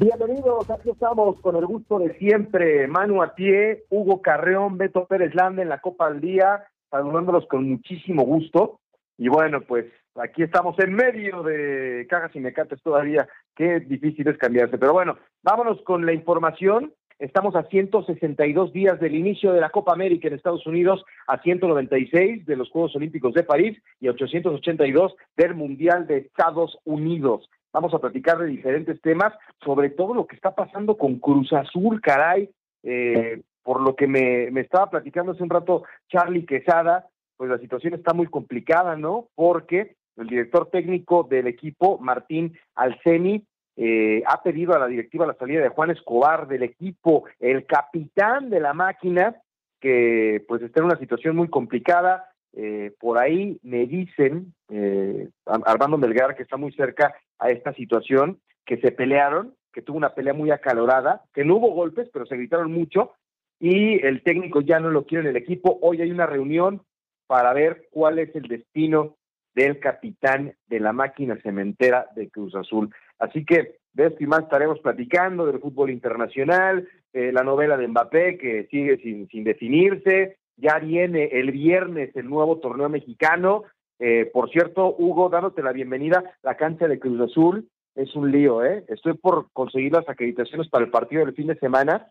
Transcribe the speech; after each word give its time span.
Bienvenidos, 0.00 0.70
aquí 0.70 0.88
estamos 0.88 1.38
con 1.42 1.56
el 1.56 1.66
gusto 1.66 1.98
de 1.98 2.16
siempre, 2.16 2.88
Manu 2.88 3.22
a 3.22 3.34
pie, 3.34 3.84
Hugo 3.90 4.22
Carreón, 4.22 4.78
Beto 4.78 5.04
Pérez 5.04 5.34
Landa 5.34 5.60
en 5.60 5.68
la 5.68 5.80
Copa 5.82 6.06
al 6.06 6.22
Día, 6.22 6.64
saludándolos 6.90 7.46
con 7.48 7.68
muchísimo 7.68 8.22
gusto. 8.22 8.80
Y 9.18 9.28
bueno, 9.28 9.60
pues 9.60 9.84
aquí 10.14 10.42
estamos 10.42 10.74
en 10.78 10.94
medio 10.94 11.42
de 11.42 12.06
cajas 12.08 12.34
y 12.34 12.40
mecates 12.40 12.82
todavía, 12.82 13.28
qué 13.54 13.80
difícil 13.80 14.26
es 14.28 14.38
cambiarse. 14.38 14.78
Pero 14.78 14.94
bueno, 14.94 15.18
vámonos 15.42 15.82
con 15.82 16.06
la 16.06 16.14
información. 16.14 16.94
Estamos 17.18 17.54
a 17.54 17.64
162 17.64 18.72
días 18.72 18.98
del 19.00 19.14
inicio 19.14 19.52
de 19.52 19.60
la 19.60 19.68
Copa 19.68 19.92
América 19.92 20.28
en 20.28 20.34
Estados 20.34 20.66
Unidos, 20.66 21.04
a 21.26 21.42
196 21.42 22.46
de 22.46 22.56
los 22.56 22.70
Juegos 22.70 22.96
Olímpicos 22.96 23.34
de 23.34 23.42
París 23.42 23.78
y 24.00 24.08
a 24.08 24.12
882 24.12 25.14
del 25.36 25.54
Mundial 25.54 26.06
de 26.06 26.16
Estados 26.16 26.78
Unidos. 26.86 27.50
Vamos 27.72 27.94
a 27.94 27.98
platicar 27.98 28.38
de 28.38 28.46
diferentes 28.46 29.00
temas, 29.00 29.32
sobre 29.64 29.90
todo 29.90 30.14
lo 30.14 30.26
que 30.26 30.36
está 30.36 30.54
pasando 30.54 30.96
con 30.96 31.18
Cruz 31.18 31.52
Azul, 31.52 32.00
caray, 32.00 32.50
eh, 32.82 33.42
por 33.62 33.80
lo 33.80 33.94
que 33.94 34.06
me, 34.06 34.50
me 34.50 34.62
estaba 34.62 34.90
platicando 34.90 35.32
hace 35.32 35.42
un 35.42 35.50
rato 35.50 35.84
Charlie 36.08 36.46
Quesada, 36.46 37.06
pues 37.36 37.50
la 37.50 37.58
situación 37.58 37.94
está 37.94 38.12
muy 38.12 38.26
complicada, 38.26 38.96
¿no? 38.96 39.28
Porque 39.34 39.96
el 40.16 40.26
director 40.26 40.68
técnico 40.70 41.22
del 41.22 41.46
equipo, 41.46 41.98
Martín 41.98 42.58
Alceni, 42.74 43.44
eh, 43.76 44.22
ha 44.26 44.42
pedido 44.42 44.74
a 44.74 44.78
la 44.78 44.86
directiva 44.86 45.26
la 45.26 45.34
salida 45.34 45.62
de 45.62 45.70
Juan 45.70 45.90
Escobar 45.90 46.46
del 46.48 46.64
equipo, 46.64 47.24
el 47.38 47.64
capitán 47.64 48.50
de 48.50 48.60
la 48.60 48.74
máquina, 48.74 49.36
que 49.80 50.44
pues 50.46 50.60
está 50.60 50.80
en 50.80 50.86
una 50.86 50.98
situación 50.98 51.36
muy 51.36 51.48
complicada. 51.48 52.30
Eh, 52.52 52.92
por 52.98 53.16
ahí 53.16 53.58
me 53.62 53.86
dicen, 53.86 54.52
eh, 54.68 55.30
Armando 55.46 55.96
Melgar, 55.96 56.36
que 56.36 56.42
está 56.42 56.56
muy 56.58 56.72
cerca 56.72 57.14
a 57.40 57.50
esta 57.50 57.72
situación, 57.74 58.38
que 58.64 58.76
se 58.78 58.92
pelearon, 58.92 59.54
que 59.72 59.82
tuvo 59.82 59.96
una 59.96 60.14
pelea 60.14 60.34
muy 60.34 60.50
acalorada, 60.50 61.22
que 61.34 61.44
no 61.44 61.56
hubo 61.56 61.72
golpes, 61.72 62.08
pero 62.12 62.26
se 62.26 62.36
gritaron 62.36 62.72
mucho, 62.72 63.12
y 63.58 64.04
el 64.06 64.22
técnico 64.22 64.60
ya 64.60 64.80
no 64.80 64.90
lo 64.90 65.04
quiere 65.04 65.24
en 65.24 65.30
el 65.30 65.42
equipo. 65.42 65.78
Hoy 65.82 66.00
hay 66.00 66.10
una 66.10 66.26
reunión 66.26 66.82
para 67.26 67.52
ver 67.52 67.88
cuál 67.90 68.18
es 68.18 68.34
el 68.34 68.44
destino 68.44 69.16
del 69.54 69.78
capitán 69.78 70.54
de 70.68 70.80
la 70.80 70.92
máquina 70.92 71.36
cementera 71.42 72.06
de 72.14 72.30
Cruz 72.30 72.54
Azul. 72.54 72.94
Así 73.18 73.44
que 73.44 73.76
de 73.92 74.06
esto 74.06 74.22
y 74.22 74.26
más 74.26 74.44
estaremos 74.44 74.78
platicando 74.80 75.46
del 75.46 75.60
fútbol 75.60 75.90
internacional, 75.90 76.88
eh, 77.12 77.32
la 77.32 77.42
novela 77.42 77.76
de 77.76 77.88
Mbappé 77.88 78.38
que 78.38 78.66
sigue 78.70 78.98
sin, 78.98 79.28
sin 79.28 79.44
definirse, 79.44 80.38
ya 80.56 80.78
viene 80.78 81.24
el 81.32 81.50
viernes 81.50 82.14
el 82.14 82.28
nuevo 82.28 82.58
torneo 82.58 82.88
mexicano. 82.88 83.64
Eh, 84.00 84.30
por 84.32 84.50
cierto, 84.50 84.96
Hugo, 84.98 85.28
dándote 85.28 85.62
la 85.62 85.72
bienvenida, 85.72 86.24
la 86.42 86.56
cancha 86.56 86.88
de 86.88 86.98
Cruz 86.98 87.20
Azul 87.30 87.68
es 87.94 88.14
un 88.16 88.32
lío, 88.32 88.64
¿eh? 88.64 88.84
Estoy 88.88 89.12
por 89.14 89.52
conseguir 89.52 89.92
las 89.92 90.08
acreditaciones 90.08 90.68
para 90.68 90.86
el 90.86 90.90
partido 90.90 91.24
del 91.24 91.34
fin 91.34 91.48
de 91.48 91.58
semana 91.58 92.10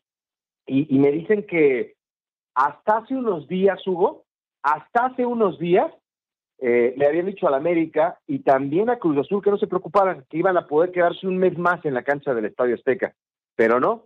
y, 0.67 0.95
y 0.95 0.99
me 0.99 1.11
dicen 1.11 1.47
que 1.47 1.95
hasta 2.53 2.97
hace 2.97 3.15
unos 3.15 3.47
días, 3.47 3.85
Hugo, 3.87 4.23
hasta 4.61 5.07
hace 5.07 5.25
unos 5.25 5.57
días, 5.57 5.91
eh, 6.59 6.93
le 6.97 7.07
habían 7.07 7.25
dicho 7.25 7.47
a 7.47 7.51
la 7.51 7.57
América 7.57 8.19
y 8.27 8.39
también 8.39 8.89
a 8.89 8.99
Cruz 8.99 9.17
Azul 9.17 9.41
que 9.41 9.49
no 9.49 9.57
se 9.57 9.67
preocuparan, 9.67 10.25
que 10.29 10.37
iban 10.37 10.57
a 10.57 10.67
poder 10.67 10.91
quedarse 10.91 11.25
un 11.25 11.37
mes 11.37 11.57
más 11.57 11.83
en 11.85 11.93
la 11.93 12.03
cancha 12.03 12.33
del 12.33 12.45
Estadio 12.45 12.75
Azteca. 12.75 13.13
Pero 13.55 13.79
no, 13.79 14.05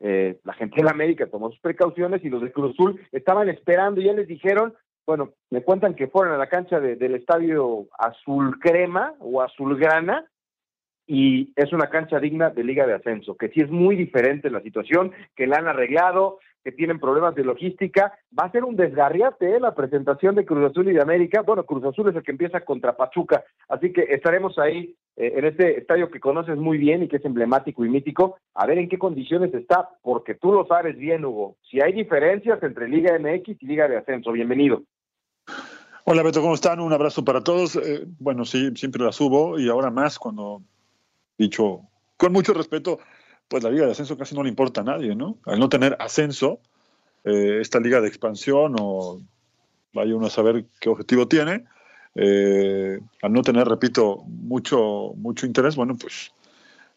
eh, 0.00 0.40
la 0.44 0.52
gente 0.54 0.76
de 0.76 0.82
la 0.82 0.90
América 0.90 1.28
tomó 1.28 1.50
sus 1.50 1.60
precauciones 1.60 2.24
y 2.24 2.28
los 2.28 2.42
de 2.42 2.52
Cruz 2.52 2.72
Azul 2.72 3.00
estaban 3.12 3.48
esperando 3.48 4.00
y 4.00 4.04
ya 4.04 4.12
les 4.12 4.26
dijeron, 4.26 4.74
bueno, 5.06 5.30
me 5.50 5.62
cuentan 5.62 5.94
que 5.94 6.08
fueron 6.08 6.34
a 6.34 6.38
la 6.38 6.48
cancha 6.48 6.80
del 6.80 7.14
estadio 7.14 7.86
azul 7.98 8.58
crema 8.60 9.14
o 9.18 9.42
azul 9.42 9.78
grana 9.78 10.24
y 11.14 11.52
es 11.56 11.70
una 11.74 11.90
cancha 11.90 12.18
digna 12.18 12.48
de 12.48 12.64
liga 12.64 12.86
de 12.86 12.94
ascenso, 12.94 13.36
que 13.36 13.50
sí 13.50 13.60
es 13.60 13.70
muy 13.70 13.96
diferente 13.96 14.48
la 14.48 14.62
situación, 14.62 15.12
que 15.36 15.46
la 15.46 15.58
han 15.58 15.68
arreglado, 15.68 16.38
que 16.64 16.72
tienen 16.72 16.98
problemas 16.98 17.34
de 17.34 17.44
logística. 17.44 18.14
Va 18.32 18.46
a 18.46 18.50
ser 18.50 18.64
un 18.64 18.76
desgarriate 18.76 19.56
¿eh? 19.56 19.60
la 19.60 19.74
presentación 19.74 20.34
de 20.34 20.46
Cruz 20.46 20.70
Azul 20.70 20.88
y 20.88 20.94
de 20.94 21.02
América. 21.02 21.42
Bueno, 21.42 21.64
Cruz 21.64 21.84
Azul 21.84 22.08
es 22.08 22.16
el 22.16 22.22
que 22.22 22.30
empieza 22.30 22.62
contra 22.62 22.96
Pachuca, 22.96 23.44
así 23.68 23.92
que 23.92 24.06
estaremos 24.08 24.58
ahí 24.58 24.96
eh, 25.16 25.34
en 25.36 25.44
este 25.44 25.80
estadio 25.80 26.10
que 26.10 26.18
conoces 26.18 26.56
muy 26.56 26.78
bien 26.78 27.02
y 27.02 27.08
que 27.08 27.16
es 27.16 27.24
emblemático 27.26 27.84
y 27.84 27.90
mítico, 27.90 28.38
a 28.54 28.64
ver 28.66 28.78
en 28.78 28.88
qué 28.88 28.96
condiciones 28.96 29.52
está, 29.52 29.90
porque 30.00 30.34
tú 30.36 30.50
lo 30.50 30.64
sabes 30.64 30.96
bien, 30.96 31.26
Hugo. 31.26 31.56
Si 31.70 31.82
hay 31.82 31.92
diferencias 31.92 32.62
entre 32.62 32.88
Liga 32.88 33.18
MX 33.18 33.62
y 33.62 33.66
Liga 33.66 33.86
de 33.86 33.98
Ascenso, 33.98 34.32
bienvenido. 34.32 34.82
Hola 36.04 36.22
Beto, 36.22 36.40
¿cómo 36.40 36.54
están? 36.54 36.80
Un 36.80 36.94
abrazo 36.94 37.22
para 37.22 37.44
todos. 37.44 37.76
Eh, 37.76 38.06
bueno, 38.18 38.46
sí, 38.46 38.70
siempre 38.76 39.04
la 39.04 39.12
subo 39.12 39.58
y 39.58 39.68
ahora 39.68 39.90
más 39.90 40.18
cuando, 40.18 40.62
dicho 41.42 41.82
con 42.16 42.32
mucho 42.32 42.54
respeto, 42.54 42.98
pues 43.48 43.64
la 43.64 43.70
liga 43.70 43.84
de 43.84 43.92
ascenso 43.92 44.16
casi 44.16 44.34
no 44.34 44.42
le 44.42 44.48
importa 44.48 44.80
a 44.80 44.84
nadie, 44.84 45.14
¿no? 45.14 45.38
Al 45.44 45.58
no 45.58 45.68
tener 45.68 45.96
ascenso, 45.98 46.60
eh, 47.24 47.58
esta 47.60 47.80
liga 47.80 48.00
de 48.00 48.08
expansión 48.08 48.76
o 48.78 49.20
vaya 49.92 50.14
uno 50.14 50.26
a 50.26 50.30
saber 50.30 50.64
qué 50.80 50.88
objetivo 50.88 51.28
tiene, 51.28 51.64
eh, 52.14 53.00
al 53.22 53.32
no 53.32 53.42
tener, 53.42 53.66
repito, 53.66 54.22
mucho, 54.26 55.12
mucho 55.16 55.46
interés, 55.46 55.76
bueno, 55.76 55.96
pues 55.96 56.32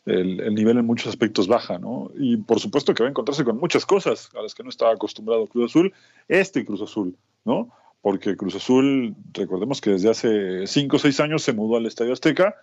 el, 0.05 0.39
el, 0.41 0.53
nivel 0.53 0.77
en 0.77 0.85
muchos 0.85 1.07
aspectos 1.07 1.47
baja, 1.47 1.79
¿no? 1.79 2.11
Y 2.17 2.37
por 2.37 2.59
supuesto 2.59 2.93
que 2.93 3.03
va 3.03 3.07
a 3.07 3.09
encontrarse 3.09 3.43
con 3.43 3.57
muchas 3.57 3.85
cosas 3.85 4.29
a 4.37 4.41
las 4.41 4.53
que 4.53 4.63
no 4.63 4.69
estaba 4.69 4.93
acostumbrado 4.93 5.47
Cruz 5.47 5.71
Azul, 5.71 5.93
este 6.27 6.65
Cruz 6.65 6.81
Azul, 6.81 7.17
¿no? 7.43 7.71
Porque 8.01 8.37
Cruz 8.37 8.55
Azul, 8.55 9.15
recordemos 9.33 9.81
que 9.81 9.91
desde 9.91 10.09
hace 10.09 10.67
cinco 10.67 10.97
o 10.97 10.99
seis 10.99 11.19
años 11.19 11.41
se 11.41 11.53
mudó 11.53 11.77
al 11.77 11.85
Estadio 11.87 12.13
Azteca, 12.13 12.55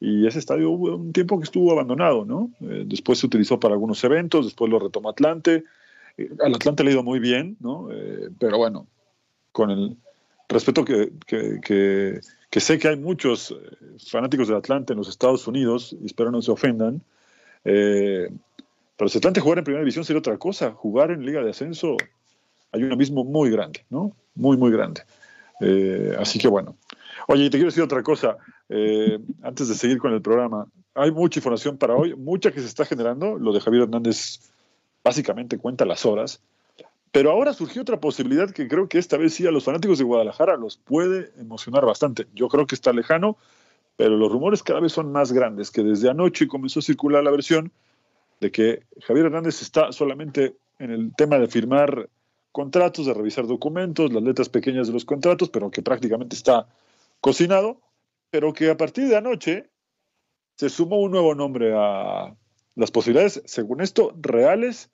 y 0.00 0.26
ese 0.26 0.38
estadio 0.38 0.70
hubo 0.70 0.96
un 0.96 1.12
tiempo 1.12 1.38
que 1.38 1.44
estuvo 1.44 1.72
abandonado, 1.72 2.24
¿no? 2.24 2.50
Eh, 2.60 2.84
después 2.86 3.18
se 3.18 3.26
utilizó 3.26 3.58
para 3.58 3.74
algunos 3.74 4.02
eventos, 4.04 4.44
después 4.44 4.70
lo 4.70 4.78
retomó 4.78 5.08
Atlante. 5.08 5.64
Eh, 6.18 6.30
al 6.40 6.54
Atlante 6.54 6.84
le 6.84 6.90
ha 6.90 6.92
ido 6.94 7.02
muy 7.02 7.18
bien, 7.18 7.56
¿no? 7.60 7.88
Eh, 7.90 8.28
pero 8.38 8.58
bueno, 8.58 8.86
con 9.52 9.70
el 9.70 9.96
respeto 10.48 10.84
que, 10.84 11.12
que, 11.26 11.60
que, 11.62 12.20
que, 12.50 12.60
sé 12.60 12.78
que 12.78 12.88
hay 12.88 12.96
muchos 12.96 13.56
fanáticos 14.06 14.48
del 14.48 14.58
Atlante 14.58 14.92
en 14.92 14.98
los 14.98 15.08
Estados 15.08 15.46
Unidos, 15.46 15.96
y 16.00 16.06
espero 16.06 16.30
no 16.30 16.42
se 16.42 16.50
ofendan, 16.50 17.02
pero 17.64 19.08
si 19.08 19.18
Atlante 19.18 19.40
jugar 19.40 19.58
en 19.58 19.64
primera 19.64 19.82
división 19.82 20.04
sería 20.04 20.20
otra 20.20 20.38
cosa. 20.38 20.70
Jugar 20.72 21.10
en 21.10 21.26
Liga 21.26 21.42
de 21.42 21.50
Ascenso 21.50 21.96
hay 22.70 22.84
un 22.84 22.92
abismo 22.92 23.24
muy 23.24 23.50
grande, 23.50 23.84
¿no? 23.90 24.12
Muy, 24.36 24.56
muy 24.56 24.70
grande. 24.70 25.02
así 26.18 26.38
que 26.38 26.48
bueno. 26.48 26.76
Oye, 27.28 27.44
y 27.44 27.50
te 27.50 27.58
quiero 27.58 27.70
decir 27.70 27.82
otra 27.82 28.02
cosa. 28.02 28.36
Eh, 28.68 29.18
antes 29.42 29.68
de 29.68 29.74
seguir 29.74 29.98
con 29.98 30.12
el 30.12 30.22
programa, 30.22 30.66
hay 30.94 31.10
mucha 31.10 31.38
información 31.38 31.76
para 31.76 31.94
hoy, 31.94 32.14
mucha 32.14 32.50
que 32.50 32.60
se 32.60 32.66
está 32.66 32.84
generando. 32.84 33.38
Lo 33.38 33.52
de 33.52 33.60
Javier 33.60 33.84
Hernández 33.84 34.40
básicamente 35.04 35.58
cuenta 35.58 35.84
las 35.84 36.04
horas. 36.04 36.40
Pero 37.12 37.30
ahora 37.30 37.52
surgió 37.52 37.82
otra 37.82 38.00
posibilidad 38.00 38.50
que 38.50 38.68
creo 38.68 38.88
que 38.88 38.98
esta 38.98 39.16
vez 39.16 39.34
sí 39.34 39.46
a 39.46 39.50
los 39.50 39.64
fanáticos 39.64 39.98
de 39.98 40.04
Guadalajara 40.04 40.56
los 40.56 40.76
puede 40.76 41.30
emocionar 41.38 41.86
bastante. 41.86 42.26
Yo 42.34 42.48
creo 42.48 42.66
que 42.66 42.74
está 42.74 42.92
lejano, 42.92 43.36
pero 43.96 44.16
los 44.16 44.30
rumores 44.30 44.62
cada 44.62 44.80
vez 44.80 44.92
son 44.92 45.12
más 45.12 45.32
grandes, 45.32 45.70
que 45.70 45.82
desde 45.82 46.10
anoche 46.10 46.48
comenzó 46.48 46.80
a 46.80 46.82
circular 46.82 47.24
la 47.24 47.30
versión 47.30 47.72
de 48.40 48.50
que 48.50 48.82
Javier 49.02 49.26
Hernández 49.26 49.62
está 49.62 49.92
solamente 49.92 50.56
en 50.78 50.90
el 50.90 51.14
tema 51.14 51.38
de 51.38 51.46
firmar 51.46 52.08
contratos, 52.52 53.06
de 53.06 53.14
revisar 53.14 53.46
documentos, 53.46 54.12
las 54.12 54.22
letras 54.22 54.48
pequeñas 54.48 54.86
de 54.86 54.92
los 54.92 55.04
contratos, 55.04 55.48
pero 55.48 55.70
que 55.70 55.82
prácticamente 55.82 56.36
está 56.36 56.66
cocinado 57.20 57.80
pero 58.30 58.52
que 58.52 58.70
a 58.70 58.76
partir 58.76 59.08
de 59.08 59.16
anoche 59.16 59.70
se 60.56 60.68
sumó 60.68 61.00
un 61.00 61.12
nuevo 61.12 61.34
nombre 61.34 61.72
a 61.74 62.34
las 62.74 62.90
posibilidades, 62.90 63.42
según 63.46 63.80
esto, 63.80 64.12
reales 64.20 64.92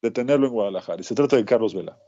de 0.00 0.10
tenerlo 0.10 0.46
en 0.46 0.52
Guadalajara. 0.52 1.00
Y 1.00 1.04
se 1.04 1.14
trata 1.14 1.36
de 1.36 1.44
Carlos 1.44 1.74
Vela. 1.74 1.98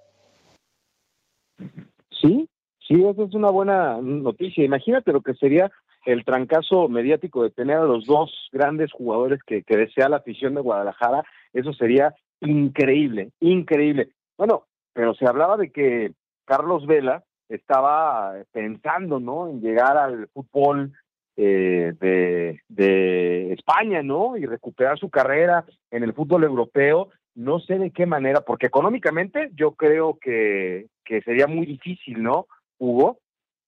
Sí, 2.10 2.48
sí, 2.86 3.04
esa 3.04 3.24
es 3.24 3.34
una 3.34 3.50
buena 3.50 4.00
noticia. 4.00 4.64
Imagínate 4.64 5.12
lo 5.12 5.22
que 5.22 5.34
sería 5.34 5.70
el 6.04 6.24
trancazo 6.24 6.88
mediático 6.88 7.42
de 7.42 7.50
tener 7.50 7.78
a 7.78 7.84
los 7.84 8.04
dos 8.06 8.30
grandes 8.52 8.92
jugadores 8.92 9.40
que, 9.44 9.62
que 9.62 9.76
desea 9.76 10.08
la 10.08 10.18
afición 10.18 10.54
de 10.54 10.60
Guadalajara. 10.60 11.24
Eso 11.52 11.72
sería 11.72 12.14
increíble, 12.40 13.30
increíble. 13.40 14.10
Bueno, 14.36 14.66
pero 14.92 15.14
se 15.14 15.26
hablaba 15.26 15.56
de 15.56 15.72
que 15.72 16.12
Carlos 16.44 16.86
Vela 16.86 17.24
estaba 17.48 18.34
pensando, 18.52 19.20
¿no? 19.20 19.48
En 19.48 19.60
llegar 19.60 19.96
al 19.96 20.28
fútbol 20.28 20.92
eh, 21.36 21.92
de, 22.00 22.60
de 22.68 23.52
España, 23.52 24.02
¿no? 24.02 24.36
Y 24.36 24.46
recuperar 24.46 24.98
su 24.98 25.10
carrera 25.10 25.64
en 25.90 26.02
el 26.02 26.12
fútbol 26.14 26.44
europeo. 26.44 27.10
No 27.34 27.58
sé 27.58 27.78
de 27.78 27.90
qué 27.90 28.06
manera, 28.06 28.42
porque 28.42 28.66
económicamente 28.66 29.50
yo 29.54 29.72
creo 29.72 30.18
que, 30.20 30.86
que 31.04 31.20
sería 31.22 31.48
muy 31.48 31.66
difícil, 31.66 32.22
¿no, 32.22 32.46
Hugo? 32.78 33.18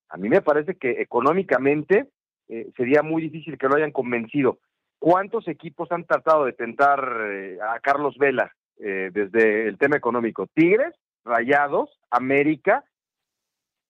A 0.09 0.17
mí 0.17 0.29
me 0.29 0.41
parece 0.41 0.77
que 0.77 1.03
económicamente 1.03 2.07
eh, 2.49 2.71
sería 2.77 3.03
muy 3.03 3.23
difícil 3.23 3.59
que 3.59 3.67
lo 3.69 3.75
hayan 3.75 3.91
convencido. 3.91 4.59
¿Cuántos 4.99 5.49
equipos 5.49 5.91
han 5.91 6.05
tratado 6.05 6.45
de 6.45 6.53
tentar 6.53 7.01
eh, 7.33 7.59
a 7.61 7.81
Carlos 7.81 8.17
Vela 8.19 8.53
eh, 8.79 9.11
desde 9.13 9.67
el 9.67 9.79
tema 9.79 9.97
económico? 9.97 10.47
Tigres, 10.55 10.95
Rayados, 11.25 11.99
América, 12.11 12.85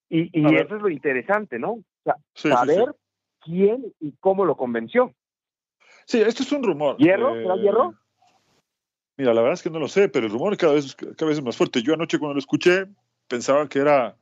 y, 0.08 0.40
y 0.40 0.54
eso 0.54 0.76
es 0.76 0.82
lo 0.82 0.88
interesante, 0.88 1.58
¿no? 1.58 1.72
O 1.72 1.84
sea, 2.04 2.16
saber 2.34 2.94
quién 3.40 3.92
y 4.00 4.12
cómo 4.20 4.44
lo 4.44 4.56
convenció. 4.56 5.14
Sí, 6.06 6.20
esto 6.20 6.42
es 6.42 6.52
un 6.52 6.62
rumor. 6.62 6.96
¿Hierro? 6.98 7.34
¿Será 7.34 7.56
hierro? 7.56 7.94
Mira, 9.16 9.32
la 9.32 9.40
verdad 9.40 9.54
es 9.54 9.62
que 9.62 9.70
no 9.70 9.78
lo 9.78 9.88
sé, 9.88 10.08
pero 10.08 10.26
el 10.26 10.32
rumor 10.32 10.56
cada 10.56 10.74
vez, 10.74 10.94
cada 10.94 11.26
vez 11.26 11.38
es 11.38 11.44
más 11.44 11.56
fuerte. 11.56 11.82
Yo 11.82 11.94
anoche 11.94 12.18
cuando 12.18 12.34
lo 12.34 12.38
escuché 12.38 12.86
pensaba 13.28 13.68
que 13.68 13.80
era 13.80 14.16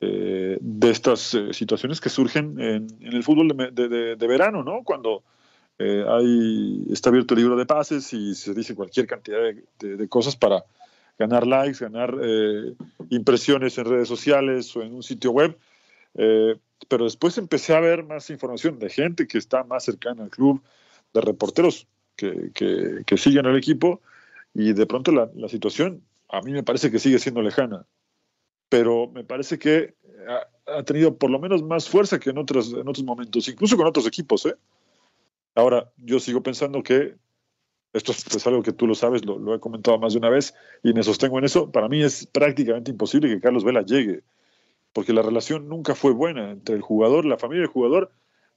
eh, 0.00 0.58
de 0.60 0.90
estas 0.90 1.34
eh, 1.34 1.52
situaciones 1.52 2.00
que 2.00 2.08
surgen 2.08 2.58
en, 2.60 2.88
el 3.00 3.22
fútbol 3.22 3.48
de, 3.48 4.26
verano, 4.26 4.64
¿no? 4.64 4.82
Cuando 4.82 5.22
eh, 5.78 6.04
hay, 6.08 6.86
está 6.90 7.10
abierto 7.10 7.34
el 7.34 7.40
libro 7.40 7.56
de 7.56 7.66
pases 7.66 8.12
y 8.12 8.34
se 8.34 8.52
dice 8.52 8.74
cualquier 8.74 9.06
cantidad 9.06 9.38
de, 9.78 10.08
cosas 10.08 10.34
para 10.34 10.64
ganar 11.18 11.46
likes, 11.46 11.78
ganar 11.78 12.14
impresiones 13.10 13.78
en 13.78 13.84
redes 13.84 14.08
sociales 14.08 14.74
o 14.76 14.82
en 14.82 14.94
un 14.94 15.02
sitio 15.02 15.30
web. 15.30 15.56
pero 16.14 17.04
después 17.04 17.38
empecé 17.38 17.74
a 17.74 17.80
ver 17.80 18.04
más 18.04 18.30
información 18.30 18.78
de 18.78 18.90
gente 18.90 19.26
que 19.26 19.38
está 19.38 19.64
más 19.64 19.84
cercana 19.84 20.24
al 20.24 20.30
club, 20.30 20.62
de 21.14 21.20
reporteros 21.20 21.86
que, 22.16 22.50
que, 22.54 23.16
siguen 23.16 23.46
al 23.46 23.56
equipo 23.56 24.00
y 24.54 24.72
de 24.72 24.86
pronto 24.86 25.12
la, 25.12 25.30
la 25.34 25.48
situación 25.48 26.02
a 26.28 26.40
mí 26.42 26.52
me 26.52 26.62
parece 26.62 26.90
que 26.90 26.98
sigue 26.98 27.18
siendo 27.18 27.42
lejana 27.42 27.86
pero 28.72 29.06
me 29.06 29.22
parece 29.22 29.58
que 29.58 29.96
ha, 30.66 30.82
tenido 30.84 31.18
por 31.18 31.28
lo 31.28 31.38
menos 31.38 31.62
más 31.62 31.90
fuerza 31.90 32.18
que 32.18 32.30
en 32.30 32.38
otros, 32.38 32.72
en 32.72 32.88
otros 32.88 33.04
momentos, 33.04 33.46
incluso 33.46 33.76
con 33.76 33.86
otros 33.86 34.06
equipos. 34.06 34.46
¿eh? 34.46 34.54
Ahora, 35.54 35.92
yo 35.98 36.18
sigo 36.18 36.42
pensando 36.42 36.82
que 36.82 37.14
esto 37.92 38.12
es, 38.12 38.46
algo 38.46 38.62
que 38.62 38.72
tú 38.72 38.86
lo 38.86 38.94
sabes, 38.94 39.24
lo, 39.24 39.54
he 39.54 39.60
comentado 39.60 39.98
más 39.98 40.14
de 40.14 40.18
una 40.18 40.30
vez 40.30 40.54
y 40.82 40.92
me 40.94 41.02
sostengo 41.02 41.38
en 41.38 41.44
eso. 41.44 41.70
Para 41.70 41.88
mí 41.88 42.02
es 42.02 42.26
prácticamente 42.26 42.90
imposible 42.90 43.28
que 43.28 43.40
Carlos 43.40 43.64
Vela 43.64 43.82
llegue, 43.82 44.22
porque 44.92 45.12
la 45.12 45.22
relación 45.22 45.68
nunca 45.68 45.94
fue 45.94 46.12
buena 46.12 46.52
entre 46.52 46.74
el 46.74 46.80
jugador, 46.80 47.24
la 47.24 47.38
familia 47.38 47.62
del 47.62 47.70
jugador 47.70 48.10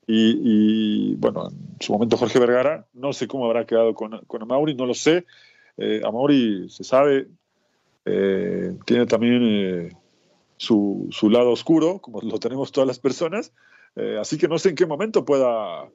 y, 0.07 1.15
bueno, 1.15 1.47
en 1.49 1.77
su 1.79 1.91
momento 1.91 2.17
Jorge 2.17 2.39
Vergara. 2.39 2.85
No 2.93 3.11
sé 3.11 3.27
cómo 3.27 3.45
habrá 3.45 3.65
quedado 3.65 3.93
con, 3.93 4.19
con 4.25 4.41
Amauri, 4.41 4.75
no 4.75 4.85
lo 4.85 4.93
sé. 4.93 5.25
Eh, 5.77 6.01
Amauri 6.05 6.69
se 6.69 6.83
sabe, 6.83 7.27
eh, 8.05 8.73
tiene 8.85 9.05
también 9.05 9.41
eh, 9.43 9.91
su, 10.57 11.07
su, 11.11 11.29
lado 11.29 11.51
oscuro, 11.51 11.99
como 11.99 12.21
lo 12.21 12.39
tenemos 12.39 12.71
todas 12.71 12.88
las 12.88 12.99
personas. 12.99 13.51
Eh, 13.95 14.17
así 14.19 14.38
que 14.38 14.47
no 14.47 14.59
sé 14.59 14.69
en 14.69 14.75
qué 14.75 14.85
momento 14.85 15.25
pueda 15.25 15.89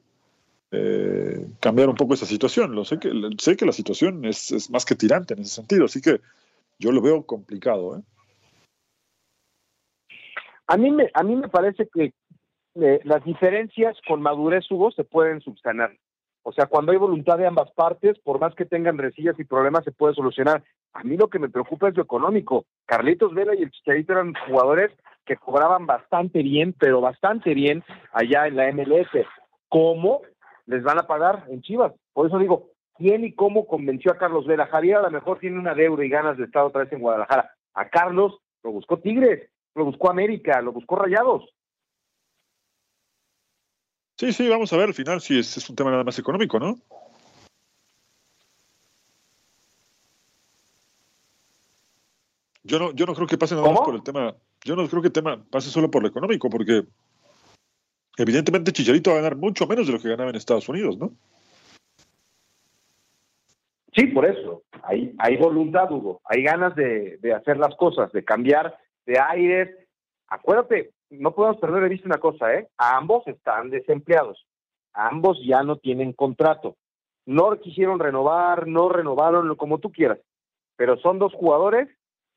eh, 0.71 1.45
cambiar 1.59 1.89
un 1.89 1.95
poco 1.95 2.13
esa 2.13 2.25
situación. 2.25 2.73
Lo 2.73 2.85
sé, 2.85 2.99
que, 2.99 3.11
sé 3.37 3.55
que 3.57 3.65
la 3.65 3.73
situación 3.73 4.25
es, 4.25 4.51
es, 4.51 4.69
más 4.69 4.85
que 4.85 4.95
tirante 4.95 5.33
en 5.33 5.41
ese 5.41 5.55
sentido, 5.55 5.85
así 5.85 6.01
que 6.01 6.21
yo 6.79 6.91
lo 6.91 7.01
veo 7.01 7.25
complicado. 7.25 7.97
¿eh? 7.97 8.01
A, 10.67 10.77
mí 10.77 10.91
me, 10.91 11.09
a 11.13 11.23
mí 11.23 11.35
me 11.35 11.49
parece 11.49 11.87
que 11.93 12.13
las 12.73 13.23
diferencias 13.25 13.97
con 14.07 14.21
madurez, 14.21 14.69
Hugo, 14.71 14.91
se 14.91 15.03
pueden 15.03 15.41
subsanar. 15.41 15.91
O 16.43 16.51
sea, 16.51 16.65
cuando 16.65 16.91
hay 16.91 16.97
voluntad 16.97 17.37
de 17.37 17.45
ambas 17.45 17.69
partes, 17.71 18.17
por 18.19 18.39
más 18.39 18.55
que 18.55 18.65
tengan 18.65 18.97
resillas 18.97 19.39
y 19.39 19.43
problemas, 19.43 19.83
se 19.83 19.91
puede 19.91 20.15
solucionar. 20.15 20.63
A 20.93 21.03
mí 21.03 21.15
lo 21.15 21.27
que 21.27 21.37
me 21.37 21.49
preocupa 21.49 21.89
es 21.89 21.95
lo 21.95 22.03
económico. 22.03 22.65
Carlitos 22.85 23.33
Vela 23.33 23.53
y 23.55 23.61
el 23.61 23.71
Chicharito 23.71 24.13
eran 24.13 24.33
jugadores 24.47 24.91
que 25.25 25.37
cobraban 25.37 25.85
bastante 25.85 26.41
bien, 26.41 26.73
pero 26.79 26.99
bastante 26.99 27.53
bien 27.53 27.83
allá 28.11 28.47
en 28.47 28.55
la 28.55 28.71
MLS. 28.71 29.09
¿Cómo 29.69 30.21
les 30.71 30.83
van 30.83 30.97
a 30.97 31.07
pagar 31.07 31.45
en 31.49 31.61
Chivas? 31.61 31.93
Por 32.13 32.27
eso 32.27 32.39
digo, 32.39 32.69
¿quién 32.97 33.25
y 33.25 33.33
cómo 33.33 33.67
convenció 33.67 34.11
a 34.11 34.17
Carlos 34.17 34.47
Vela? 34.47 34.67
Javier 34.67 34.97
a 34.97 35.01
lo 35.01 35.11
mejor 35.11 35.39
tiene 35.39 35.59
una 35.59 35.75
deuda 35.75 36.05
y 36.05 36.09
ganas 36.09 36.37
de 36.37 36.45
estar 36.45 36.63
otra 36.63 36.83
vez 36.83 36.93
en 36.93 37.01
Guadalajara. 37.01 37.53
A 37.73 37.89
Carlos 37.89 38.39
lo 38.63 38.71
buscó 38.71 38.99
Tigres, 38.99 39.49
lo 39.75 39.85
buscó 39.85 40.09
América, 40.09 40.61
lo 40.61 40.71
buscó 40.71 40.95
Rayados. 40.95 41.53
Sí, 44.17 44.31
sí, 44.31 44.47
vamos 44.47 44.71
a 44.71 44.77
ver 44.77 44.87
al 44.87 44.93
final 44.93 45.19
si 45.19 45.39
es, 45.39 45.69
un 45.69 45.75
tema 45.75 45.91
nada 45.91 46.03
más 46.03 46.17
económico, 46.19 46.59
¿no? 46.59 46.77
Yo 52.63 52.79
no, 52.79 52.91
yo 52.93 53.05
no 53.07 53.15
creo 53.15 53.27
que 53.27 53.37
pase 53.37 53.55
nada 53.55 53.71
más 53.71 53.81
por 53.81 53.95
el 53.95 54.03
tema. 54.03 54.35
Yo 54.63 54.75
no 54.75 54.87
creo 54.87 55.01
que 55.01 55.07
el 55.07 55.13
tema 55.13 55.43
pase 55.49 55.69
solo 55.69 55.89
por 55.89 56.03
lo 56.03 56.07
económico, 56.07 56.49
porque 56.49 56.85
evidentemente 58.21 58.71
Chicharito 58.71 59.11
va 59.11 59.17
a 59.17 59.21
ganar 59.21 59.35
mucho 59.35 59.67
menos 59.67 59.87
de 59.87 59.93
lo 59.93 59.99
que 59.99 60.09
ganaba 60.09 60.29
en 60.29 60.35
Estados 60.35 60.67
Unidos, 60.69 60.97
¿no? 60.97 61.11
Sí, 63.93 64.07
por 64.07 64.25
eso. 64.25 64.63
Hay, 64.83 65.37
voluntad, 65.37 65.91
Hugo. 65.91 66.21
Hay 66.25 66.43
ganas 66.43 66.75
de, 66.75 67.19
hacer 67.35 67.57
las 67.57 67.75
cosas, 67.75 68.11
de 68.11 68.23
cambiar 68.23 68.77
de 69.05 69.19
aires. 69.19 69.69
Acuérdate, 70.27 70.91
no 71.09 71.33
podemos 71.33 71.59
perder 71.59 71.83
de 71.83 71.89
vista 71.89 72.07
una 72.07 72.19
cosa, 72.19 72.53
¿eh? 72.53 72.67
ambos 72.77 73.27
están 73.27 73.69
desempleados, 73.69 74.47
ambos 74.93 75.37
ya 75.45 75.61
no 75.61 75.75
tienen 75.75 76.13
contrato, 76.13 76.77
no 77.25 77.59
quisieron 77.59 77.99
renovar, 77.99 78.65
no 78.65 78.87
renovaron, 78.87 79.53
como 79.55 79.79
tú 79.79 79.91
quieras, 79.91 80.19
pero 80.77 80.97
son 80.97 81.19
dos 81.19 81.33
jugadores 81.33 81.89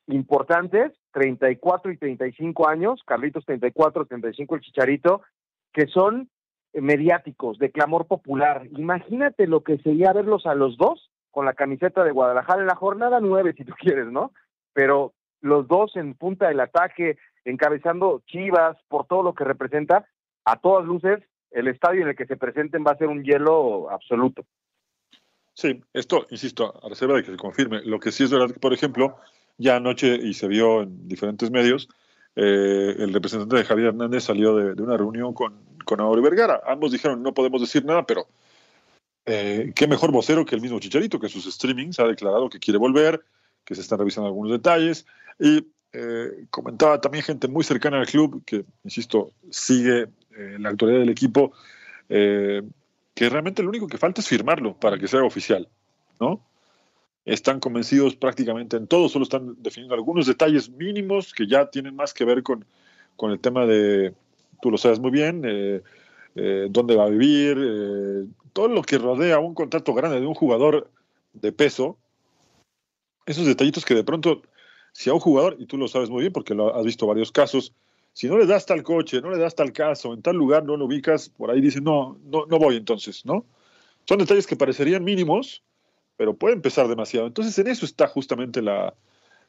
importantes, 0.08 0.92
34 1.12 1.92
y 1.92 1.98
35 1.98 2.68
años, 2.68 3.00
Carlitos 3.06 3.44
34, 3.44 4.06
35 4.06 4.54
el 4.56 4.60
Chicharito, 4.60 5.22
que 5.74 5.86
son 5.88 6.30
mediáticos, 6.72 7.58
de 7.58 7.70
clamor 7.70 8.06
popular. 8.06 8.66
Imagínate 8.70 9.46
lo 9.46 9.62
que 9.62 9.78
sería 9.78 10.12
verlos 10.12 10.46
a 10.46 10.54
los 10.54 10.78
dos 10.78 11.10
con 11.30 11.44
la 11.44 11.54
camiseta 11.54 12.04
de 12.04 12.12
Guadalajara 12.12 12.62
en 12.62 12.68
la 12.68 12.76
jornada 12.76 13.20
nueve, 13.20 13.54
si 13.56 13.64
tú 13.64 13.74
quieres, 13.78 14.06
¿no? 14.06 14.32
Pero 14.72 15.12
los 15.40 15.68
dos 15.68 15.94
en 15.96 16.14
punta 16.14 16.48
del 16.48 16.60
ataque, 16.60 17.18
encabezando 17.44 18.22
Chivas, 18.26 18.78
por 18.88 19.06
todo 19.06 19.22
lo 19.22 19.34
que 19.34 19.44
representa, 19.44 20.06
a 20.44 20.56
todas 20.56 20.86
luces, 20.86 21.20
el 21.50 21.68
estadio 21.68 22.02
en 22.02 22.08
el 22.08 22.16
que 22.16 22.26
se 22.26 22.36
presenten 22.36 22.84
va 22.86 22.92
a 22.92 22.98
ser 22.98 23.08
un 23.08 23.22
hielo 23.22 23.90
absoluto. 23.90 24.44
Sí, 25.52 25.82
esto, 25.92 26.26
insisto, 26.30 26.74
a 26.82 26.88
reserva 26.88 27.16
de 27.16 27.22
que 27.22 27.30
se 27.30 27.36
confirme. 27.36 27.82
Lo 27.84 28.00
que 28.00 28.10
sí 28.10 28.24
es 28.24 28.30
verdad 28.30 28.52
que, 28.52 28.58
por 28.58 28.72
ejemplo, 28.72 29.16
ya 29.56 29.76
anoche, 29.76 30.16
y 30.16 30.34
se 30.34 30.48
vio 30.48 30.82
en 30.82 31.06
diferentes 31.06 31.50
medios, 31.50 31.88
eh, 32.36 32.96
el 32.98 33.12
representante 33.12 33.56
de 33.56 33.64
Javier 33.64 33.88
Hernández 33.88 34.24
salió 34.24 34.56
de, 34.56 34.82
una 34.82 34.96
reunión 34.96 35.32
con, 35.34 35.54
con 35.84 36.22
Vergara. 36.22 36.60
Ambos 36.66 36.92
dijeron, 36.92 37.22
no 37.22 37.32
podemos 37.32 37.60
decir 37.60 37.84
nada, 37.84 38.04
pero 38.04 38.26
eh, 39.26 39.72
qué 39.74 39.86
mejor 39.86 40.10
vocero 40.10 40.44
que 40.44 40.54
el 40.54 40.60
mismo 40.60 40.80
Chicharito, 40.80 41.20
que 41.20 41.26
en 41.26 41.32
sus 41.32 41.52
streamings 41.52 41.98
ha 42.00 42.06
declarado 42.06 42.48
que 42.48 42.58
quiere 42.58 42.78
volver, 42.78 43.24
que 43.64 43.74
se 43.74 43.80
están 43.80 43.98
revisando 43.98 44.28
algunos 44.28 44.52
detalles. 44.52 45.06
Y 45.38 45.66
eh, 45.92 46.46
comentaba 46.50 47.00
también 47.00 47.24
gente 47.24 47.48
muy 47.48 47.62
cercana 47.64 48.00
al 48.00 48.06
club, 48.06 48.42
que, 48.44 48.64
insisto, 48.82 49.30
sigue 49.50 50.08
la 50.58 50.70
actualidad 50.70 50.98
del 50.98 51.10
equipo, 51.10 51.52
que 52.08 52.64
realmente 53.16 53.62
lo 53.62 53.68
único 53.68 53.86
que 53.86 53.98
falta 53.98 54.20
es 54.20 54.26
firmarlo 54.26 54.74
para 54.74 54.98
que 54.98 55.06
sea 55.06 55.22
oficial, 55.22 55.68
¿no? 56.18 56.44
Están 57.24 57.60
convencidos 57.60 58.16
prácticamente 58.16 58.76
en 58.76 58.86
todo, 58.86 59.08
solo 59.08 59.22
están 59.22 59.56
definiendo 59.62 59.94
algunos 59.94 60.26
detalles 60.26 60.68
mínimos 60.68 61.32
que 61.32 61.46
ya 61.46 61.70
tienen 61.70 61.96
más 61.96 62.12
que 62.12 62.24
ver 62.24 62.42
con, 62.42 62.64
con 63.16 63.30
el 63.30 63.40
tema 63.40 63.66
de, 63.66 64.14
tú 64.60 64.70
lo 64.70 64.78
sabes 64.78 65.00
muy 65.00 65.10
bien, 65.10 65.42
dónde 66.68 66.96
va 66.96 67.04
a 67.04 67.08
vivir, 67.08 68.28
todo 68.52 68.68
lo 68.68 68.82
que 68.82 68.98
rodea 68.98 69.38
un 69.38 69.54
contrato 69.54 69.94
grande 69.94 70.20
de 70.20 70.26
un 70.26 70.34
jugador 70.34 70.90
de 71.32 71.50
peso, 71.52 71.96
esos 73.24 73.46
detallitos 73.46 73.84
que 73.84 73.94
de 73.94 74.04
pronto 74.04 74.42
si 74.92 75.10
a 75.10 75.14
un 75.14 75.20
jugador, 75.20 75.56
y 75.58 75.66
tú 75.66 75.76
lo 75.76 75.88
sabes 75.88 76.08
muy 76.08 76.20
bien 76.20 76.32
porque 76.32 76.54
lo 76.54 76.74
has 76.74 76.84
visto 76.84 77.06
varios 77.06 77.32
casos, 77.32 77.74
si 78.12 78.28
no 78.28 78.38
le 78.38 78.46
das 78.46 78.64
tal 78.64 78.84
coche, 78.84 79.20
no 79.20 79.30
le 79.30 79.38
das 79.38 79.56
tal 79.56 79.72
caso, 79.72 80.14
en 80.14 80.22
tal 80.22 80.36
lugar 80.36 80.64
no 80.64 80.76
lo 80.76 80.84
ubicas, 80.84 81.30
por 81.30 81.50
ahí 81.50 81.60
dicen, 81.60 81.82
no, 81.82 82.16
no, 82.26 82.46
no 82.46 82.58
voy 82.58 82.76
entonces, 82.76 83.26
¿no? 83.26 83.44
Son 84.06 84.18
detalles 84.18 84.46
que 84.46 84.54
parecerían 84.54 85.02
mínimos, 85.02 85.64
pero 86.16 86.34
pueden 86.34 86.62
pesar 86.62 86.88
demasiado. 86.88 87.26
Entonces 87.26 87.58
en 87.58 87.68
eso 87.68 87.84
está 87.84 88.06
justamente 88.06 88.62
la, 88.62 88.94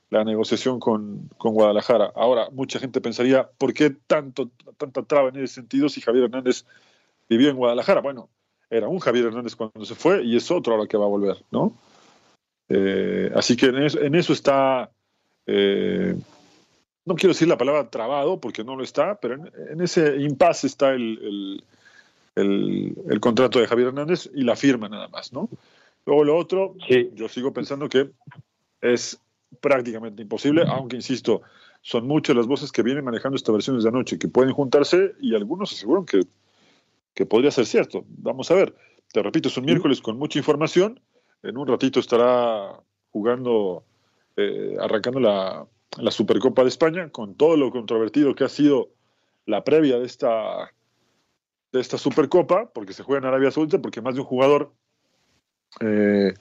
la 0.10 0.24
negociación 0.24 0.80
con, 0.80 1.30
con, 1.38 1.54
Guadalajara. 1.54 2.12
Ahora, 2.16 2.50
mucha 2.52 2.80
gente 2.80 3.02
pensaría, 3.02 3.50
¿por 3.58 3.74
qué 3.74 3.90
tanto, 3.90 4.50
tanta 4.78 5.04
traba 5.04 5.30
en 5.30 5.38
ese 5.38 5.56
sentido 5.56 5.90
si 5.90 6.02
Javier 6.02 6.26
Hernández 6.26 6.66
vivió 7.30 7.50
en 7.50 7.56
Guadalajara? 7.56 8.02
Bueno, 8.02 8.30
era 8.70 8.88
un 8.88 9.00
Javier 9.00 9.26
Hernández 9.26 9.56
cuando 9.56 9.86
se 9.86 9.96
fue 9.96 10.24
y 10.24 10.36
es 10.36 10.50
otro 10.52 10.74
ahora 10.74 10.88
que 10.88 10.98
va 10.98 11.06
a 11.06 11.10
volver, 11.10 11.38
¿no? 11.52 11.76
Eh, 12.70 13.32
así 13.36 13.56
que 13.56 13.68
en 13.68 14.16
eso, 14.16 14.34
está, 14.34 14.90
eh, 15.46 16.16
no 17.06 17.16
quiero 17.16 17.34
decir 17.34 17.48
la 17.48 17.58
palabra 17.58 17.90
trabado 17.90 18.40
porque 18.40 18.64
no 18.64 18.76
lo 18.76 18.84
está, 18.84 19.20
pero 19.20 19.36
en, 19.36 19.82
ese 19.82 20.18
impasse 20.18 20.66
está 20.66 20.94
el, 20.94 21.64
el, 22.36 23.20
contrato 23.20 23.60
de 23.60 23.68
Javier 23.68 23.90
Hernández 23.90 24.30
y 24.34 24.44
la 24.44 24.56
firma 24.56 24.90
nada 24.90 25.08
más, 25.08 25.32
¿no? 25.32 25.50
Luego 26.06 26.24
lo 26.24 26.38
otro, 26.38 26.76
yo 27.14 27.28
sigo 27.28 27.52
pensando 27.52 27.90
que 27.90 28.12
es 28.82 29.20
prácticamente 29.60 30.22
imposible, 30.22 30.64
aunque 30.68 30.98
insisto, 30.98 31.42
son 31.82 32.08
muchas 32.08 32.36
las 32.36 32.48
voces 32.48 32.72
que 32.72 32.84
vienen 32.84 33.06
manejando 33.06 33.36
esta 33.36 33.52
versión 33.52 33.80
de 33.80 33.88
anoche, 33.88 34.20
que 34.20 34.28
pueden 34.28 34.54
juntarse 34.54 35.14
y 35.20 35.36
algunos 35.36 35.72
aseguran 35.72 36.06
que, 36.06 36.22
que 37.14 37.26
podría 37.26 37.52
ser 37.52 37.66
cierto. 37.66 38.06
Vamos 38.08 38.52
a 38.52 38.56
ver, 38.56 38.76
te 39.12 39.24
repito, 39.24 39.50
es 39.50 39.58
un 39.58 39.66
miércoles 39.66 40.02
con 40.02 40.18
mucha 40.18 40.38
información, 40.38 41.00
en 41.42 41.58
un 41.58 41.68
ratito 41.68 42.00
estará 42.00 42.80
jugando, 43.12 43.84
eh, 44.36 44.76
arrancando 44.80 45.20
la, 45.20 45.68
la 45.98 46.12
Supercopa 46.12 46.64
de 46.64 46.70
España, 46.70 47.10
con 47.10 47.36
todo 47.36 47.56
lo 47.56 47.72
controvertido 47.72 48.36
que 48.36 48.44
ha 48.44 48.50
sido 48.50 48.90
la 49.46 49.64
previa 49.64 50.00
de 50.00 50.06
esta, 50.06 50.72
de 51.72 51.80
esta 51.80 51.98
Supercopa, 51.98 52.72
porque 52.74 52.94
se 52.94 53.04
juega 53.04 53.20
en 53.20 53.26
Arabia 53.28 53.52
Saudita, 53.52 53.82
porque 53.82 54.02
más 54.02 54.16
de 54.16 54.22
un 54.22 54.28
jugador 54.28 54.72
eh, 55.82 56.34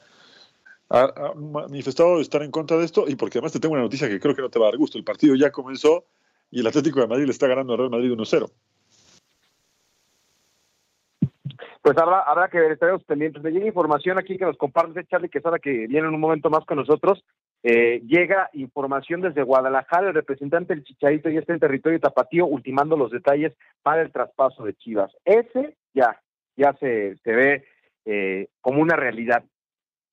ha, 0.90 1.32
manifestado 1.34 2.20
estar 2.20 2.42
en 2.42 2.50
contra 2.50 2.76
de 2.76 2.84
esto, 2.84 3.04
y 3.08 3.16
porque 3.16 3.38
además 3.38 3.52
te 3.52 3.60
tengo 3.60 3.74
una 3.74 3.82
noticia 3.82 4.08
que 4.08 4.20
creo 4.20 4.34
que 4.34 4.42
no 4.42 4.50
te 4.50 4.58
va 4.58 4.66
a 4.66 4.70
dar 4.70 4.78
gusto. 4.78 4.98
El 4.98 5.04
partido 5.04 5.34
ya 5.34 5.50
comenzó 5.50 6.04
y 6.50 6.60
el 6.60 6.66
Atlético 6.66 7.00
de 7.00 7.08
Madrid 7.08 7.24
le 7.26 7.32
está 7.32 7.46
ganando 7.46 7.72
al 7.72 7.78
Real 7.78 7.90
Madrid 7.90 8.12
1-0. 8.12 8.50
Pues 11.82 11.98
habrá, 11.98 12.20
habrá 12.20 12.48
que 12.48 12.58
ver, 12.58 12.72
estaremos 12.72 13.04
pendientes. 13.04 13.42
Me 13.42 13.50
llega 13.50 13.66
información 13.66 14.18
aquí 14.18 14.38
que 14.38 14.46
nos 14.46 14.56
comparte 14.56 15.04
Charlie 15.04 15.28
que 15.28 15.38
Quesada, 15.38 15.58
que 15.58 15.86
viene 15.86 16.08
en 16.08 16.14
un 16.14 16.20
momento 16.20 16.48
más 16.48 16.64
con 16.64 16.78
nosotros. 16.78 17.22
Eh, 17.62 18.00
llega 18.06 18.48
información 18.54 19.20
desde 19.20 19.42
Guadalajara, 19.42 20.08
el 20.08 20.14
representante 20.14 20.74
del 20.74 20.84
Chicharito 20.84 21.28
ya 21.28 21.40
está 21.40 21.52
en 21.52 21.60
territorio 21.60 22.00
tapatío 22.00 22.46
ultimando 22.46 22.96
los 22.96 23.10
detalles 23.10 23.52
para 23.82 24.00
el 24.00 24.12
traspaso 24.12 24.64
de 24.64 24.74
Chivas. 24.74 25.12
Ese 25.26 25.76
ya, 25.92 26.18
ya 26.56 26.72
se, 26.80 27.16
se 27.16 27.32
ve 27.32 27.64
eh, 28.04 28.48
como 28.60 28.80
una 28.80 28.96
realidad. 28.96 29.44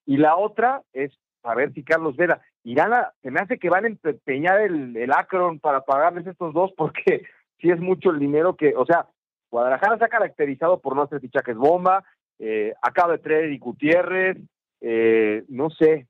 Y 0.05 0.17
la 0.17 0.35
otra 0.35 0.81
es 0.93 1.11
a 1.43 1.55
ver 1.55 1.73
si 1.73 1.83
Carlos 1.83 2.15
Vela, 2.15 2.41
irán 2.63 2.93
a, 2.93 3.13
se 3.21 3.31
me 3.31 3.39
hace 3.39 3.57
que 3.57 3.69
van 3.69 3.85
a 3.85 3.87
empeñar 3.87 4.61
el, 4.61 4.95
el 4.95 5.11
Akron 5.11 5.59
para 5.59 5.81
pagarles 5.81 6.27
estos 6.27 6.53
dos 6.53 6.71
porque 6.77 7.23
si 7.59 7.69
es 7.69 7.79
mucho 7.79 8.11
el 8.11 8.19
dinero 8.19 8.55
que, 8.55 8.75
o 8.75 8.85
sea, 8.85 9.07
Guadalajara 9.49 9.97
se 9.97 10.05
ha 10.05 10.09
caracterizado 10.09 10.79
por 10.79 10.95
no 10.95 11.03
hacer 11.03 11.19
fichajes 11.19 11.57
bomba, 11.57 12.03
eh, 12.39 12.73
acaba 12.81 13.13
de 13.13 13.19
traer 13.19 13.51
y 13.51 13.57
Gutiérrez, 13.57 14.37
eh, 14.79 15.43
no 15.49 15.69
sé, 15.69 16.07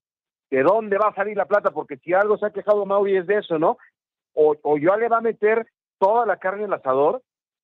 ¿de 0.50 0.64
dónde 0.64 0.98
va 0.98 1.10
a 1.10 1.16
salir 1.16 1.36
la 1.36 1.48
plata? 1.48 1.72
Porque 1.72 1.98
si 1.98 2.14
algo 2.14 2.38
se 2.38 2.46
ha 2.46 2.52
quejado 2.52 2.86
Mauri 2.86 3.18
es 3.18 3.28
de 3.28 3.38
eso, 3.38 3.58
¿no? 3.58 3.78
O, 4.34 4.56
o 4.62 4.78
yo 4.78 4.96
le 4.96 5.10
va 5.10 5.18
a 5.18 5.22
meter 5.22 5.66
toda 5.98 6.26
la 6.26 6.38
carne 6.38 6.66
al 6.66 6.74
asador 6.74 7.22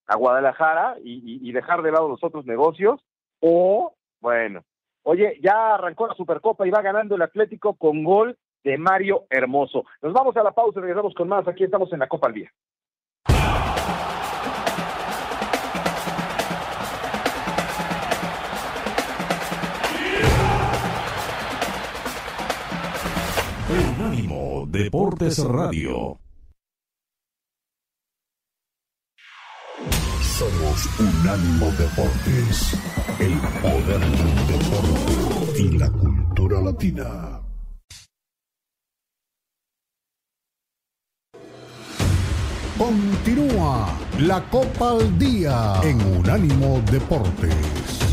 a 0.07 0.15
Guadalajara 0.15 0.95
y, 1.03 1.51
dejar 1.51 1.81
de 1.81 1.91
lado 1.91 2.07
los 2.07 2.23
otros 2.23 2.45
negocios, 2.45 3.01
o, 3.41 3.93
bueno, 4.19 4.63
oye, 5.03 5.39
ya 5.41 5.75
arrancó 5.75 6.07
la 6.07 6.15
Supercopa 6.15 6.67
y 6.67 6.71
va 6.71 6.81
ganando 6.81 7.15
el 7.15 7.21
Atlético 7.21 7.75
con 7.75 8.03
gol 8.03 8.37
de 8.63 8.77
Mario 8.77 9.25
Hermoso. 9.29 9.85
Nos 10.01 10.13
vamos 10.13 10.35
a 10.37 10.43
la 10.43 10.51
pausa 10.51 10.79
y 10.79 10.81
regresamos 10.81 11.13
con 11.13 11.27
más. 11.27 11.47
Aquí 11.47 11.63
estamos 11.63 11.91
en 11.93 11.99
la 11.99 12.07
Copa 12.07 12.27
al 12.27 12.33
Día. 12.33 12.51
Unánimo 23.69 24.65
Deportes 24.67 25.43
Radio. 25.43 26.17
Somos 30.37 30.87
Unánimo 30.99 31.71
Deportes, 31.79 32.77
el 33.17 33.39
poder 33.59 33.99
del 33.99 34.35
deporte 34.45 35.59
y 35.59 35.77
la 35.79 35.89
cultura 35.89 36.61
latina. 36.61 37.41
Continúa 42.77 43.97
la 44.19 44.47
Copa 44.51 44.91
al 44.91 45.17
Día 45.17 45.81
en 45.81 45.99
Unánimo 46.19 46.83
Deportes. 46.91 48.06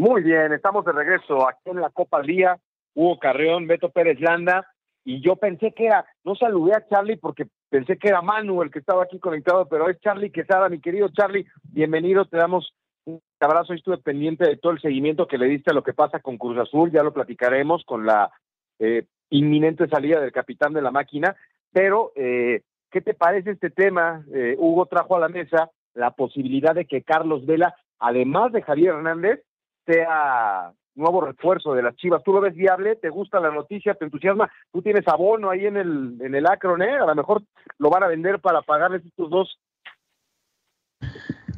Muy 0.00 0.22
bien, 0.22 0.50
estamos 0.54 0.82
de 0.86 0.92
regreso 0.92 1.46
aquí 1.46 1.68
en 1.68 1.78
la 1.78 1.90
Copa 1.90 2.22
Día. 2.22 2.58
Hugo 2.94 3.18
Carreón, 3.18 3.66
Beto 3.66 3.90
Pérez 3.90 4.18
Landa, 4.18 4.66
y 5.04 5.20
yo 5.20 5.36
pensé 5.36 5.74
que 5.74 5.88
era, 5.88 6.06
no 6.24 6.34
saludé 6.34 6.74
a 6.74 6.88
Charlie 6.88 7.18
porque 7.18 7.48
pensé 7.68 7.98
que 7.98 8.08
era 8.08 8.22
Manu 8.22 8.62
el 8.62 8.70
que 8.70 8.78
estaba 8.78 9.02
aquí 9.02 9.18
conectado, 9.18 9.68
pero 9.68 9.90
es 9.90 10.00
Charlie 10.00 10.32
Quesada, 10.32 10.70
mi 10.70 10.80
querido 10.80 11.10
Charlie, 11.10 11.44
bienvenido, 11.64 12.24
te 12.24 12.38
damos 12.38 12.72
un 13.04 13.20
abrazo, 13.40 13.74
estuve 13.74 13.98
pendiente 13.98 14.48
de 14.48 14.56
todo 14.56 14.72
el 14.72 14.80
seguimiento 14.80 15.26
que 15.26 15.36
le 15.36 15.48
diste 15.48 15.70
a 15.70 15.74
lo 15.74 15.82
que 15.82 15.92
pasa 15.92 16.18
con 16.20 16.38
Cruz 16.38 16.56
Azul, 16.56 16.90
ya 16.90 17.02
lo 17.02 17.12
platicaremos 17.12 17.84
con 17.84 18.06
la 18.06 18.32
eh, 18.78 19.04
inminente 19.28 19.86
salida 19.86 20.18
del 20.18 20.32
capitán 20.32 20.72
de 20.72 20.80
la 20.80 20.90
máquina, 20.90 21.36
pero 21.74 22.12
eh, 22.16 22.62
¿qué 22.90 23.02
te 23.02 23.12
parece 23.12 23.50
este 23.50 23.68
tema? 23.68 24.24
Eh, 24.32 24.56
Hugo 24.58 24.86
trajo 24.86 25.16
a 25.16 25.20
la 25.20 25.28
mesa 25.28 25.70
la 25.92 26.12
posibilidad 26.12 26.74
de 26.74 26.86
que 26.86 27.02
Carlos 27.02 27.44
Vela, 27.44 27.74
además 27.98 28.50
de 28.52 28.62
Javier 28.62 28.94
Hernández, 28.94 29.42
sea 29.86 30.72
nuevo 30.94 31.20
refuerzo 31.22 31.74
de 31.74 31.82
las 31.82 31.96
Chivas. 31.96 32.22
¿Tú 32.22 32.32
lo 32.32 32.40
ves 32.40 32.54
viable? 32.54 32.96
¿Te 32.96 33.08
gusta 33.08 33.40
la 33.40 33.50
noticia? 33.50 33.94
¿Te 33.94 34.04
entusiasma? 34.04 34.50
Tú 34.72 34.82
tienes 34.82 35.06
abono 35.08 35.50
ahí 35.50 35.66
en 35.66 35.76
el, 35.76 36.18
en 36.20 36.34
el 36.34 36.46
Acron, 36.46 36.82
¿eh? 36.82 36.96
A 36.96 37.06
lo 37.06 37.14
mejor 37.14 37.42
lo 37.78 37.90
van 37.90 38.02
a 38.02 38.08
vender 38.08 38.40
para 38.40 38.60
pagarles 38.62 39.04
estos 39.06 39.30
dos. 39.30 39.58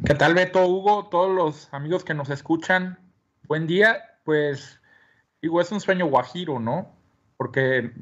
¿Qué 0.04 0.14
tal, 0.14 0.34
Beto, 0.34 0.66
Hugo? 0.66 1.08
Todos 1.08 1.34
los 1.34 1.74
amigos 1.74 2.04
que 2.04 2.14
nos 2.14 2.30
escuchan, 2.30 2.98
buen 3.48 3.66
día. 3.66 4.02
Pues, 4.24 4.80
digo, 5.40 5.60
es 5.60 5.72
un 5.72 5.80
sueño 5.80 6.06
guajiro, 6.06 6.60
¿no? 6.60 6.92
Porque, 7.36 7.92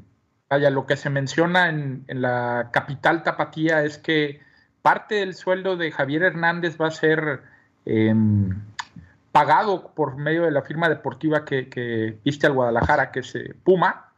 vaya, 0.49 0.69
lo 0.69 0.85
que 0.85 0.97
se 0.97 1.09
menciona 1.09 1.69
en, 1.69 2.03
en 2.07 2.21
la 2.21 2.69
capital 2.71 3.23
tapatía 3.23 3.83
es 3.83 3.97
que 3.97 4.41
parte 4.81 5.15
del 5.15 5.33
sueldo 5.33 5.77
de 5.77 5.91
Javier 5.91 6.23
Hernández 6.23 6.77
va 6.79 6.87
a 6.87 6.91
ser... 6.91 7.41
Eh, 7.85 8.13
pagado 9.31 9.91
por 9.95 10.17
medio 10.17 10.43
de 10.43 10.51
la 10.51 10.61
firma 10.61 10.89
deportiva 10.89 11.45
que, 11.45 12.19
viste 12.23 12.47
al 12.47 12.53
Guadalajara, 12.53 13.11
que 13.11 13.21
es 13.21 13.33
Puma. 13.63 14.11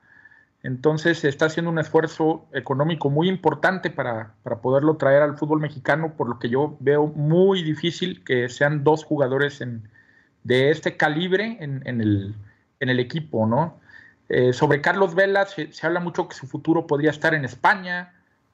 Entonces 0.63 1.19
se 1.19 1.29
está 1.29 1.47
haciendo 1.47 1.69
un 1.69 1.77
esfuerzo 1.77 2.45
económico 2.53 3.09
muy 3.09 3.27
importante 3.27 3.89
para, 3.89 4.33
poderlo 4.61 4.95
traer 4.95 5.21
al 5.21 5.37
fútbol 5.37 5.59
mexicano, 5.59 6.13
por 6.15 6.29
lo 6.29 6.39
que 6.39 6.49
yo 6.49 6.77
veo 6.79 7.07
muy 7.07 7.63
difícil 7.63 8.23
que 8.23 8.47
sean 8.49 8.83
dos 8.83 9.03
jugadores 9.03 9.61
de 10.43 10.69
este 10.71 10.95
calibre 10.95 11.57
en, 11.59 11.83
el, 11.85 12.99
equipo, 12.99 13.45
¿no? 13.45 13.77
Eh, 14.29 14.53
sobre 14.53 14.81
Carlos 14.81 15.15
Vela 15.15 15.45
se, 15.45 15.69
habla 15.83 15.99
mucho 15.99 16.27
que 16.27 16.35
su 16.35 16.47
futuro 16.47 16.87
podría 16.87 17.11
estar 17.11 17.33
en 17.33 17.43
España. 17.43 18.13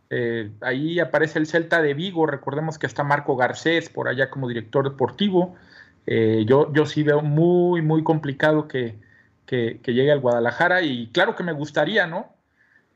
Eh, 0.10 0.50
ahí 0.62 1.00
aparece 1.00 1.38
el 1.38 1.46
Celta 1.46 1.80
de 1.82 1.94
Vigo, 1.94 2.26
recordemos 2.26 2.80
que 2.80 2.88
está 2.88 3.04
Marco 3.04 3.36
Garcés 3.36 3.90
por 3.90 4.08
allá 4.08 4.32
como 4.32 4.48
director 4.48 4.84
deportivo. 4.84 5.56
Eh, 6.06 6.46
yo, 6.48 6.72
yo 6.74 6.86
sí 6.86 7.04
veo 7.04 7.22
muy, 7.22 7.82
muy 7.82 8.04
complicado 8.04 8.68
que, 8.68 8.98
llegue 9.48 10.12
al 10.12 10.20
Guadalajara 10.20 10.82
y 10.82 11.08
claro 11.08 11.36
que 11.36 11.44
me 11.44 11.54
gustaría, 11.54 12.08
¿no? 12.08 12.34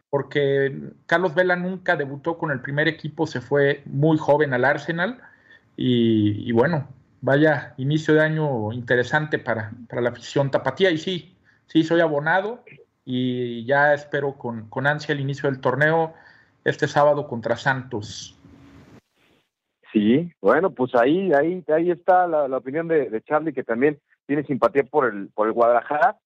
Porque 0.09 0.91
Carlos 1.07 1.33
Vela 1.33 1.55
nunca 1.55 1.95
debutó 1.95 2.37
con 2.37 2.51
el 2.51 2.61
primer 2.61 2.87
equipo, 2.87 3.25
se 3.25 3.41
fue 3.41 3.81
muy 3.85 4.17
joven 4.17 4.53
al 4.53 4.65
Arsenal 4.65 5.19
y, 5.75 6.51
bueno, 6.51 6.87
vaya 7.21 7.73
inicio 7.77 8.13
de 8.13 8.21
año 8.21 8.71
interesante 8.71 9.39
para, 9.39 9.71
la 9.89 10.09
afición 10.09 10.51
tapatía 10.51 10.91
y 10.91 10.97
sí, 10.97 11.35
sí, 11.67 11.83
soy 11.83 12.01
abonado 12.01 12.63
y 13.05 13.65
ya 13.65 13.93
espero 13.93 14.37
con, 14.37 14.69
con 14.69 14.85
ansia 14.85 15.13
el 15.13 15.21
inicio 15.21 15.49
del 15.49 15.59
torneo 15.59 16.13
este 16.63 16.87
sábado 16.87 17.27
contra 17.27 17.57
Santos. 17.57 18.37
Sí, 19.93 20.29
bueno, 20.41 20.71
pues 20.71 20.93
ahí, 20.95 21.31
ahí, 21.33 21.63
ahí 21.67 21.91
está 21.91 22.27
la, 22.27 22.57
opinión 22.57 22.87
de, 22.87 23.21
Charlie, 23.21 23.53
que 23.53 23.63
también 23.63 23.99
tiene 24.25 24.43
simpatía 24.43 24.83
por 24.83 25.05
el, 25.05 25.29
por 25.33 25.47
el 25.47 25.53
Guadalajara. 25.53 26.17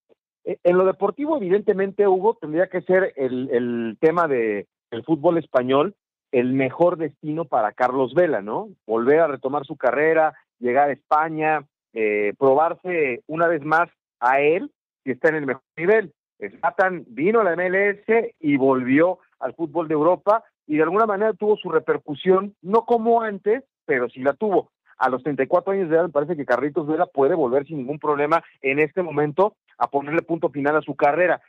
Eh, 0.44 0.58
en 0.64 0.78
lo 0.78 0.86
deportivo, 0.86 1.36
evidentemente, 1.36 2.08
Hugo, 2.08 2.38
tendría 2.40 2.68
que 2.68 2.80
ser 2.82 3.12
el, 3.16 3.50
el 3.50 3.98
tema 4.00 4.26
de 4.26 4.66
el 4.90 5.04
fútbol 5.04 5.38
español 5.38 5.94
el 6.32 6.52
mejor 6.52 6.98
destino 6.98 7.44
para 7.44 7.72
Carlos 7.72 8.14
Vela, 8.14 8.42
¿no? 8.42 8.68
Volver 8.86 9.20
a 9.20 9.28
retomar 9.28 9.64
su 9.64 9.76
carrera, 9.76 10.34
llegar 10.58 10.88
a 10.88 10.92
España, 10.92 11.64
eh, 11.94 12.34
probarse 12.38 13.22
una 13.26 13.46
vez 13.48 13.64
más 13.64 13.88
a 14.20 14.40
él 14.40 14.70
si 15.04 15.12
está 15.12 15.28
en 15.30 15.36
el 15.36 15.46
mejor 15.46 15.62
nivel. 15.76 16.12
Zlatan 16.38 17.04
vino 17.08 17.40
a 17.40 17.44
la 17.44 17.56
MLS 17.56 18.34
y 18.40 18.56
volvió 18.56 19.18
al 19.40 19.54
fútbol 19.54 19.88
de 19.88 19.94
Europa 19.94 20.44
y 20.68 20.76
de 20.76 20.82
alguna 20.82 21.06
manera 21.06 21.32
tuvo 21.32 21.56
su 21.56 21.70
repercusión, 21.70 22.54
no 22.62 22.84
como 22.84 23.22
antes, 23.22 23.64
pero 23.86 24.08
sí 24.10 24.20
la 24.20 24.34
tuvo. 24.34 24.70
A 24.98 25.08
los 25.08 25.22
34 25.22 25.72
años 25.72 25.88
de 25.88 25.96
edad 25.96 26.04
me 26.04 26.12
parece 26.12 26.36
que 26.36 26.44
Carlitos 26.44 26.86
Vela 26.86 27.06
puede 27.06 27.34
volver 27.34 27.66
sin 27.66 27.78
ningún 27.78 27.98
problema 27.98 28.44
en 28.60 28.78
este 28.78 29.02
momento 29.02 29.56
a 29.78 29.88
ponerle 29.88 30.22
punto 30.22 30.50
final 30.50 30.76
a 30.76 30.82
su 30.82 30.94
carrera, 30.94 31.40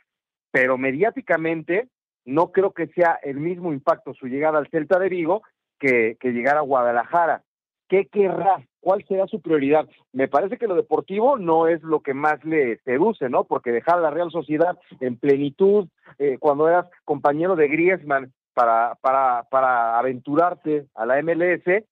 pero 0.50 0.78
mediáticamente 0.78 1.88
no 2.24 2.50
creo 2.50 2.72
que 2.72 2.86
sea 2.88 3.18
el 3.22 3.38
mismo 3.38 3.72
impacto 3.72 4.14
su 4.14 4.26
llegada 4.26 4.58
al 4.58 4.68
Celta 4.68 4.98
de 4.98 5.08
Vigo 5.10 5.42
que, 5.78 6.16
que 6.18 6.30
llegar 6.32 6.56
a 6.56 6.62
Guadalajara. 6.62 7.42
¿Qué 7.88 8.06
querrá? 8.06 8.64
¿Cuál 8.78 9.04
será 9.06 9.26
su 9.26 9.42
prioridad? 9.42 9.86
Me 10.12 10.28
parece 10.28 10.56
que 10.56 10.68
lo 10.68 10.76
deportivo 10.76 11.36
no 11.36 11.66
es 11.66 11.82
lo 11.82 12.00
que 12.00 12.14
más 12.14 12.42
le 12.44 12.78
seduce, 12.84 13.28
¿no? 13.28 13.44
Porque 13.44 13.72
dejar 13.72 14.00
la 14.00 14.10
Real 14.10 14.30
Sociedad 14.30 14.78
en 15.00 15.16
plenitud, 15.16 15.88
eh, 16.18 16.38
cuando 16.38 16.68
eras 16.68 16.86
compañero 17.04 17.56
de 17.56 17.68
Griezmann 17.68 18.32
para, 18.54 18.96
para, 18.96 19.44
para 19.50 19.98
aventurarte 19.98 20.86
a 20.94 21.06
la 21.06 21.22
MLS, 21.22 21.84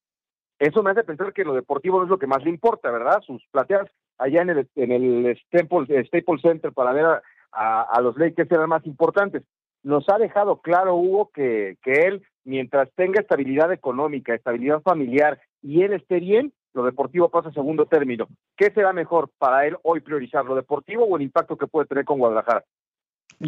eso 0.59 0.83
me 0.83 0.91
hace 0.91 1.03
pensar 1.03 1.33
que 1.33 1.45
lo 1.45 1.53
deportivo 1.53 1.97
no 1.97 2.03
es 2.03 2.09
lo 2.09 2.19
que 2.19 2.27
más 2.27 2.43
le 2.43 2.49
importa, 2.49 2.91
¿verdad? 2.91 3.21
Sus 3.21 3.45
plateas 3.51 3.89
allá 4.17 4.41
en 4.41 4.49
el, 4.49 4.69
en 4.75 4.91
el 4.91 5.37
Staples, 5.47 6.41
Center 6.41 6.73
para 6.73 6.91
ver 6.91 7.05
a, 7.05 7.21
a, 7.51 7.81
a 7.83 8.01
los 8.01 8.17
Lakers 8.17 8.51
eran 8.51 8.69
más 8.69 8.85
importantes 8.85 9.43
nos 9.83 10.07
ha 10.09 10.17
dejado 10.17 10.61
claro, 10.61 10.95
Hugo, 10.95 11.31
que, 11.33 11.77
que 11.81 11.93
él, 11.93 12.23
mientras 12.43 12.89
tenga 12.95 13.21
estabilidad 13.21 13.71
económica, 13.71 14.33
estabilidad 14.33 14.81
familiar 14.81 15.39
y 15.61 15.83
él 15.83 15.93
esté 15.93 16.19
bien, 16.19 16.53
lo 16.73 16.83
deportivo 16.83 17.29
pasa 17.29 17.49
a 17.49 17.53
segundo 17.53 17.85
término. 17.85 18.27
¿Qué 18.55 18.71
será 18.71 18.93
mejor 18.93 19.31
para 19.37 19.65
él 19.65 19.77
hoy 19.83 20.01
priorizar, 20.01 20.45
lo 20.45 20.55
deportivo 20.55 21.05
o 21.05 21.15
el 21.17 21.23
impacto 21.23 21.57
que 21.57 21.67
puede 21.67 21.87
tener 21.87 22.05
con 22.05 22.19
Guadalajara? 22.19 22.63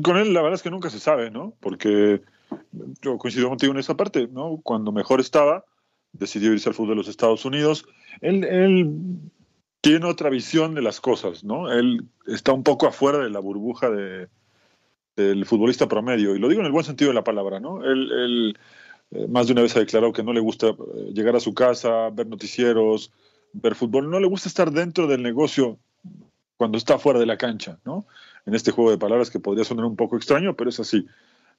Con 0.03 0.17
él 0.17 0.33
la 0.33 0.41
verdad 0.41 0.55
es 0.55 0.63
que 0.63 0.71
nunca 0.71 0.89
se 0.89 0.99
sabe, 0.99 1.31
¿no? 1.31 1.53
Porque 1.59 2.21
yo 3.01 3.17
coincido 3.17 3.49
contigo 3.49 3.73
en 3.73 3.79
esa 3.79 3.95
parte, 3.95 4.27
¿no? 4.27 4.59
Cuando 4.63 4.91
mejor 4.91 5.19
estaba, 5.19 5.65
decidió 6.13 6.53
irse 6.53 6.69
al 6.69 6.75
fútbol 6.75 6.89
de 6.89 6.95
los 6.95 7.07
Estados 7.07 7.45
Unidos. 7.45 7.85
Él, 8.21 8.43
él 8.43 8.91
tiene 9.81 10.05
otra 10.05 10.29
visión 10.29 10.75
de 10.75 10.81
las 10.81 11.01
cosas, 11.01 11.43
¿no? 11.43 11.71
Él 11.71 12.05
está 12.27 12.53
un 12.53 12.63
poco 12.63 12.87
afuera 12.87 13.19
de 13.19 13.29
la 13.29 13.39
burbuja 13.39 13.89
de, 13.89 14.27
del 15.15 15.45
futbolista 15.45 15.87
promedio, 15.87 16.35
y 16.35 16.39
lo 16.39 16.47
digo 16.47 16.61
en 16.61 16.67
el 16.67 16.71
buen 16.71 16.85
sentido 16.85 17.09
de 17.09 17.15
la 17.15 17.23
palabra, 17.23 17.59
¿no? 17.59 17.83
Él, 17.83 18.55
eh, 19.11 19.27
más 19.27 19.47
de 19.47 19.53
una 19.53 19.63
vez 19.63 19.75
ha 19.75 19.79
declarado 19.79 20.13
que 20.13 20.23
no 20.23 20.33
le 20.33 20.39
gusta 20.39 20.67
eh, 20.67 20.75
llegar 21.13 21.35
a 21.35 21.39
su 21.39 21.53
casa, 21.53 22.09
ver 22.11 22.27
noticieros, 22.27 23.11
ver 23.53 23.75
fútbol, 23.75 24.09
no 24.09 24.19
le 24.19 24.27
gusta 24.27 24.47
estar 24.47 24.71
dentro 24.71 25.07
del 25.07 25.21
negocio 25.21 25.77
cuando 26.55 26.77
está 26.77 26.97
fuera 26.97 27.19
de 27.19 27.25
la 27.25 27.37
cancha, 27.37 27.79
¿no? 27.83 28.05
En 28.45 28.55
este 28.55 28.71
juego 28.71 28.91
de 28.91 28.97
palabras 28.97 29.29
que 29.29 29.39
podría 29.39 29.65
sonar 29.65 29.85
un 29.85 29.95
poco 29.95 30.15
extraño, 30.15 30.55
pero 30.55 30.69
es 30.69 30.79
así. 30.79 31.05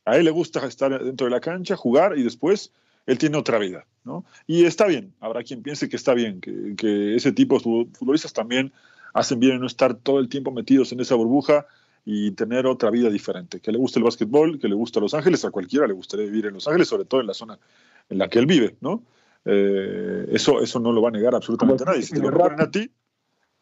A 0.05 0.17
él 0.17 0.25
le 0.25 0.31
gusta 0.31 0.67
estar 0.67 1.03
dentro 1.03 1.27
de 1.27 1.31
la 1.31 1.41
cancha, 1.41 1.77
jugar 1.77 2.19
y 2.19 2.23
después 2.23 2.73
él 3.07 3.19
tiene 3.19 3.37
otra 3.37 3.59
vida, 3.59 3.87
¿no? 4.05 4.25
Y 4.47 4.65
está 4.65 4.87
bien, 4.87 5.15
habrá 5.21 5.43
quien 5.43 5.63
piense 5.63 5.89
que 5.89 5.97
está 5.97 6.15
bien, 6.15 6.41
que, 6.41 6.75
que 6.77 7.17
ese 7.17 7.33
tipo 7.33 7.57
de 7.57 7.63
futbolistas 7.93 8.33
también 8.33 8.73
hacen 9.15 9.41
bien 9.41 9.55
en 9.55 9.61
no 9.61 9.67
estar 9.67 9.95
todo 9.95 10.19
el 10.19 10.29
tiempo 10.29 10.51
metidos 10.51 10.93
en 10.93 11.01
esa 11.01 11.15
burbuja 11.15 11.67
y 12.05 12.33
tener 12.33 12.67
otra 12.67 12.91
vida 12.91 13.11
diferente. 13.11 13.61
Que 13.61 13.73
le 13.73 13.79
guste 13.79 13.99
el 13.99 14.05
básquetbol, 14.05 14.59
que 14.59 14.69
le 14.69 14.75
guste 14.75 15.01
Los 15.01 15.15
Ángeles, 15.15 15.45
a 15.45 15.51
cualquiera 15.51 15.87
le 15.87 15.93
gustaría 15.93 16.27
vivir 16.27 16.47
en 16.47 16.55
Los 16.55 16.67
Ángeles, 16.67 16.89
sobre 16.89 17.05
todo 17.05 17.21
en 17.21 17.27
la 17.27 17.35
zona 17.35 17.59
en 18.09 18.19
la 18.19 18.29
que 18.29 18.39
él 18.39 18.47
vive, 18.47 18.77
¿no? 18.81 19.03
Eh, 19.45 20.27
eso, 20.31 20.61
eso 20.61 20.79
no 20.81 20.93
lo 20.93 21.03
va 21.03 21.09
a 21.09 21.13
negar 21.13 21.35
absolutamente 21.35 21.85
nadie. 21.85 22.03
Si 22.03 22.13
te 22.13 22.21
lo 22.21 22.31
proponen 22.31 22.61
a 22.61 22.71
ti, 22.71 22.91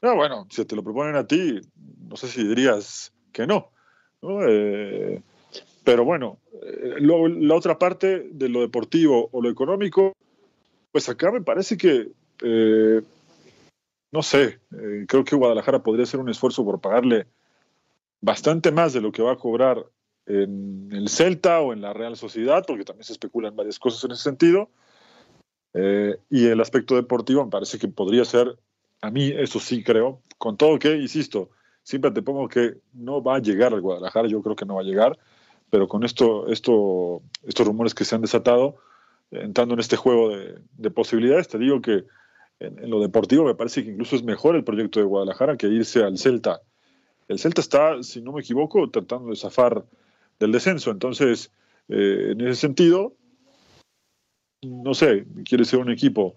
no, 0.03 0.17
bueno, 0.17 0.47
si 0.51 0.65
te 0.65 0.77
lo 0.77 0.83
proponen 0.83 1.17
a 1.17 1.27
ti, 1.27 1.61
no 2.09 2.17
sé 2.17 2.29
si 2.29 2.47
dirías 2.47 3.13
que 3.33 3.47
no. 3.47 3.71
Eh, 4.23 5.23
pero 5.85 6.05
bueno, 6.05 6.39
eh, 6.63 6.97
la 7.01 7.55
otra 7.55 7.79
parte 7.79 8.29
de 8.31 8.49
lo 8.49 8.61
deportivo 8.61 9.29
o 9.33 9.43
lo 9.43 9.51
económico, 9.51 10.15
pues 10.93 11.09
acá 11.09 11.31
me 11.31 11.43
parece 11.43 11.77
que, 11.77 12.09
no 14.11 14.23
sé, 14.23 14.59
creo 15.07 15.25
que 15.25 15.37
Guadalajara 15.37 15.83
podría 15.83 16.03
hacer 16.03 16.19
un 16.19 16.29
esfuerzo 16.29 16.65
por 16.65 16.81
pagarle 16.81 17.27
bastante 18.21 18.73
más 18.73 18.93
de 18.93 19.01
lo 19.01 19.13
que 19.13 19.23
va 19.23 19.33
a 19.33 19.37
cobrar 19.37 19.87
en 20.27 20.89
el 20.93 21.09
Celta 21.09 21.61
o 21.61 21.73
en 21.73 21.81
la 21.81 21.93
Real 21.93 22.17
Sociedad, 22.17 22.65
porque 22.67 22.85
también 22.85 23.05
se 23.05 23.13
especulan 23.13 23.57
varias 23.57 23.79
cosas 23.79 24.05
en 24.05 24.13
ese 24.13 24.23
sentido. 24.23 24.71
Eh, 25.75 26.17
y 26.29 26.47
el 26.47 26.61
aspecto 26.61 26.97
deportivo 26.97 27.45
me 27.45 27.51
parece 27.51 27.79
que 27.79 27.89
podría 27.89 28.25
ser, 28.25 28.59
a 29.01 29.11
mí 29.11 29.33
eso 29.37 29.61
sí 29.61 29.83
creo, 29.83 30.21
con 30.39 30.57
todo 30.57 30.79
que, 30.79 30.97
insisto, 30.97 31.51
siempre 31.83 32.11
te 32.11 32.23
pongo 32.23 32.49
que 32.49 32.75
no 32.93 33.23
va 33.23 33.37
a 33.37 33.41
llegar 33.41 33.73
al 33.73 33.81
Guadalajara, 33.81 34.29
yo 34.29 34.43
creo 34.43 34.57
que 34.57 34.67
no 34.67 34.77
va 34.77 34.81
a 34.81 34.85
llegar, 34.85 35.19
pero 35.71 35.89
con 35.89 36.05
esto, 36.05 36.49
esto, 36.49 37.23
estos 37.47 37.67
rumores 37.67 37.95
que 37.95 38.05
se 38.05 38.15
han 38.15 38.23
desatado, 38.23 38.77
entrando 39.31 39.75
en 39.75 39.81
este 39.81 39.97
juego 39.97 40.31
de, 40.31 40.91
posibilidades, 40.91 41.49
te 41.49 41.59
digo 41.59 41.81
que 41.81 42.05
en, 42.59 42.91
lo 42.91 43.01
deportivo 43.01 43.45
me 43.45 43.55
parece 43.55 43.85
que 43.85 43.91
incluso 43.91 44.17
es 44.17 44.25
mejor 44.25 44.57
el 44.57 44.65
proyecto 44.65 45.01
de 45.01 45.07
Guadalajara 45.07 45.57
que 45.57 45.69
irse 45.69 46.03
al 46.03 46.19
Celta 46.19 46.61
el 47.31 47.39
Celta 47.39 47.61
está, 47.61 48.03
si 48.03 48.21
no 48.21 48.33
me 48.33 48.41
equivoco, 48.41 48.91
tratando 48.91 49.31
de 49.31 49.37
zafar 49.37 49.85
del 50.41 50.51
descenso. 50.51 50.91
Entonces, 50.91 51.53
eh, 51.89 52.31
en 52.33 52.41
ese 52.41 52.57
sentido, 52.57 53.15
no 54.63 54.95
sé, 54.95 55.27
quiere 55.45 55.65
ser 55.65 55.79
un 55.79 55.93
equipo 55.93 56.35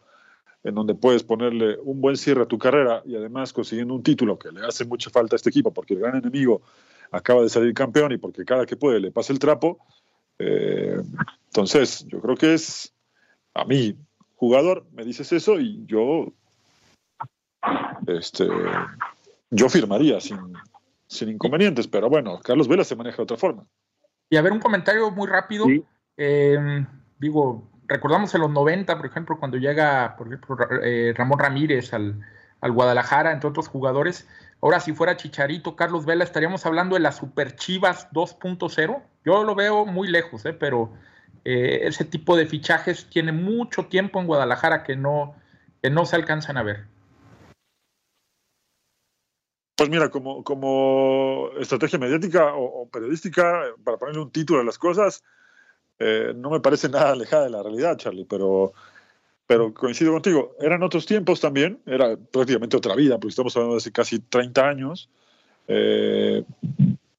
en 0.63 0.75
donde 0.75 0.93
puedes 0.93 1.23
ponerle 1.23 1.79
un 1.79 1.99
buen 1.99 2.15
cierre 2.15 2.43
a 2.43 2.45
tu 2.45 2.59
carrera 2.59 3.01
y 3.07 3.15
además 3.15 3.53
consiguiendo 3.53 3.95
un 3.95 4.03
título 4.03 4.37
que 4.37 4.51
le 4.51 4.63
hace 4.67 4.85
mucha 4.85 5.09
falta 5.09 5.33
a 5.35 5.37
este 5.37 5.49
equipo 5.49 5.73
porque 5.73 5.95
el 5.95 5.99
gran 6.01 6.15
enemigo 6.15 6.61
acaba 7.13 7.43
de 7.43 7.49
salir 7.49 7.73
campeón 7.73 8.11
y 8.11 8.17
porque 8.17 8.43
cada 8.43 8.65
que 8.65 8.75
puede 8.75 8.99
le 8.99 9.11
pasa 9.11 9.31
el 9.31 9.39
trapo. 9.39 9.79
Eh, 10.39 10.97
entonces, 11.47 12.05
yo 12.07 12.19
creo 12.19 12.35
que 12.35 12.55
es, 12.55 12.93
a 13.53 13.63
mí, 13.65 13.95
jugador, 14.35 14.85
me 14.91 15.05
dices 15.05 15.31
eso 15.31 15.59
y 15.59 15.85
yo, 15.85 16.33
este, 18.07 18.47
yo 19.51 19.69
firmaría 19.69 20.19
sin, 20.19 20.39
sin 21.07 21.29
inconvenientes, 21.29 21.87
pero 21.87 22.09
bueno, 22.09 22.39
Carlos 22.43 22.67
Vela 22.67 22.83
se 22.83 22.95
maneja 22.95 23.17
de 23.17 23.23
otra 23.23 23.37
forma. 23.37 23.65
Y 24.29 24.35
a 24.35 24.41
ver, 24.41 24.51
un 24.51 24.59
comentario 24.59 25.11
muy 25.11 25.27
rápido. 25.27 25.65
Eh, 26.17 26.85
digo, 27.19 27.69
recordamos 27.87 28.33
en 28.33 28.41
los 28.41 28.49
90, 28.49 28.97
por 28.97 29.05
ejemplo, 29.05 29.37
cuando 29.37 29.57
llega, 29.57 30.15
por 30.17 30.27
ejemplo, 30.27 30.57
eh, 30.83 31.13
Ramón 31.15 31.37
Ramírez 31.37 31.93
al, 31.93 32.19
Guadalajara, 32.71 33.31
entre 33.31 33.49
otros 33.49 33.67
jugadores. 33.67 34.27
Ahora, 34.61 34.79
si 34.79 34.93
fuera 34.93 35.17
Chicharito, 35.17 35.75
Carlos 35.75 36.05
Vela, 36.05 36.23
estaríamos 36.23 36.65
hablando 36.65 36.95
de 36.95 37.01
las 37.01 37.17
Super 37.17 37.55
Chivas 37.55 38.09
2.0. 38.11 39.03
Yo 39.25 39.43
lo 39.43 39.55
veo 39.55 39.85
muy 39.85 40.07
lejos, 40.07 40.45
¿eh? 40.45 40.53
pero 40.53 40.93
eh, 41.43 41.81
ese 41.83 42.05
tipo 42.05 42.37
de 42.37 42.45
fichajes 42.45 43.09
tiene 43.09 43.33
mucho 43.33 43.87
tiempo 43.87 44.21
en 44.21 44.27
Guadalajara 44.27 44.83
que 44.83 44.95
no, 44.95 45.35
que 45.81 45.89
no 45.89 46.05
se 46.05 46.15
alcanzan 46.15 46.57
a 46.57 46.63
ver. 46.63 46.85
Pues 49.75 49.89
mira, 49.89 50.09
como, 50.09 50.43
como 50.45 51.49
estrategia 51.59 51.99
mediática 51.99 52.53
o, 52.55 52.87
periodística, 52.89 53.63
para 53.83 53.97
ponerle 53.97 54.21
un 54.21 54.31
título 54.31 54.61
a 54.61 54.63
las 54.63 54.77
cosas, 54.77 55.23
eh, 55.99 56.31
no 56.35 56.49
me 56.49 56.61
parece 56.61 56.87
nada 56.87 57.11
alejada 57.11 57.43
de 57.43 57.49
la 57.49 57.63
realidad, 57.63 57.97
Charlie, 57.97 58.23
pero, 58.23 58.71
pero 59.47 59.73
coincido 59.73 60.13
contigo. 60.13 60.55
Eran 60.59 60.83
otros 60.83 61.05
tiempos 61.05 61.39
también, 61.39 61.79
era 61.85 62.17
prácticamente 62.17 62.77
otra 62.77 62.95
vida, 62.95 63.15
porque 63.17 63.29
estamos 63.29 63.55
hablando 63.55 63.79
de 63.79 63.91
casi 63.91 64.19
30 64.19 64.67
años. 64.67 65.09
Eh, 65.67 66.43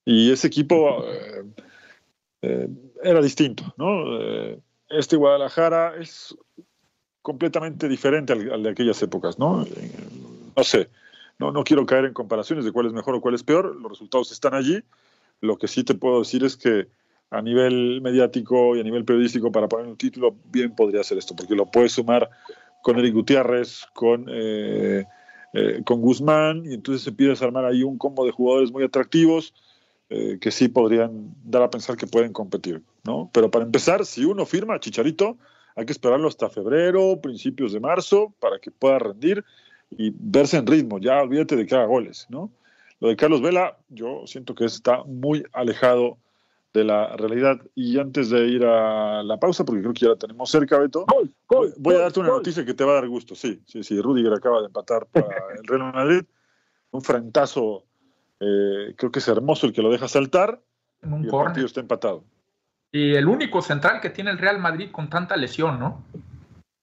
y 0.05 0.31
ese 0.31 0.47
equipo 0.47 1.05
eh, 2.43 2.69
era 3.03 3.23
distinto, 3.23 3.65
¿no? 3.77 4.19
este 4.91 5.17
Guadalajara 5.17 5.95
es 5.99 6.37
completamente 7.23 7.89
diferente 7.89 8.35
al, 8.35 8.53
al, 8.53 8.63
de 8.63 8.71
aquellas 8.71 9.03
épocas, 9.03 9.39
¿no? 9.39 9.67
No 10.55 10.63
sé 10.63 10.91
no, 11.39 11.51
no 11.53 11.65
quiero 11.65 11.87
caer 11.87 12.05
en 12.07 12.15
comparaciones 12.15 12.65
de 12.65 12.73
cuál 12.73 12.87
es 12.87 12.93
mejor 12.93 13.15
o 13.15 13.21
cuál 13.21 13.35
es 13.35 13.43
peor, 13.43 13.77
los 13.77 13.91
resultados 13.91 14.31
están 14.33 14.55
allí. 14.55 14.83
Lo 15.41 15.59
que 15.59 15.69
sí 15.69 15.85
te 15.85 15.95
puedo 15.95 16.21
decir 16.21 16.45
es 16.45 16.57
que 16.57 16.89
a 17.35 17.43
nivel 17.43 18.01
mediático 18.01 18.77
y 18.77 18.81
a 18.81 18.85
nivel 18.85 19.05
periodístico, 19.05 19.51
para 19.51 19.69
poner 19.69 19.87
un 19.87 19.97
título, 19.97 20.37
bien 20.53 20.75
podría 20.75 21.03
ser 21.03 21.19
esto, 21.19 21.35
porque 21.35 21.55
lo 21.55 21.67
puedes 21.67 21.93
sumar 21.93 22.31
con 22.83 22.99
Eric 22.99 23.15
Gutiérrez, 23.15 23.87
con, 23.93 24.27
eh, 24.31 25.05
eh, 25.53 25.83
con 25.85 26.01
Guzmán, 26.01 26.65
y 26.65 26.75
entonces 26.75 27.07
empiezas 27.07 27.43
a 27.43 27.47
armar 27.47 27.65
ahí 27.65 27.83
un 27.83 27.99
combo 27.99 28.25
de 28.25 28.31
jugadores 28.31 28.71
muy 28.71 28.85
atractivos 28.85 29.53
eh, 30.11 30.39
que 30.41 30.51
sí 30.51 30.69
podrían 30.69 31.35
dar 31.43 31.63
a 31.63 31.71
pensar 31.71 31.97
que 31.97 32.07
pueden 32.07 32.33
competir, 32.33 32.83
¿no? 33.05 33.31
Pero 33.33 33.51
para 33.51 33.65
empezar, 33.65 34.05
si 34.07 34.25
uno 34.25 34.47
firma 34.47 34.79
Chicharito, 34.79 35.37
hay 35.75 35.87
que 35.87 35.93
esperarlo 35.93 36.29
hasta 36.29 36.51
febrero, 36.51 37.21
principios 37.21 37.73
de 37.73 37.81
marzo, 37.81 38.33
para 38.39 38.61
que 38.61 38.71
pueda 38.71 38.99
rendir 39.01 39.45
y 39.91 40.13
verse 40.15 40.57
en 40.57 40.67
ritmo, 40.67 40.99
ya 40.99 41.23
olvídate 41.23 41.57
de 41.57 41.67
que 41.67 41.75
haga 41.75 41.87
goles, 41.87 42.27
¿no? 42.29 42.51
Lo 43.01 43.09
de 43.09 43.17
Carlos 43.17 43.43
Vela, 43.43 43.77
yo 43.89 44.23
siento 44.27 44.55
que 44.55 44.67
está 44.67 45.03
muy 45.05 45.45
alejado 45.53 46.19
de 46.75 46.85
la 46.85 47.17
realidad. 47.17 47.61
Y 47.75 47.99
antes 47.99 48.29
de 48.31 48.47
ir 48.49 48.65
a 48.67 49.23
la 49.23 49.39
pausa, 49.39 49.65
porque 49.65 49.81
creo 49.81 49.95
que 49.95 50.01
ya 50.01 50.09
la 50.09 50.17
tenemos 50.17 50.51
cerca, 50.51 50.77
Beto, 50.79 51.07
voy 51.79 51.95
a 51.95 52.01
darte 52.01 52.21
una 52.21 52.31
noticia 52.31 52.65
que 52.65 52.75
te 52.75 52.85
va 52.85 52.93
a 52.93 52.95
dar 52.97 53.09
gusto. 53.09 53.35
Sí, 53.37 53.63
sí, 53.65 53.85
sí, 53.85 54.01
Rudiger 54.01 54.33
acaba 54.33 54.61
de 54.61 54.67
empatar 54.67 55.07
para 55.07 55.29
el 55.57 55.65
Real 55.65 55.93
Madrid. 55.93 56.23
Un 56.91 57.03
frentazo, 57.03 57.85
eh, 58.41 58.93
creo 58.97 59.11
que 59.11 59.21
es 59.21 59.29
hermoso 59.29 59.67
el 59.67 59.73
que 59.73 59.83
lo 59.83 59.91
deja 59.91 60.09
saltar. 60.09 60.61
y 61.03 61.25
el 61.25 61.31
partido 61.31 61.67
está 61.67 61.81
empatado. 61.81 62.25
Y 62.91 63.15
el 63.15 63.29
único 63.29 63.63
central 63.63 64.01
que 64.01 64.11
tiene 64.11 64.31
el 64.31 64.39
Real 64.39 64.59
Madrid 64.59 64.91
con 64.91 65.09
tanta 65.09 65.37
lesión, 65.37 65.79
¿no? 65.79 66.05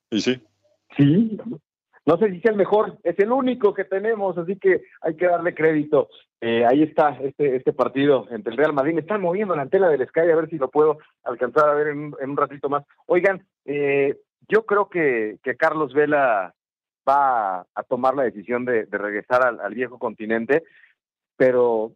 Y 0.10 0.22
sí. 0.22 0.42
Sí, 0.98 1.38
no 2.06 2.18
sé 2.18 2.30
si 2.32 2.38
es 2.38 2.46
el 2.46 2.56
mejor, 2.56 2.98
es 3.04 3.18
el 3.20 3.32
único 3.32 3.74
que 3.74 3.86
tenemos, 3.86 4.38
así 4.38 4.58
que 4.58 4.84
hay 5.02 5.16
que 5.16 5.26
darle 5.26 5.54
crédito. 5.54 6.10
Eh, 6.44 6.66
ahí 6.66 6.82
está 6.82 7.20
este, 7.22 7.56
este 7.56 7.72
partido 7.72 8.28
entre 8.32 8.52
el 8.52 8.58
Real 8.58 8.74
Madrid. 8.74 8.96
Me 8.96 9.02
están 9.02 9.22
moviendo 9.22 9.56
la 9.56 9.62
antena 9.62 9.90
del 9.90 10.08
Sky 10.08 10.22
a 10.22 10.36
ver 10.36 10.50
si 10.50 10.58
lo 10.58 10.72
puedo 10.72 10.98
alcanzar 11.24 11.70
a 11.70 11.76
ver 11.76 11.90
en, 11.90 12.16
un 12.20 12.38
ratito 12.38 12.68
más. 12.68 12.84
Oigan, 13.06 13.46
eh, 13.66 14.18
yo 14.50 14.66
creo 14.66 14.90
que, 14.90 15.38
Carlos 15.60 15.94
Vela 15.94 16.56
va 17.08 17.60
a, 17.76 17.84
tomar 17.88 18.16
la 18.16 18.24
decisión 18.24 18.66
de, 18.66 18.88
regresar 18.90 19.46
al, 19.46 19.74
viejo 19.76 20.00
continente, 20.00 20.64
pero 21.38 21.94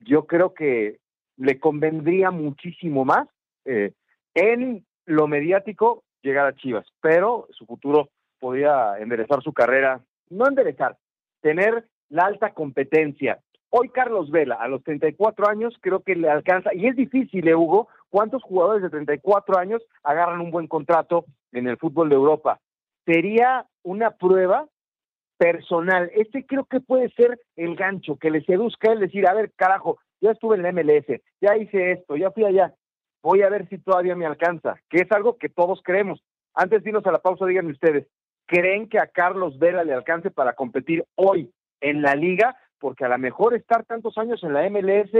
yo 0.00 0.26
creo 0.26 0.52
que 0.52 0.98
le 1.38 1.58
convendría 1.58 2.30
muchísimo 2.30 3.06
más 3.06 3.26
eh, 3.64 3.92
en 4.34 4.84
lo 5.06 5.26
mediático 5.26 6.04
llegar 6.22 6.46
a 6.46 6.54
Chivas, 6.54 6.86
pero 7.00 7.46
su 7.50 7.64
futuro 7.64 8.10
podría 8.38 8.98
enderezar 8.98 9.42
su 9.42 9.54
carrera, 9.54 10.02
no 10.28 10.46
enderezar, 10.46 10.98
tener 11.40 11.86
la 12.10 12.24
alta 12.24 12.52
competencia. 12.52 13.40
Hoy 13.70 13.88
Carlos 13.90 14.30
Vela, 14.30 14.56
a 14.56 14.68
los 14.68 14.82
34 14.84 15.48
años, 15.48 15.76
creo 15.80 16.00
que 16.00 16.14
le 16.14 16.30
alcanza, 16.30 16.74
y 16.74 16.86
es 16.86 16.96
difícil, 16.96 17.46
¿eh, 17.48 17.54
Hugo, 17.54 17.88
¿cuántos 18.08 18.42
jugadores 18.42 18.82
de 18.82 18.90
34 18.90 19.58
años 19.58 19.82
agarran 20.02 20.40
un 20.40 20.50
buen 20.50 20.66
contrato 20.66 21.24
en 21.52 21.66
el 21.66 21.76
fútbol 21.76 22.08
de 22.08 22.14
Europa? 22.14 22.60
Sería 23.04 23.66
una 23.82 24.12
prueba 24.12 24.66
personal. 25.36 26.10
Este 26.14 26.46
creo 26.46 26.64
que 26.64 26.80
puede 26.80 27.10
ser 27.10 27.38
el 27.56 27.76
gancho 27.76 28.16
que 28.16 28.30
le 28.30 28.44
seduzca 28.44 28.92
el 28.92 29.00
decir, 29.00 29.28
a 29.28 29.34
ver, 29.34 29.52
carajo, 29.56 29.98
ya 30.20 30.30
estuve 30.30 30.56
en 30.56 30.62
la 30.62 30.72
MLS, 30.72 31.20
ya 31.40 31.56
hice 31.56 31.92
esto, 31.92 32.16
ya 32.16 32.30
fui 32.30 32.44
allá, 32.44 32.74
voy 33.22 33.42
a 33.42 33.50
ver 33.50 33.68
si 33.68 33.78
todavía 33.78 34.16
me 34.16 34.26
alcanza, 34.26 34.76
que 34.88 34.98
es 34.98 35.12
algo 35.12 35.36
que 35.36 35.48
todos 35.48 35.80
creemos. 35.82 36.22
Antes 36.54 36.82
de 36.82 36.90
irnos 36.90 37.06
a 37.06 37.12
la 37.12 37.18
pausa, 37.18 37.44
díganme 37.44 37.72
ustedes, 37.72 38.06
creen 38.46 38.88
que 38.88 38.98
a 38.98 39.08
Carlos 39.08 39.58
Vela 39.58 39.84
le 39.84 39.92
alcance 39.92 40.30
para 40.30 40.54
competir 40.54 41.04
hoy 41.16 41.52
en 41.80 42.02
la 42.02 42.14
liga, 42.14 42.56
porque 42.78 43.04
a 43.04 43.08
lo 43.08 43.18
mejor 43.18 43.54
estar 43.54 43.84
tantos 43.84 44.16
años 44.18 44.42
en 44.42 44.52
la 44.52 44.68
MLS, 44.68 45.10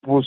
pues 0.00 0.26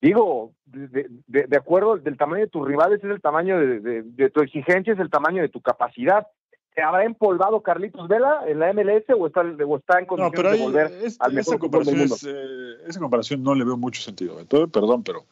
digo, 0.00 0.52
de, 0.66 1.56
acuerdo 1.56 1.96
del 1.96 2.16
tamaño 2.16 2.42
de 2.42 2.50
tus 2.50 2.66
rivales, 2.66 2.98
es 3.02 3.10
el 3.10 3.20
tamaño 3.20 3.58
de, 3.58 4.30
tu 4.30 4.40
exigencia, 4.40 4.92
es 4.92 4.98
el 4.98 5.10
tamaño 5.10 5.42
de 5.42 5.48
tu 5.48 5.60
capacidad. 5.60 6.26
¿Se 6.74 6.82
habrá 6.82 7.04
empolvado 7.04 7.60
Carlitos 7.60 8.06
Vela 8.06 8.42
en 8.46 8.60
la 8.60 8.72
MLS 8.72 9.04
o 9.18 9.26
está, 9.26 9.40
o 9.40 9.76
está 9.76 9.98
en 9.98 10.06
condiciones 10.06 10.52
de 10.52 10.64
volver 10.64 10.92
al 11.18 11.32
mejor 11.32 11.54
esa 11.54 11.58
comparación, 11.58 11.98
del 11.98 12.08
mundo? 12.08 12.16
Eh, 12.24 12.84
esa 12.86 13.00
comparación 13.00 13.42
no 13.42 13.54
le 13.54 13.64
veo 13.64 13.76
mucho 13.76 14.00
sentido. 14.00 14.38
Entonces, 14.38 14.70
perdón, 14.70 15.02
pero 15.02 15.24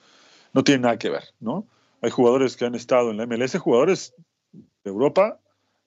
no 0.52 0.64
tiene 0.64 0.82
nada 0.82 0.98
que 0.98 1.10
ver, 1.10 1.22
¿no? 1.38 1.64
Hay 2.02 2.10
jugadores 2.10 2.56
que 2.56 2.64
han 2.64 2.74
estado 2.74 3.10
en 3.10 3.18
la 3.18 3.26
MLS, 3.26 3.56
jugadores 3.58 4.14
de 4.52 4.90
Europa 4.90 5.38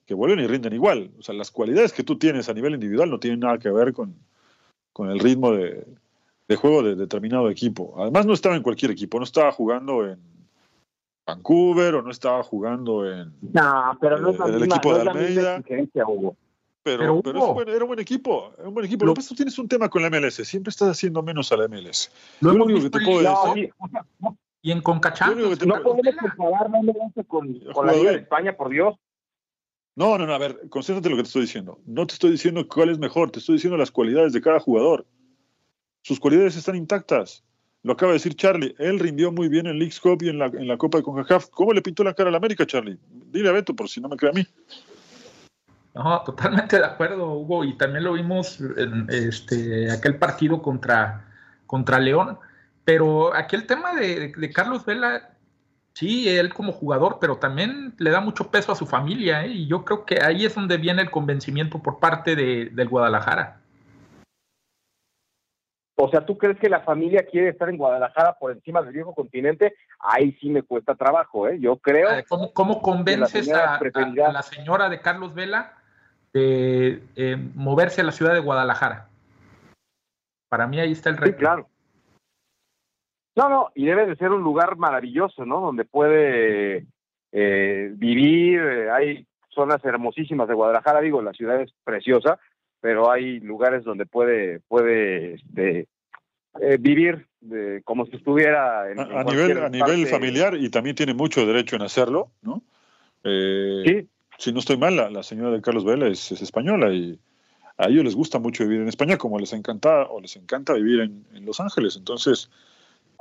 que 0.06 0.14
vuelven 0.14 0.40
y 0.40 0.46
rinden 0.46 0.72
igual. 0.72 1.10
O 1.18 1.22
sea, 1.22 1.34
las 1.34 1.50
cualidades 1.50 1.92
que 1.92 2.02
tú 2.02 2.18
tienes 2.18 2.48
a 2.48 2.54
nivel 2.54 2.74
individual 2.74 3.10
no 3.10 3.20
tienen 3.20 3.40
nada 3.40 3.58
que 3.58 3.70
ver 3.70 3.92
con, 3.92 4.16
con 4.92 5.10
el 5.10 5.18
ritmo 5.18 5.52
de, 5.52 5.86
juego 6.56 6.82
de 6.82 6.96
determinado 6.96 7.48
equipo. 7.48 7.94
Además, 7.98 8.26
no 8.26 8.32
estaba 8.32 8.56
en 8.56 8.62
cualquier 8.62 8.90
equipo, 8.90 9.18
no 9.18 9.24
estaba 9.24 9.52
jugando 9.52 10.06
en 10.06 10.18
Vancouver 11.26 11.94
o 11.96 12.02
no 12.02 12.10
estaba 12.10 12.42
jugando 12.42 13.10
en, 13.10 13.32
no, 13.52 13.98
pero 14.00 14.18
no 14.18 14.30
en 14.48 14.54
el 14.54 14.64
equipo 14.64 14.94
de 14.94 15.08
Almeida. 15.08 15.62
Pero, 16.82 17.20
pero, 17.22 17.72
era 17.72 17.84
un 17.84 17.88
buen 17.88 18.00
equipo, 18.00 18.52
era 18.58 18.66
un 18.68 18.74
buen 18.74 18.86
equipo. 18.86 19.04
Lo, 19.04 19.12
que 19.12 19.16
pasa 19.16 19.26
es 19.26 19.28
que 19.30 19.36
tienes 19.36 19.58
un 19.58 19.68
tema 19.68 19.90
con 19.90 20.02
la 20.02 20.08
MLS, 20.08 20.36
siempre 20.48 20.70
estás 20.70 20.88
haciendo 20.88 21.22
menos 21.22 21.52
a 21.52 21.58
la 21.58 21.68
MLS. 21.68 22.10
Lo, 22.40 22.54
único 22.54 22.80
que 22.80 22.90
te 22.90 23.04
puedo 23.04 23.20
decir... 23.20 23.74
Y 24.62 24.72
en 24.72 24.82
Concachampions. 24.82 25.64
No 25.66 25.82
podemos 25.82 26.14
comparar 26.16 26.70
la 26.70 26.82
MLS 26.82 27.26
con, 27.26 27.58
con 27.72 27.86
la 27.86 27.92
Liga 27.92 28.10
de 28.12 28.18
España, 28.18 28.56
por 28.56 28.68
Dios. 28.68 28.96
No, 30.00 30.16
no, 30.16 30.24
no, 30.24 30.32
a 30.32 30.38
ver, 30.38 30.58
concéntrate 30.70 31.08
en 31.08 31.10
lo 31.10 31.16
que 31.18 31.24
te 31.24 31.26
estoy 31.26 31.42
diciendo. 31.42 31.78
No 31.84 32.06
te 32.06 32.14
estoy 32.14 32.30
diciendo 32.30 32.66
cuál 32.66 32.88
es 32.88 32.98
mejor, 32.98 33.30
te 33.30 33.38
estoy 33.38 33.56
diciendo 33.56 33.76
las 33.76 33.90
cualidades 33.90 34.32
de 34.32 34.40
cada 34.40 34.58
jugador. 34.58 35.04
Sus 36.00 36.18
cualidades 36.18 36.56
están 36.56 36.74
intactas. 36.74 37.44
Lo 37.82 37.92
acaba 37.92 38.12
de 38.12 38.16
decir 38.16 38.34
Charlie. 38.34 38.74
Él 38.78 38.98
rindió 38.98 39.30
muy 39.30 39.50
bien 39.50 39.66
en 39.66 39.78
League 39.78 39.92
Cup 40.02 40.22
y 40.22 40.30
en 40.30 40.38
la, 40.38 40.46
en 40.46 40.68
la 40.68 40.78
Copa 40.78 40.96
de 40.96 41.04
CONCACAF. 41.04 41.50
¿Cómo 41.50 41.74
le 41.74 41.82
pintó 41.82 42.02
la 42.02 42.14
cara 42.14 42.30
a 42.30 42.32
la 42.32 42.38
América, 42.38 42.64
Charlie? 42.64 42.98
Dile 43.30 43.50
a 43.50 43.52
Beto, 43.52 43.76
por 43.76 43.90
si 43.90 44.00
no 44.00 44.08
me 44.08 44.16
cree 44.16 44.30
a 44.30 44.32
mí. 44.32 44.46
No, 45.94 46.22
totalmente 46.24 46.78
de 46.78 46.86
acuerdo, 46.86 47.34
Hugo. 47.34 47.62
Y 47.64 47.76
también 47.76 48.04
lo 48.04 48.14
vimos 48.14 48.58
en 48.78 49.06
este, 49.10 49.92
aquel 49.92 50.16
partido 50.16 50.62
contra, 50.62 51.28
contra 51.66 52.00
León. 52.00 52.38
Pero 52.86 53.34
aquí 53.34 53.54
el 53.54 53.66
tema 53.66 53.94
de, 53.94 54.32
de 54.34 54.50
Carlos 54.50 54.86
Vela 54.86 55.36
Sí, 55.92 56.28
él 56.28 56.54
como 56.54 56.72
jugador, 56.72 57.18
pero 57.20 57.36
también 57.36 57.94
le 57.98 58.10
da 58.10 58.20
mucho 58.20 58.50
peso 58.50 58.72
a 58.72 58.76
su 58.76 58.86
familia, 58.86 59.44
¿eh? 59.44 59.48
y 59.48 59.66
yo 59.66 59.84
creo 59.84 60.04
que 60.04 60.22
ahí 60.22 60.44
es 60.44 60.54
donde 60.54 60.76
viene 60.78 61.02
el 61.02 61.10
convencimiento 61.10 61.80
por 61.80 61.98
parte 61.98 62.36
de, 62.36 62.70
del 62.70 62.88
Guadalajara. 62.88 63.60
O 66.02 66.08
sea, 66.08 66.24
¿tú 66.24 66.38
crees 66.38 66.58
que 66.58 66.70
la 66.70 66.80
familia 66.80 67.26
quiere 67.30 67.50
estar 67.50 67.68
en 67.68 67.76
Guadalajara 67.76 68.32
por 68.38 68.52
encima 68.52 68.80
del 68.80 68.94
viejo 68.94 69.14
continente? 69.14 69.74
Ahí 69.98 70.32
sí 70.40 70.48
me 70.48 70.62
cuesta 70.62 70.94
trabajo, 70.94 71.46
¿eh? 71.46 71.58
Yo 71.60 71.76
creo. 71.76 72.08
¿Cómo, 72.54 72.80
convences 72.80 73.52
a, 73.52 73.78
la 74.32 74.42
señora 74.42 74.88
de 74.88 75.00
Carlos 75.00 75.34
Vela 75.34 75.74
de 76.32 77.02
eh, 77.16 77.36
moverse 77.54 78.00
a 78.00 78.04
la 78.04 78.12
ciudad 78.12 78.32
de 78.32 78.40
Guadalajara? 78.40 79.08
Para 80.48 80.66
mí 80.66 80.80
ahí 80.80 80.92
está 80.92 81.10
el 81.10 81.18
reto. 81.18 81.36
Sí, 81.36 81.38
claro. 81.38 81.68
No, 83.36 83.48
no, 83.48 83.68
y 83.74 83.86
debe 83.86 84.06
de 84.06 84.16
ser 84.16 84.30
un 84.30 84.42
lugar 84.42 84.76
maravilloso, 84.76 85.44
¿no? 85.46 85.60
Donde 85.60 85.84
puede 85.84 86.86
eh, 87.32 87.92
vivir, 87.94 88.60
eh, 88.60 88.90
hay 88.90 89.26
zonas 89.50 89.84
hermosísimas 89.84 90.48
de 90.48 90.54
Guadalajara, 90.54 91.00
digo, 91.00 91.22
la 91.22 91.32
ciudad 91.32 91.60
es 91.60 91.72
preciosa, 91.84 92.38
pero 92.80 93.10
hay 93.10 93.40
lugares 93.40 93.84
donde 93.84 94.06
puede, 94.06 94.60
puede 94.60 95.34
este, 95.34 95.86
eh, 96.60 96.76
vivir 96.78 97.26
como 97.84 98.04
si 98.04 98.16
estuviera 98.16 98.90
en, 98.90 99.00
a, 99.00 99.24
nivel 99.24 99.62
a 99.62 99.70
nivel 99.70 100.06
familiar 100.06 100.54
y 100.54 100.68
también 100.68 100.94
tiene 100.94 101.14
mucho 101.14 101.46
derecho 101.46 101.76
en 101.76 101.82
hacerlo, 101.82 102.30
¿no? 102.42 102.62
sí. 103.24 104.08
Si 104.36 104.52
no 104.52 104.58
estoy 104.58 104.78
mal, 104.78 104.96
la, 104.96 105.22
señora 105.22 105.50
de 105.50 105.60
Carlos 105.60 105.84
Vela 105.84 106.06
es, 106.08 106.32
española 106.32 106.90
y 106.92 107.18
a 107.76 107.88
ellos 107.88 108.04
les 108.04 108.16
gusta 108.16 108.38
mucho 108.38 108.64
vivir 108.64 108.80
en 108.80 108.88
España, 108.88 109.18
como 109.18 109.38
les 109.38 109.52
encanta 109.52 110.06
o 110.06 110.18
les 110.20 110.36
encanta 110.36 110.72
vivir 110.74 111.00
en, 111.00 111.26
en 111.34 111.44
Los 111.44 111.60
Ángeles. 111.60 111.96
Entonces, 111.96 112.50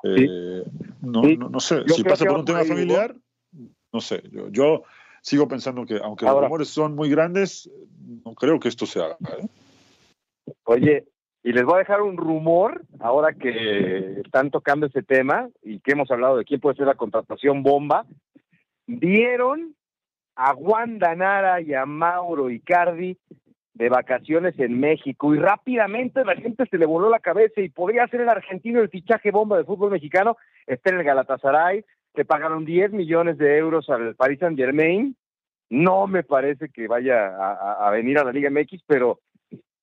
eh, 0.04 0.64
no, 1.02 1.22
no, 1.22 1.60
sé, 1.60 1.84
si 1.88 2.04
pasa 2.04 2.26
por 2.26 2.40
un 2.40 2.46
tema 2.46 2.64
familiar, 2.64 3.16
no 3.92 4.02
sé, 4.02 4.22
yo, 4.32 4.50
yo 4.50 4.84
sigo 5.22 5.48
pensando 5.48 5.86
que 5.86 6.00
aunque 6.02 6.26
los 6.26 6.42
rumores 6.42 6.70
son 6.70 6.96
muy 6.96 7.10
grandes, 7.10 7.70
no 8.26 8.34
creo 8.34 8.60
que 8.60 8.70
esto 8.70 8.86
se 8.86 9.02
haga. 9.02 9.18
¿eh? 9.38 9.48
Oye, 10.64 11.06
y 11.44 11.54
les 11.54 11.64
voy 11.64 11.76
a 11.76 11.80
dejar 11.80 12.02
un 12.02 12.18
rumor, 12.18 12.84
ahora 13.00 13.34
que 13.34 14.22
están 14.22 14.52
tocando 14.52 14.88
ese 14.88 15.04
tema 15.04 15.50
y 15.62 15.80
que 15.80 15.94
hemos 15.94 16.12
hablado 16.12 16.38
de 16.38 16.46
quién 16.46 16.60
puede 16.60 16.76
ser 16.76 16.88
la 16.88 16.96
contratación 16.96 17.64
bomba, 17.64 18.06
dieron 18.88 19.76
a 20.36 20.54
Wanda 20.54 21.16
Nara 21.16 21.62
y 21.62 21.74
a 21.74 21.86
Mauro 21.86 22.50
Icardi 22.50 23.18
de 23.80 23.88
vacaciones 23.88 24.60
en 24.60 24.78
México. 24.78 25.34
Y 25.34 25.40
rápidamente 25.40 26.26
la 26.26 26.36
gente 26.36 26.66
se 26.70 26.78
le 26.78 26.86
voló 26.86 27.10
la 27.10 27.20
cabeza 27.20 27.62
y 27.62 27.70
podría 27.70 28.06
ser 28.08 28.22
el 28.22 28.30
argentino 28.30 28.82
el 28.82 28.90
fichaje 28.90 29.32
bomba 29.32 29.58
de 29.58 29.64
fútbol 29.64 29.90
mexicano, 29.90 30.36
está 30.68 30.90
en 30.90 30.98
el 30.98 31.06
Galatasaray, 31.06 31.86
le 32.14 32.26
pagaron 32.26 32.66
10 32.66 32.92
millones 32.92 33.38
de 33.38 33.58
euros 33.58 33.90
al 33.90 34.16
Paris 34.16 34.40
Saint 34.40 34.58
Germain, 34.58 35.16
no 35.70 36.08
me 36.08 36.24
parece 36.24 36.68
que 36.68 36.88
vaya 36.88 37.28
a, 37.38 37.90
venir 37.92 38.20
a 38.20 38.26
la 38.26 38.34
Liga 38.34 38.50
MX, 38.50 38.84
pero 38.86 39.22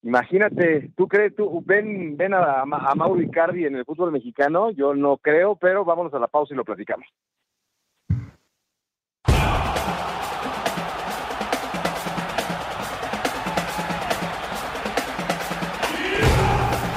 imagínate, 0.03 0.91
tú 0.95 1.09
crees, 1.09 1.35
tú 1.35 1.63
ven, 1.65 2.19
ven 2.19 2.35
a, 2.35 2.63
a 2.63 2.95
Mauro 2.95 3.23
Icardi 3.23 3.65
en 3.65 3.77
el 3.77 3.87
fútbol 3.87 4.13
mexicano, 4.13 4.73
yo 4.73 4.95
no 4.95 5.17
creo, 5.17 5.57
pero 5.57 5.87
vámonos 5.87 6.13
a 6.13 6.19
la 6.19 6.29
pausa 6.29 6.53
y 6.53 6.57
lo 6.57 6.65
platicamos. 6.65 7.07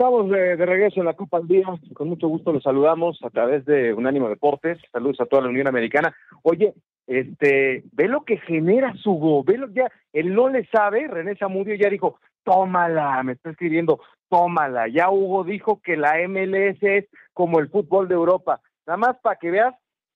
Estamos 0.00 0.30
de, 0.30 0.56
regreso 0.56 1.00
en 1.00 1.04
la 1.04 1.12
Copa 1.12 1.36
al 1.36 1.46
Día. 1.46 1.66
Con 1.92 2.08
mucho 2.08 2.26
gusto 2.26 2.54
los 2.54 2.62
saludamos 2.62 3.18
a 3.22 3.28
través 3.28 3.66
de 3.66 3.92
Unánimo 3.92 4.30
Deportes. 4.30 4.78
Saludos 4.90 5.20
a 5.20 5.26
toda 5.26 5.42
la 5.42 5.50
Unión 5.50 5.66
Americana. 5.66 6.16
Oye, 6.42 6.72
este, 7.06 7.84
ve 7.92 8.08
lo 8.08 8.24
que 8.24 8.38
genera 8.38 8.94
su 8.94 9.12
go, 9.12 9.44
ve 9.44 9.58
lo 9.58 9.68
ya, 9.68 9.92
él 10.14 10.34
no 10.34 10.48
le 10.48 10.64
sabe, 10.68 11.06
René 11.06 11.36
Zamudio 11.36 11.74
ya 11.74 11.90
dijo, 11.90 12.18
tómala, 12.44 13.22
me 13.24 13.32
está 13.32 13.50
escribiendo, 13.50 14.00
tómala. 14.30 14.88
Ya 14.88 15.10
Hugo 15.10 15.44
dijo 15.44 15.82
que 15.84 15.98
la 15.98 16.14
MLS 16.26 16.78
es 16.80 17.04
como 17.34 17.58
el 17.58 17.68
fútbol 17.68 18.08
de 18.08 18.14
Europa. 18.14 18.62
Nada 18.86 18.96
más 18.96 19.18
para 19.20 19.36
que 19.36 19.50
veas 19.50 19.74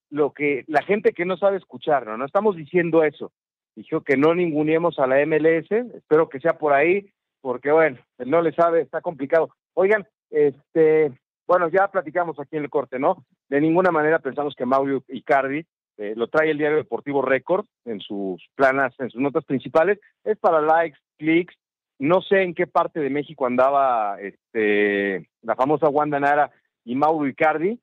lo 0.09 0.33
que 0.33 0.65
la 0.67 0.81
gente 0.81 1.13
que 1.13 1.27
no 1.27 1.37
sabe 1.37 1.59
escuchar, 1.59 2.07
¿no? 2.07 2.17
No 2.17 2.25
estamos 2.25 2.57
diciendo 2.57 3.05
eso. 3.05 3.33
Dijo 3.77 4.01
que 4.01 4.17
no 4.17 4.35
ninguneemos 4.35 4.99
a 4.99 5.07
la 5.07 5.17
MLS, 5.27 5.71
espero 5.71 6.31
que 6.31 6.41
sea 6.41 6.57
por 6.57 6.73
ahí, 6.73 7.11
porque 7.43 7.71
bueno, 7.71 7.99
él 8.17 8.31
no 8.31 8.41
le 8.41 8.53
sabe, 8.53 8.81
está 8.81 9.03
complicado. 9.03 9.51
Oigan, 9.75 10.07
este, 10.31 11.13
bueno, 11.47 11.69
ya 11.69 11.89
platicamos 11.89 12.39
aquí 12.39 12.57
en 12.57 12.65
el 12.65 12.71
corte, 12.71 12.99
¿no? 12.99 13.25
De 13.49 13.61
ninguna 13.61 13.91
manera 13.91 14.19
pensamos 14.19 14.55
que 14.57 14.67
Mauro 14.67 15.03
Icardi 15.09 15.67
eh, 15.97 16.15
lo 16.17 16.29
trae 16.29 16.51
el 16.51 16.59
diario 16.59 16.79
deportivo 16.79 17.23
Record 17.23 17.67
en 17.85 18.01
sus 18.01 18.43
planas, 18.55 18.95
en 18.99 19.11
sus 19.11 19.21
notas 19.21 19.45
principales, 19.45 20.01
es 20.25 20.39
para 20.39 20.61
likes, 20.61 20.99
clics, 21.19 21.55
no 21.99 22.21
sé 22.23 22.43
en 22.43 22.55
qué 22.55 22.67
parte 22.67 23.01
de 23.01 23.11
México 23.11 23.47
andaba 23.47 24.21
este, 24.21 25.29
la 25.43 25.55
famosa 25.55 25.89
Wanda 25.89 26.19
Nara 26.19 26.51
y 26.85 26.97
Mauro 26.97 27.29
Icardi, 27.29 27.81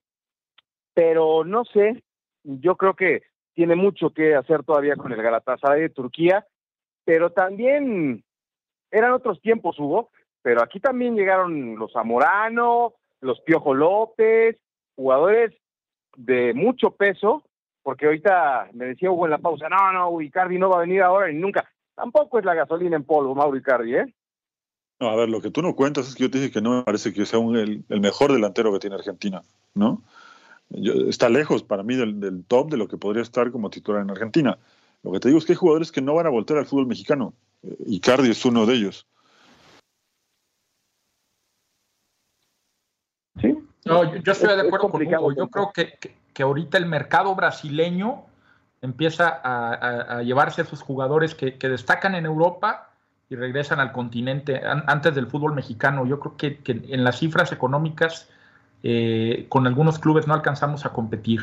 pero 0.94 1.46
no 1.46 1.64
sé, 1.66 2.04
yo 2.44 2.76
creo 2.76 2.96
que 2.96 3.24
tiene 3.54 3.76
mucho 3.76 4.10
que 4.12 4.36
hacer 4.36 4.64
todavía 4.64 4.96
con 4.96 5.12
el 5.12 5.22
Galatasaray 5.22 5.82
de 5.82 5.90
Turquía, 5.90 6.46
pero 7.06 7.32
también 7.32 8.24
eran 8.92 9.14
otros 9.14 9.42
tiempos, 9.42 9.80
Hugo, 9.80 10.10
pero 10.42 10.64
aquí 10.64 10.80
también 10.80 11.16
llegaron 11.16 11.76
los 11.76 11.94
Zamorano, 11.94 12.94
los 13.22 13.40
Piojo 13.42 13.74
López, 13.74 14.58
jugadores 14.96 15.54
de 16.16 16.54
mucho 16.54 16.92
peso, 16.92 17.44
porque 17.84 18.06
ahorita 18.06 18.70
me 18.74 18.86
decía 18.86 19.12
Hugo 19.12 19.26
en 19.26 19.32
la 19.32 19.38
pausa, 19.38 19.70
no, 19.70 19.92
no, 19.92 20.22
Icardi 20.22 20.58
no 20.58 20.70
va 20.70 20.78
a 20.78 20.82
venir 20.82 21.02
ahora 21.02 21.28
ni 21.28 21.40
nunca. 21.40 21.70
Tampoco 21.96 22.40
es 22.40 22.46
la 22.46 22.56
gasolina 22.56 22.96
en 22.96 23.04
polvo, 23.04 23.36
Mauro 23.36 23.58
Icardi, 23.58 23.96
¿eh? 23.96 24.16
No, 25.00 25.10
a 25.10 25.16
ver, 25.16 25.30
lo 25.30 25.42
que 25.42 25.50
tú 25.50 25.64
no 25.64 25.76
cuentas 25.76 26.08
es 26.08 26.16
que 26.16 26.24
yo 26.24 26.32
te 26.32 26.38
dije 26.38 26.52
que 26.52 26.62
no 26.62 26.78
me 26.78 26.84
parece 26.84 27.12
que 27.12 27.26
sea 27.26 27.40
el, 27.40 27.84
mejor 27.90 28.32
delantero 28.32 28.72
que 28.72 28.80
tiene 28.80 28.96
Argentina, 28.96 29.42
¿no? 29.74 30.04
está 31.10 31.28
lejos 31.28 31.64
para 31.64 31.84
mí 31.84 31.96
del, 31.96 32.46
top 32.48 32.72
de 32.72 32.78
lo 32.78 32.88
que 32.88 32.98
podría 32.98 33.24
estar 33.24 33.52
como 33.52 33.70
titular 33.70 34.04
en 34.04 34.12
Argentina. 34.12 34.58
Lo 35.04 35.12
que 35.12 35.20
te 35.20 35.28
digo 35.28 35.40
es 35.40 35.46
que 35.46 35.52
hay 35.54 35.58
jugadores 35.58 35.92
que 35.92 36.02
no 36.02 36.14
van 36.14 36.28
a 36.28 36.30
voltear 36.30 36.60
al 36.60 36.66
fútbol 36.66 36.88
mexicano. 36.88 37.34
Eh, 37.64 37.76
Icardi 37.88 38.30
es 38.30 38.46
uno 38.46 38.66
de 38.66 38.76
ellos. 38.76 39.08
Sí. 43.42 43.58
No, 43.92 44.16
yo, 44.16 44.32
estoy 44.32 44.56
de 44.56 44.62
acuerdo 44.62 44.90
con 44.90 45.06
Hugo. 45.06 45.34
Yo 45.34 45.50
creo 45.50 45.72
que, 45.74 45.98
que, 46.34 46.44
ahorita 46.44 46.78
el 46.78 46.86
mercado 46.86 47.36
brasileño 47.36 48.24
empieza 48.82 49.42
a, 49.44 50.22
llevarse 50.24 50.62
a 50.62 50.66
sus 50.66 50.82
jugadores 50.82 51.36
que, 51.36 51.52
destacan 51.70 52.16
en 52.16 52.26
Europa 52.26 52.90
y 53.30 53.36
regresan 53.36 53.80
al 53.80 53.92
continente 53.92 54.62
antes 54.66 55.14
del 55.14 55.28
fútbol 55.28 55.54
mexicano. 55.54 56.06
Yo 56.06 56.20
creo 56.20 56.38
que, 56.38 56.60
en 56.66 57.04
las 57.04 57.20
cifras 57.20 57.52
económicas 57.52 58.30
eh, 58.84 59.46
con 59.50 59.68
algunos 59.68 60.00
clubes 60.00 60.28
no 60.28 60.34
alcanzamos 60.34 60.86
a 60.86 60.94
competir. 60.94 61.42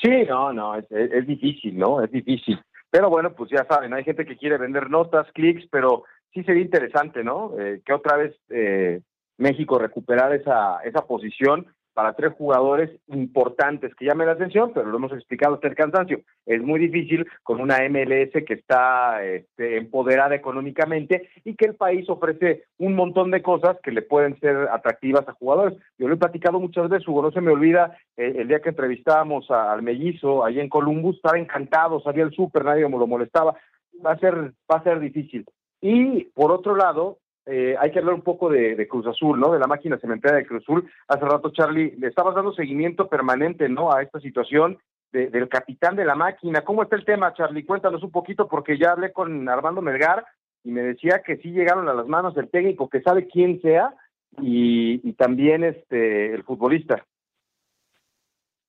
Sí, 0.00 0.24
no, 0.28 0.52
no, 0.52 0.74
es, 0.76 0.90
es, 0.90 1.26
difícil, 1.26 1.78
¿no? 1.78 2.02
Es 2.02 2.10
difícil. 2.10 2.60
Pero 2.90 3.08
bueno, 3.08 3.32
pues 3.32 3.50
ya 3.50 3.64
saben, 3.64 3.92
hay 3.94 4.04
gente 4.04 4.24
que 4.24 4.36
quiere 4.36 4.58
vender 4.58 4.90
notas, 4.90 5.26
clics, 5.32 5.66
pero 5.70 6.04
sí 6.34 6.42
sería 6.44 6.62
interesante, 6.62 7.22
¿no? 7.22 7.52
Eh, 7.58 7.80
que 7.84 7.92
otra 7.92 8.16
vez 8.16 8.34
eh, 8.50 9.00
México 9.38 9.78
recuperar 9.78 10.34
esa, 10.34 10.80
esa 10.84 11.06
posición 11.06 11.66
para 11.94 12.12
tres 12.14 12.32
jugadores 12.36 12.90
importantes 13.06 13.94
que 13.94 14.04
llamen 14.04 14.26
la 14.26 14.32
atención, 14.32 14.72
pero 14.74 14.90
lo 14.90 14.96
hemos 14.96 15.12
explicado 15.12 15.54
hasta 15.54 15.68
el 15.68 15.76
cansancio. 15.76 16.20
Es 16.44 16.60
muy 16.60 16.80
difícil 16.80 17.24
con 17.44 17.60
una 17.60 17.78
MLS 17.88 18.32
que 18.44 18.54
está 18.54 19.24
este, 19.24 19.76
empoderada 19.76 20.34
económicamente 20.34 21.30
y 21.44 21.54
que 21.54 21.66
el 21.66 21.76
país 21.76 22.10
ofrece 22.10 22.64
un 22.78 22.96
montón 22.96 23.30
de 23.30 23.42
cosas 23.42 23.78
que 23.82 23.92
le 23.92 24.02
pueden 24.02 24.38
ser 24.40 24.56
atractivas 24.72 25.26
a 25.28 25.32
jugadores. 25.32 25.78
Yo 25.96 26.08
lo 26.08 26.14
he 26.14 26.18
platicado 26.18 26.58
muchas 26.58 26.88
veces, 26.88 27.06
Hugo, 27.06 27.22
no 27.22 27.30
se 27.30 27.40
me 27.40 27.52
olvida 27.52 27.96
eh, 28.16 28.34
el 28.38 28.48
día 28.48 28.60
que 28.60 28.70
entrevistábamos 28.70 29.48
al 29.50 29.82
mellizo 29.82 30.44
ahí 30.44 30.58
en 30.58 30.68
Columbus, 30.68 31.16
estaba 31.16 31.38
encantado, 31.38 32.00
salía 32.00 32.24
el 32.24 32.32
súper, 32.32 32.64
nadie 32.64 32.88
me 32.88 32.98
lo 32.98 33.06
molestaba. 33.06 33.56
Va 34.04 34.12
a 34.12 34.18
ser, 34.18 34.34
va 34.70 34.78
a 34.78 34.82
ser 34.82 34.98
difícil. 34.98 35.46
Y 35.86 36.24
por 36.32 36.50
otro 36.50 36.74
lado, 36.74 37.18
eh, 37.44 37.76
hay 37.78 37.90
que 37.90 37.98
hablar 37.98 38.14
un 38.14 38.22
poco 38.22 38.48
de, 38.48 38.88
Cruz 38.88 39.06
Azul, 39.06 39.38
¿no? 39.38 39.52
De 39.52 39.58
la 39.58 39.66
máquina 39.66 39.98
cementera 39.98 40.36
de 40.36 40.46
Cruz 40.46 40.62
Azul. 40.62 40.90
Hace 41.08 41.26
rato, 41.26 41.50
Charlie, 41.50 41.94
le 41.98 42.06
estabas 42.08 42.34
dando 42.34 42.54
seguimiento 42.54 43.06
permanente, 43.06 43.68
¿no? 43.68 43.92
A 43.92 44.00
esta 44.00 44.18
situación 44.18 44.78
del 45.12 45.46
capitán 45.50 45.94
de 45.94 46.06
la 46.06 46.14
máquina. 46.14 46.62
¿Cómo 46.62 46.82
está 46.82 46.96
el 46.96 47.04
tema, 47.04 47.34
Charlie? 47.34 47.66
Cuéntanos 47.66 48.02
un 48.02 48.10
poquito, 48.10 48.48
porque 48.48 48.78
ya 48.78 48.92
hablé 48.92 49.12
con 49.12 49.46
Armando 49.46 49.82
Melgar 49.82 50.24
y 50.64 50.70
me 50.70 50.80
decía 50.80 51.20
que 51.24 51.36
sí 51.36 51.50
llegaron 51.50 51.86
a 51.86 51.92
las 51.92 52.06
manos 52.06 52.34
del 52.34 52.48
técnico, 52.48 52.88
que 52.88 53.02
sabe 53.02 53.28
quién 53.28 53.60
sea, 53.60 53.94
y, 54.40 55.12
también 55.12 55.64
este 55.64 56.32
el 56.32 56.44
futbolista. 56.44 57.04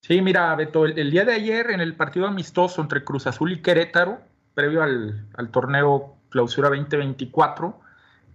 Sí, 0.01 0.21
mira, 0.21 0.54
Beto, 0.54 0.86
el, 0.86 1.12
día 1.12 1.23
de 1.23 1.34
ayer 1.34 1.71
en 1.71 1.80
el 1.80 1.95
partido 1.95 2.28
amistoso 2.28 2.82
entre 2.82 3.06
Cruz 3.06 3.25
Azul 3.25 3.54
y 3.54 3.62
Querétaro, 3.62 4.17
previo 4.54 4.84
al, 4.84 5.30
al 5.38 5.49
torneo 5.49 6.17
Clausura 6.29 6.69
2024, 6.69 7.85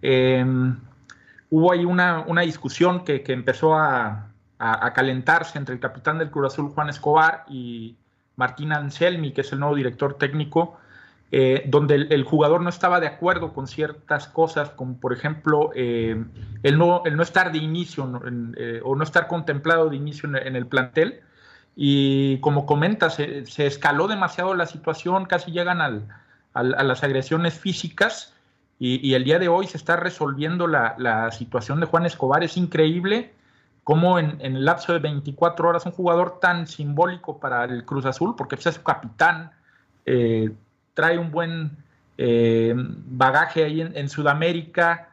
Em, 0.01 0.77
hubo 1.49 1.71
ahí 1.71 1.85
una, 1.85 2.25
discusión 2.41 3.03
que, 3.03 3.23
empezó 3.27 3.75
a, 3.75 4.27
calentarse 4.93 5.57
entre 5.57 5.73
el 5.73 5.81
capitán 5.81 6.19
del 6.19 6.29
Cruz 6.29 6.53
Azul, 6.53 6.69
Juan 6.69 6.89
Escobar, 6.89 7.45
y 7.49 7.95
Martín 8.35 8.73
Anselmi, 8.73 9.33
que 9.33 9.41
es 9.41 9.51
el 9.51 9.59
nuevo 9.59 9.75
director 9.75 10.17
técnico, 10.17 10.77
eh, 11.31 11.63
donde 11.67 11.95
el, 11.95 12.23
jugador 12.23 12.61
no 12.61 12.69
estaba 12.69 12.99
de 12.99 13.07
acuerdo 13.07 13.53
con 13.53 13.67
ciertas 13.67 14.27
cosas, 14.27 14.69
como 14.71 14.99
por 14.99 15.13
ejemplo 15.13 15.71
eh, 15.73 16.21
el, 16.61 16.77
no, 16.77 17.03
el 17.05 17.15
no 17.15 17.23
estar 17.23 17.53
de 17.53 17.57
inicio 17.57 18.21
eh, 18.57 18.81
o 18.83 18.95
no 18.95 19.03
estar 19.03 19.27
contemplado 19.27 19.89
de 19.89 19.95
inicio 19.95 20.29
en, 20.29 20.55
el 20.55 20.67
plantel. 20.67 21.21
Y 21.75 22.39
como 22.39 22.65
comenta, 22.65 23.09
se, 23.09 23.45
escaló 23.65 24.07
demasiado 24.07 24.53
la 24.55 24.65
situación, 24.65 25.25
casi 25.25 25.51
llegan 25.51 25.81
a 26.53 26.63
las 26.63 27.03
agresiones 27.03 27.53
físicas 27.53 28.33
y, 28.83 29.13
el 29.13 29.23
día 29.23 29.37
de 29.37 29.47
hoy 29.47 29.67
se 29.67 29.77
está 29.77 29.95
resolviendo 29.95 30.65
la, 30.65 31.29
situación 31.31 31.79
de 31.79 31.85
Juan 31.85 32.07
Escobar. 32.07 32.43
Es 32.43 32.57
increíble 32.57 33.31
cómo 33.83 34.17
en, 34.17 34.41
el 34.41 34.65
lapso 34.65 34.91
de 34.93 34.97
24 34.97 35.69
horas 35.69 35.85
un 35.85 35.91
jugador 35.91 36.39
tan 36.39 36.65
simbólico 36.65 37.39
para 37.39 37.65
el 37.65 37.85
Cruz 37.85 38.07
Azul, 38.07 38.33
porque 38.35 38.55
es 38.55 38.63
su 38.63 38.81
capitán, 38.81 39.51
eh, 40.07 40.49
trae 40.95 41.19
un 41.19 41.29
buen 41.29 41.77
eh, 42.17 42.73
bagaje 42.75 43.65
ahí 43.65 43.81
en, 43.81 44.09
Sudamérica, 44.09 45.09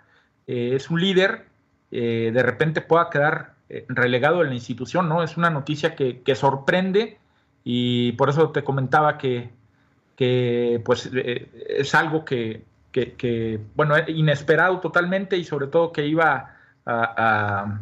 eh, 0.47 0.71
es 0.75 0.89
un 0.89 1.03
líder, 1.03 1.45
de 1.91 2.43
repente 2.43 2.81
pueda 2.81 3.11
quedar 3.11 3.53
relegado 3.89 4.41
en 4.43 4.49
la 4.49 4.55
institución, 4.55 5.11
¿no? 5.11 5.23
Es 5.23 5.37
una 5.37 5.51
noticia 5.51 5.95
que, 5.95 6.35
sorprende 6.35 7.19
y 7.65 8.13
por 8.13 8.31
eso 8.31 8.49
te 8.49 8.65
comentaba 8.65 9.19
que, 9.19 9.51
que 10.19 10.83
pues 10.85 11.09
es 11.15 11.95
algo 11.95 12.25
que, 12.25 12.65
que, 12.91 13.61
bueno, 13.77 13.95
inesperado 14.09 14.81
totalmente 14.81 15.37
y 15.37 15.45
sobre 15.45 15.69
todo 15.69 15.93
que 15.93 16.09
iba 16.09 16.57
a, 16.85 17.79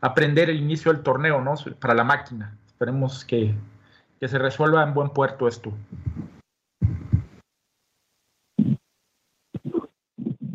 aprender 0.00 0.50
el 0.50 0.58
inicio 0.58 0.92
del 0.92 1.02
torneo, 1.02 1.40
¿no? 1.40 1.54
Para 1.80 1.94
la 1.94 2.04
máquina. 2.04 2.56
Esperemos 2.68 3.24
que, 3.24 3.52
se 4.20 4.38
resuelva 4.38 4.84
en 4.84 4.94
buen 4.94 5.10
puerto 5.10 5.48
esto. 5.48 5.72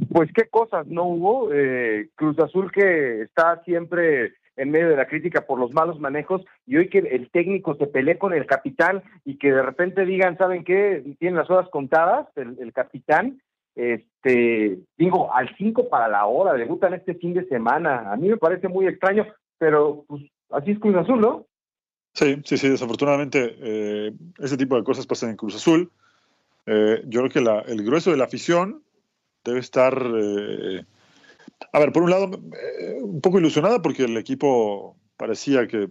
Pues 0.10 0.32
qué 0.34 0.48
cosas, 0.50 0.88
¿no 0.88 1.04
hubo? 1.04 1.52
Eh, 1.52 2.12
Cruz 2.16 2.40
Azul 2.40 2.72
que 2.72 3.24
está 3.24 3.62
siempre 3.66 4.36
en 4.56 4.72
medio 4.72 4.90
de 4.90 4.98
la 4.98 5.08
crítica 5.08 5.46
por 5.46 5.60
los 5.60 5.74
malos 5.74 6.00
manejos 6.00 6.44
y 6.66 6.78
hoy 6.78 6.90
que 6.90 7.00
el 7.00 7.30
técnico 7.32 7.76
se 7.76 7.88
pelee 7.88 8.18
con 8.18 8.34
el 8.34 8.46
capitán 8.46 9.04
y 9.26 9.38
que 9.38 9.52
de 9.52 9.62
repente 9.62 10.06
digan, 10.06 10.38
¿saben 10.38 10.64
qué? 10.64 11.04
Tienen 11.20 11.38
las 11.38 11.50
horas 11.50 11.70
contadas, 11.70 12.28
el 12.36 12.72
capitán, 12.74 13.42
este, 13.76 14.80
digo, 14.98 15.34
al 15.34 15.56
5 15.58 15.90
para 15.90 16.08
la 16.08 16.26
hora, 16.26 16.54
debutan 16.54 16.94
este 16.94 17.16
fin 17.16 17.34
de 17.34 17.46
semana. 17.48 18.12
A 18.12 18.16
mí 18.16 18.30
me 18.30 18.38
parece 18.38 18.68
muy 18.68 18.88
extraño, 18.88 19.26
pero 19.58 20.06
pues 20.08 20.24
así 20.52 20.72
es 20.72 20.80
Cruz 20.80 20.96
Azul, 20.96 21.20
¿no? 21.20 21.46
Sí, 22.14 22.40
sí, 22.46 22.58
sí, 22.58 22.70
desafortunadamente 22.70 23.56
eh, 23.60 24.14
ese 24.38 24.58
tipo 24.58 24.76
de 24.76 24.84
cosas 24.84 25.08
pasan 25.08 25.32
en 25.32 25.38
Cruz 25.38 25.56
Azul. 25.56 25.92
Eh, 26.68 27.02
yo 27.08 27.22
creo 27.22 27.32
que 27.32 27.42
la, 27.42 27.62
el 27.62 27.84
grueso 27.84 28.12
de 28.12 28.18
la 28.18 28.26
afición 28.26 28.84
debe 29.44 29.60
estar, 29.60 30.00
eh, 30.16 30.86
a 31.72 31.80
ver, 31.80 31.92
por 31.92 32.04
un 32.04 32.10
lado, 32.10 32.30
un 33.02 33.22
poco 33.22 33.40
ilusionada 33.40 33.82
porque 33.82 34.04
el 34.04 34.18
equipo 34.18 34.98
parecía 35.18 35.68
que, 35.68 35.90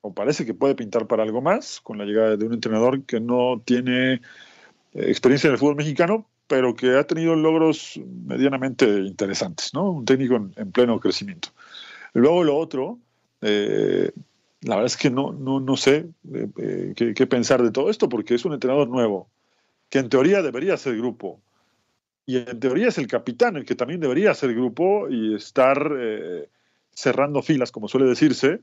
o 0.00 0.14
parece 0.14 0.44
que 0.44 0.54
puede 0.54 0.74
pintar 0.74 1.06
para 1.06 1.22
algo 1.22 1.40
más 1.40 1.80
con 1.80 1.98
la 1.98 2.04
llegada 2.04 2.36
de 2.36 2.46
un 2.46 2.54
entrenador 2.54 3.04
que 3.04 3.20
no 3.20 3.62
tiene 3.64 4.20
experiencia 4.94 5.48
en 5.48 5.54
el 5.54 5.58
fútbol 5.58 5.76
mexicano, 5.76 6.28
pero 6.46 6.74
que 6.74 6.96
ha 6.96 7.04
tenido 7.04 7.34
logros 7.34 8.00
medianamente 8.26 8.86
interesantes, 9.00 9.74
¿no? 9.74 9.90
Un 9.90 10.04
técnico 10.04 10.36
en, 10.36 10.72
pleno 10.72 11.00
crecimiento. 11.00 11.48
Luego 12.12 12.44
lo 12.44 12.56
otro, 12.56 12.98
eh, 13.42 14.12
la 14.62 14.76
verdad 14.76 14.86
es 14.86 14.96
que 14.96 15.10
no, 15.10 15.32
no, 15.32 15.60
no 15.60 15.76
sé 15.76 16.08
eh, 16.32 16.48
eh, 16.58 16.92
qué, 16.96 17.14
qué, 17.14 17.26
pensar 17.26 17.62
de 17.62 17.70
todo 17.70 17.90
esto, 17.90 18.08
porque 18.08 18.34
es 18.34 18.44
un 18.44 18.52
entrenador 18.52 18.88
nuevo, 18.88 19.28
que 19.88 19.98
en 19.98 20.08
teoría 20.08 20.42
debería 20.42 20.76
ser 20.76 20.96
grupo, 20.96 21.40
y 22.26 22.38
en 22.38 22.60
teoría 22.60 22.88
es 22.88 22.98
el 22.98 23.06
capitán 23.06 23.56
el 23.56 23.64
que 23.64 23.74
también 23.74 24.00
debería 24.00 24.34
ser 24.34 24.52
grupo 24.54 25.08
y 25.08 25.34
estar 25.34 25.90
cerrando 26.90 27.42
filas, 27.42 27.70
como 27.70 27.88
suele 27.88 28.06
decirse, 28.06 28.60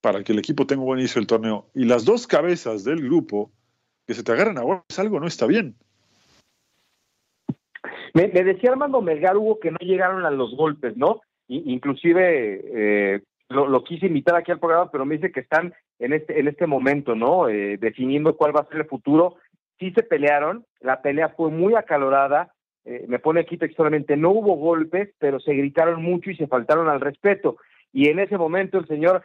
para 0.00 0.22
que 0.22 0.32
el 0.32 0.38
equipo 0.38 0.66
tenga 0.66 0.82
un 0.82 0.86
buen 0.86 1.00
inicio 1.00 1.20
del 1.20 1.26
torneo. 1.26 1.66
Y 1.74 1.84
las 1.84 2.04
dos 2.04 2.26
cabezas 2.26 2.84
del 2.84 3.02
grupo 3.02 3.50
que 4.06 4.14
se 4.14 4.22
te 4.22 4.32
agarran 4.32 4.58
a 4.58 4.62
golpes, 4.62 4.98
algo 4.98 5.20
no 5.20 5.26
está 5.26 5.46
bien. 5.46 5.74
Me, 8.14 8.28
decía 8.28 8.70
Armando 8.70 9.02
Melgar, 9.02 9.36
Hugo, 9.36 9.60
que 9.60 9.70
no 9.70 9.78
llegaron 9.80 10.24
a 10.24 10.30
los 10.30 10.56
golpes, 10.56 10.96
¿no? 10.96 11.20
inclusive 11.50 12.60
eh, 12.74 13.22
lo, 13.48 13.82
quise 13.82 14.06
invitar 14.06 14.36
aquí 14.36 14.52
al 14.52 14.58
programa, 14.58 14.90
pero 14.90 15.06
me 15.06 15.14
dice 15.14 15.32
que 15.32 15.40
están 15.40 15.72
en 15.98 16.12
este, 16.12 16.38
en 16.38 16.46
este 16.46 16.66
momento, 16.66 17.14
¿no? 17.14 17.48
Eh, 17.48 17.78
definiendo 17.78 18.36
cuál 18.36 18.54
va 18.54 18.60
a 18.60 18.68
ser 18.68 18.78
el 18.78 18.86
futuro. 18.86 19.36
Sí 19.78 19.90
se 19.92 20.02
pelearon, 20.02 20.66
la 20.80 21.00
pelea 21.00 21.30
fue 21.30 21.50
muy 21.50 21.74
acalorada, 21.74 22.52
eh, 22.88 23.04
me 23.08 23.18
pone 23.18 23.40
aquí 23.40 23.56
textualmente, 23.56 24.16
no 24.16 24.30
hubo 24.30 24.56
golpes, 24.56 25.10
pero 25.18 25.38
se 25.40 25.52
gritaron 25.52 26.02
mucho 26.02 26.30
y 26.30 26.36
se 26.36 26.46
faltaron 26.46 26.88
al 26.88 27.00
respeto. 27.00 27.56
Y 27.92 28.08
en 28.08 28.18
ese 28.18 28.36
momento 28.36 28.78
el 28.78 28.86
señor 28.86 29.24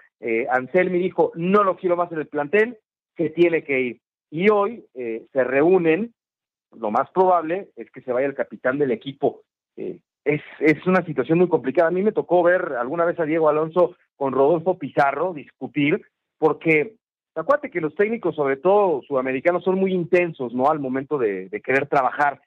Anselmi 0.49 0.97
dijo, 0.99 1.34
no 1.36 1.63
lo 1.65 1.76
quiero 1.76 1.97
más 1.97 2.12
en 2.13 2.19
el 2.19 2.28
plantel, 2.28 2.78
se 3.17 3.30
tiene 3.30 3.63
que 3.63 3.82
ir. 3.82 4.02
Y 4.32 4.49
hoy 4.49 4.86
se 4.93 5.43
reúnen 5.43 6.13
lo 6.80 6.91
más 6.91 7.10
probable 7.12 7.69
es 7.76 7.89
que 7.91 8.02
se 8.02 8.12
vaya 8.12 8.28
el 8.28 8.36
capitán 8.36 8.78
del 8.78 8.91
equipo. 8.91 9.41
Eh, 9.78 9.99
es, 10.26 10.41
es 10.60 10.86
una 10.88 11.04
situación 11.06 11.39
muy 11.39 11.49
complicada. 11.49 11.89
A 11.89 11.91
mí 11.91 12.02
me 12.02 12.12
tocó 12.12 12.43
ver 12.43 12.73
alguna 12.80 13.06
vez 13.06 13.19
a 13.19 13.26
Diego 13.26 13.49
Alonso 13.49 13.95
con 14.15 14.34
Rodolfo 14.34 14.78
Pizarro 14.78 15.34
discutir, 15.34 16.02
porque 16.38 16.95
acuérdate 17.36 17.71
que 17.71 17.82
los 17.82 17.95
técnicos, 17.95 18.36
sobre 18.36 18.58
todo 18.58 19.02
sudamericanos, 19.08 19.63
son 19.63 19.80
muy 19.80 19.93
intensos, 19.93 20.54
¿no? 20.54 20.69
Al 20.69 20.80
momento 20.80 21.17
de, 21.17 21.49
querer 21.63 21.88
trabajar. 21.88 22.41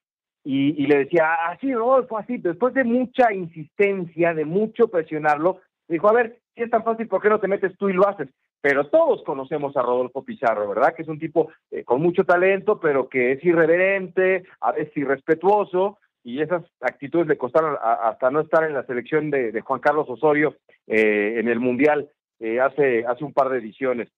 Y, 0.49 0.83
y, 0.83 0.87
le 0.87 0.99
decía, 0.99 1.35
así, 1.49 1.75
Rodolfo, 1.75 2.19
así. 2.19 2.39
Después 2.39 2.73
de 2.75 2.85
mucha 2.85 3.33
insistencia, 3.33 4.33
de 4.33 4.45
mucho 4.45 4.89
presionarlo, 4.89 5.61
dijo, 5.89 6.09
a 6.09 6.13
ver, 6.13 6.39
si 6.55 6.63
es 6.63 6.71
tan 6.71 6.85
fácil, 6.85 7.09
¿por 7.09 7.21
qué 7.21 7.29
no 7.29 7.41
te 7.41 7.49
metes 7.49 7.77
tú 7.77 7.89
y 7.89 7.95
lo 7.95 8.09
haces? 8.09 8.29
pero 8.67 8.89
todos 8.89 9.23
conocemos 9.23 9.77
a 9.77 9.83
Rodolfo 9.83 10.25
Pizarro, 10.25 10.69
¿verdad? 10.69 10.93
Que 10.93 11.03
es 11.03 11.09
un 11.09 11.21
tipo 11.21 11.53
eh, 11.71 11.85
con 11.85 12.03
mucho 12.03 12.25
talento, 12.25 12.81
pero 12.81 13.09
que 13.09 13.31
es 13.31 13.45
irreverente, 13.45 14.43
a 14.61 14.73
veces 14.73 14.97
irrespetuoso, 14.97 15.99
y 16.25 16.41
esas 16.43 16.65
actitudes 16.81 17.29
le 17.29 17.39
costaron 17.39 17.77
hasta 17.81 18.29
no 18.33 18.41
estar 18.41 18.65
en 18.65 18.75
la 18.75 18.85
selección 18.85 19.31
de, 19.31 19.61
Juan 19.61 19.79
Carlos 19.79 20.11
Osorio 20.11 20.57
eh, 20.89 21.37
en 21.39 21.47
el 21.47 21.61
Mundial 21.61 22.11
eh, 22.41 22.59
hace, 22.59 23.07
hace 23.07 23.23
un 23.23 23.33
par 23.33 23.51
de 23.51 23.59
ediciones. 23.59 24.09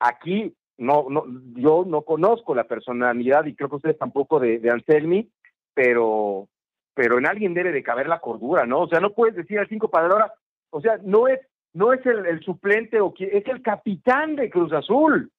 Aquí 0.00 0.54
no, 0.78 1.08
no, 1.10 1.24
yo 1.56 1.84
no 1.86 2.00
conozco 2.00 2.54
la 2.54 2.64
personalidad 2.64 3.44
y 3.44 3.54
creo 3.54 3.68
que 3.68 3.76
ustedes 3.76 3.98
tampoco 3.98 4.40
de, 4.40 4.58
de 4.58 4.70
Anselmi, 4.70 5.28
pero, 5.78 6.48
pero 6.92 7.18
en 7.18 7.26
alguien 7.28 7.54
debe 7.54 7.70
de 7.70 7.84
caber 7.84 8.08
la 8.08 8.18
cordura, 8.18 8.66
¿no? 8.66 8.80
O 8.80 8.88
sea, 8.88 8.98
no 8.98 9.12
puedes 9.12 9.36
decir 9.36 9.60
al 9.60 9.68
cinco 9.68 9.88
para 9.88 10.12
hora, 10.12 10.32
o 10.70 10.80
sea, 10.80 10.98
no 11.04 11.28
es 11.28 11.38
no 11.72 11.92
es 11.92 12.04
el, 12.04 12.42
suplente 12.42 13.00
o 13.00 13.14
es 13.16 13.46
el 13.46 13.62
capitán 13.62 14.34
de 14.34 14.50
Cruz 14.50 14.72
Azul. 14.72 15.30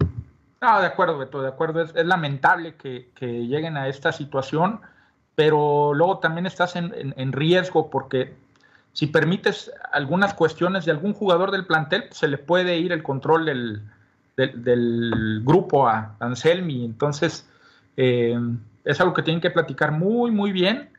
No, 0.00 0.80
de 0.80 0.86
acuerdo, 0.86 1.18
Beto, 1.18 1.42
de 1.42 1.48
acuerdo. 1.48 1.82
Es, 1.82 1.94
lamentable 1.94 2.76
que, 2.76 3.12
lleguen 3.20 3.76
a 3.76 3.88
esta 3.88 4.10
situación, 4.12 4.80
pero 5.34 5.92
luego 5.92 6.20
también 6.20 6.46
estás 6.46 6.76
en, 6.76 7.32
riesgo 7.32 7.90
porque 7.90 8.34
si 8.94 9.08
permites 9.08 9.70
algunas 9.92 10.32
cuestiones 10.32 10.86
de 10.86 10.92
algún 10.92 11.12
jugador 11.12 11.50
del 11.50 11.66
plantel, 11.66 12.04
se 12.12 12.28
le 12.28 12.38
puede 12.38 12.78
ir 12.78 12.92
el 12.92 13.02
control 13.02 13.44
del, 13.44 13.82
del, 14.46 15.42
grupo 15.44 15.88
a 15.88 16.14
Anselmi. 16.20 16.84
Entonces, 16.84 17.48
eh, 17.96 18.38
es 18.84 19.00
algo 19.00 19.14
que 19.14 19.22
tienen 19.22 19.40
que 19.40 19.50
platicar 19.50 19.92
muy, 19.92 20.30
muy 20.30 20.52
bien 20.52 20.90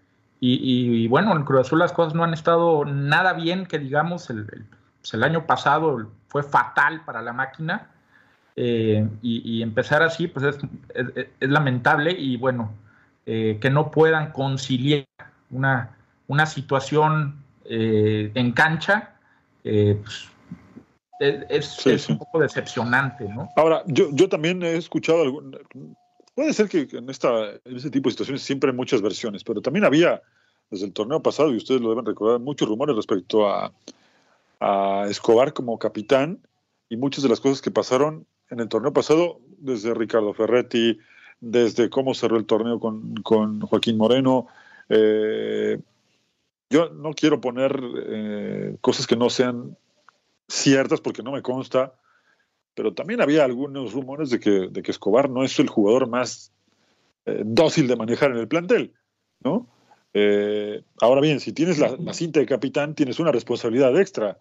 y, 0.41 1.07
bueno, 1.09 1.35
en 1.35 1.43
Cruz 1.43 1.61
Azul 1.61 1.79
las 1.79 1.91
cosas 1.91 2.15
no 2.15 2.23
han 2.23 2.33
estado 2.33 2.85
nada 2.85 3.33
bien, 3.33 3.65
que 3.65 3.77
digamos, 3.77 4.29
el, 4.29 4.45
pues 4.45 5.13
el, 5.13 5.23
año 5.23 5.45
pasado 5.45 6.09
fue 6.27 6.43
fatal 6.43 7.03
para 7.03 7.21
la 7.21 7.33
máquina. 7.33 7.89
Eh, 8.55 9.07
y, 9.21 9.61
empezar 9.61 10.01
así, 10.01 10.27
pues 10.27 10.45
es, 10.45 10.57
es, 11.39 11.49
lamentable 11.49 12.11
y 12.11 12.37
bueno, 12.37 12.71
eh, 13.25 13.57
que 13.59 13.69
no 13.69 13.91
puedan 13.91 14.31
conciliar 14.31 15.05
una, 15.49 15.91
una 16.27 16.45
situación 16.45 17.35
en 17.65 18.51
cancha, 18.53 19.11
pues, 19.61 20.29
es, 21.19 22.09
un 22.09 22.17
poco 22.17 22.39
decepcionante, 22.39 23.25
¿no? 23.25 23.49
Ahora, 23.55 23.83
yo, 23.87 24.09
yo 24.11 24.29
también 24.29 24.63
he 24.63 24.77
escuchado 24.77 25.21
algún, 25.21 25.57
Puede 26.39 26.53
ser 26.53 26.69
que 26.69 26.87
en, 26.93 27.09
esta, 27.09 27.49
en 27.65 27.75
este 27.75 27.89
tipo 27.89 28.07
de 28.07 28.11
situaciones 28.11 28.41
siempre 28.43 28.69
hay 28.71 28.75
muchas 28.77 29.01
versiones, 29.01 29.43
pero 29.43 29.59
también 29.59 29.83
había 29.83 30.21
desde 30.69 30.85
el 30.85 30.93
torneo 30.93 31.21
pasado, 31.21 31.51
y 31.51 31.57
ustedes 31.57 31.81
lo 31.81 31.89
deben 31.89 32.05
recordar, 32.05 32.39
muchos 32.39 32.69
rumores 32.69 32.95
respecto 32.95 33.49
a, 33.49 33.73
Escobar 35.09 35.51
como 35.51 35.77
capitán 35.79 36.39
y 36.87 36.95
muchas 36.95 37.23
de 37.23 37.29
las 37.29 37.41
cosas 37.41 37.61
que 37.61 37.71
pasaron 37.71 38.25
en 38.49 38.61
el 38.61 38.69
torneo 38.69 38.93
pasado, 38.93 39.41
desde 39.57 39.93
Ricardo 39.93 40.33
Ferretti, 40.33 40.97
desde 41.41 41.89
cómo 41.89 42.13
cerró 42.13 42.37
el 42.37 42.45
torneo 42.45 42.79
con, 42.79 43.61
Joaquín 43.61 43.97
Moreno. 43.97 44.47
Eh, 44.87 45.77
yo 46.69 46.89
no 46.89 47.11
quiero 47.13 47.41
poner 47.41 47.77
eh, 48.07 48.77
cosas 48.79 49.07
que 49.07 49.17
no 49.17 49.29
sean 49.29 49.75
ciertas 50.49 50.99
porque 50.99 51.23
no 51.23 51.31
me 51.31 51.41
consta, 51.41 51.93
pero 52.73 52.93
también 52.93 53.21
había 53.21 53.45
algunos 53.45 53.93
rumores 53.93 54.29
de 54.29 54.39
que, 54.39 54.67
de 54.69 54.81
que 54.81 54.91
Escobar 54.91 55.29
no 55.29 55.43
es 55.43 55.59
el 55.59 55.69
jugador 55.69 56.07
más 56.09 56.51
eh, 57.25 57.43
dócil 57.45 57.87
de 57.87 57.95
manejar 57.95 58.31
en 58.31 58.37
el 58.37 58.47
plantel, 58.47 58.93
¿no? 59.41 59.67
Eh, 60.13 60.81
ahora 61.01 61.21
bien, 61.21 61.39
si 61.39 61.53
tienes 61.53 61.77
la, 61.77 62.13
cinta 62.13 62.39
de 62.39 62.47
capitán, 62.47 62.95
tienes 62.95 63.19
una 63.19 63.31
responsabilidad 63.31 63.97
extra 63.99 64.39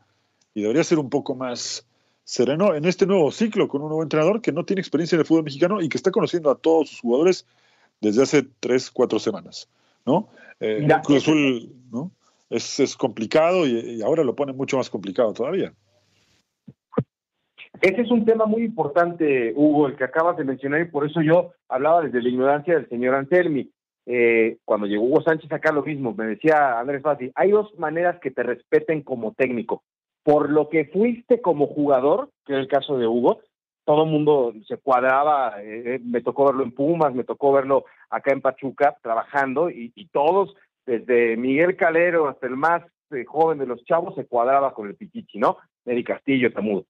y 0.55 0.63
debería 0.63 0.83
ser 0.83 0.99
un 0.99 1.11
poco 1.11 1.35
más 1.35 1.87
sereno 2.25 2.75
en 2.75 2.85
este 2.87 3.07
nuevo 3.07 3.31
ciclo 3.31 3.69
con 3.69 3.83
un 3.83 3.89
nuevo 3.89 4.03
entrenador 4.03 4.41
que 4.41 4.53
no 4.53 4.65
tiene 4.65 4.81
experiencia 4.81 5.17
en 5.17 5.21
el 5.21 5.27
fútbol 5.27 5.45
mexicano 5.45 5.83
y 5.83 5.89
que 5.89 5.99
está 5.99 6.11
conociendo 6.11 6.51
a 6.51 6.57
todos 6.57 6.91
sus 6.91 7.01
jugadores 7.01 7.47
desde 8.01 8.23
hace 8.23 8.47
tres, 8.61 8.91
cuatro 8.91 9.19
semanas, 9.19 9.69
¿no? 10.07 10.29
Eh, 10.61 10.87
Cruz 11.05 11.23
Azul, 11.23 11.73
¿no? 11.91 12.13
Es, 12.49 12.97
complicado 12.97 13.67
y 13.67 14.01
ahora 14.01 14.25
lo 14.25 14.35
pone 14.35 14.55
mucho 14.55 14.79
más 14.79 14.89
complicado 14.89 15.35
todavía. 15.35 15.75
Ese 17.81 18.03
es 18.03 18.11
un 18.11 18.25
tema 18.25 18.47
muy 18.47 18.65
importante, 18.65 19.53
Hugo, 19.55 19.87
el 19.87 19.97
que 19.97 20.05
acabas 20.05 20.37
de 20.37 20.45
mencionar, 20.45 20.81
y 20.81 20.87
por 20.87 21.07
eso 21.07 21.23
yo 21.23 21.53
hablaba 21.69 22.03
desde 22.03 22.23
la 22.23 22.29
ignorancia 22.29 22.75
del 22.75 22.89
señor 22.89 23.15
Anselmi. 23.15 23.71
Eh, 24.07 24.57
cuando 24.65 24.87
llegó 24.87 25.05
Hugo 25.05 25.23
Sánchez 25.23 25.53
acá 25.53 25.71
lo 25.71 25.83
mismo, 25.83 26.15
me 26.15 26.27
decía 26.27 26.81
Andrés 26.81 27.03
Fácil, 27.03 27.31
hay 27.35 27.51
dos 27.51 27.79
maneras 27.79 28.19
que 28.21 28.31
te 28.31 28.43
respeten 28.43 29.03
como 29.03 29.33
técnico. 29.33 29.83
Por 30.25 30.51
lo 30.51 30.69
que 30.69 30.87
fuiste 30.87 31.41
como 31.41 31.67
jugador, 31.69 32.31
que 32.47 32.55
es 32.55 32.59
el 32.59 32.69
caso 32.69 32.99
de 32.99 33.07
Hugo, 33.07 33.41
todo 33.85 34.05
el 34.05 34.11
mundo 34.11 34.55
se 34.67 34.79
cuadraba, 34.79 35.63
eh, 35.63 35.95
eh, 35.95 36.01
me 36.03 36.21
tocó 36.21 36.47
verlo 36.47 36.65
en 36.65 36.73
Pumas, 36.73 37.15
me 37.15 37.25
tocó 37.25 37.53
verlo 37.53 37.85
acá 38.11 38.33
en 38.33 38.41
Pachuca 38.41 38.97
trabajando, 39.03 39.71
y, 39.71 40.09
todos, 40.11 40.55
desde 40.85 41.37
Miguel 41.37 41.77
Calero 41.77 42.29
hasta 42.29 42.47
el 42.47 42.57
más 42.57 42.83
joven 43.27 43.59
de 43.59 43.67
los 43.67 43.85
chavos, 43.85 44.15
se 44.17 44.27
cuadraba 44.27 44.75
con 44.75 44.89
el 44.89 44.97
Pichichi, 44.97 45.39
¿no? 45.39 45.59
Eddie 45.85 46.05
Castillo, 46.05 46.53
Tamudo 46.53 46.85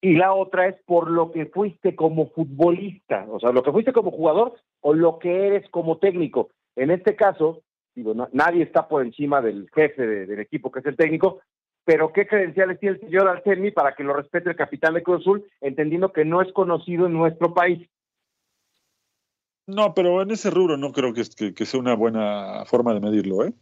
y 0.00 0.14
la 0.14 0.32
otra 0.32 0.68
es 0.68 0.76
por 0.84 1.10
lo 1.10 1.32
que 1.32 1.46
fuiste 1.46 1.96
como 1.96 2.30
futbolista, 2.30 3.26
o 3.30 3.40
sea, 3.40 3.50
lo 3.50 3.62
que 3.62 3.72
fuiste 3.72 3.92
como 3.92 4.10
jugador 4.10 4.54
o 4.80 4.94
lo 4.94 5.18
que 5.18 5.46
eres 5.46 5.68
como 5.70 5.98
técnico. 5.98 6.50
En 6.76 6.90
este 6.90 7.16
caso, 7.16 7.62
digo, 7.94 8.14
nadie 8.32 8.62
está 8.62 8.86
por 8.86 9.04
encima 9.04 9.40
del 9.42 9.68
jefe 9.74 10.06
del 10.06 10.38
equipo, 10.38 10.70
que 10.70 10.80
es 10.80 10.86
el 10.86 10.96
técnico, 10.96 11.40
pero 11.84 12.12
¿qué 12.12 12.26
credenciales 12.26 12.78
tiene 12.78 12.96
el 12.96 13.00
señor 13.00 13.28
Arcemi 13.28 13.70
para 13.70 13.94
que 13.94 14.04
lo 14.04 14.12
respete 14.12 14.50
el 14.50 14.56
capitán 14.56 14.94
de 14.94 15.02
Cruz 15.02 15.22
Azul, 15.22 15.44
entendiendo 15.60 16.12
que 16.12 16.24
no 16.24 16.42
es 16.42 16.52
conocido 16.52 17.06
en 17.06 17.14
nuestro 17.14 17.54
país? 17.54 17.88
No, 19.66 19.94
pero 19.94 20.22
en 20.22 20.30
ese 20.30 20.50
rubro 20.50 20.76
no 20.76 20.92
creo 20.92 21.12
que 21.12 21.24
sea 21.66 21.80
una 21.80 21.94
buena 21.94 22.64
forma 22.66 22.94
de 22.94 23.00
medirlo, 23.00 23.44
¿eh? 23.44 23.52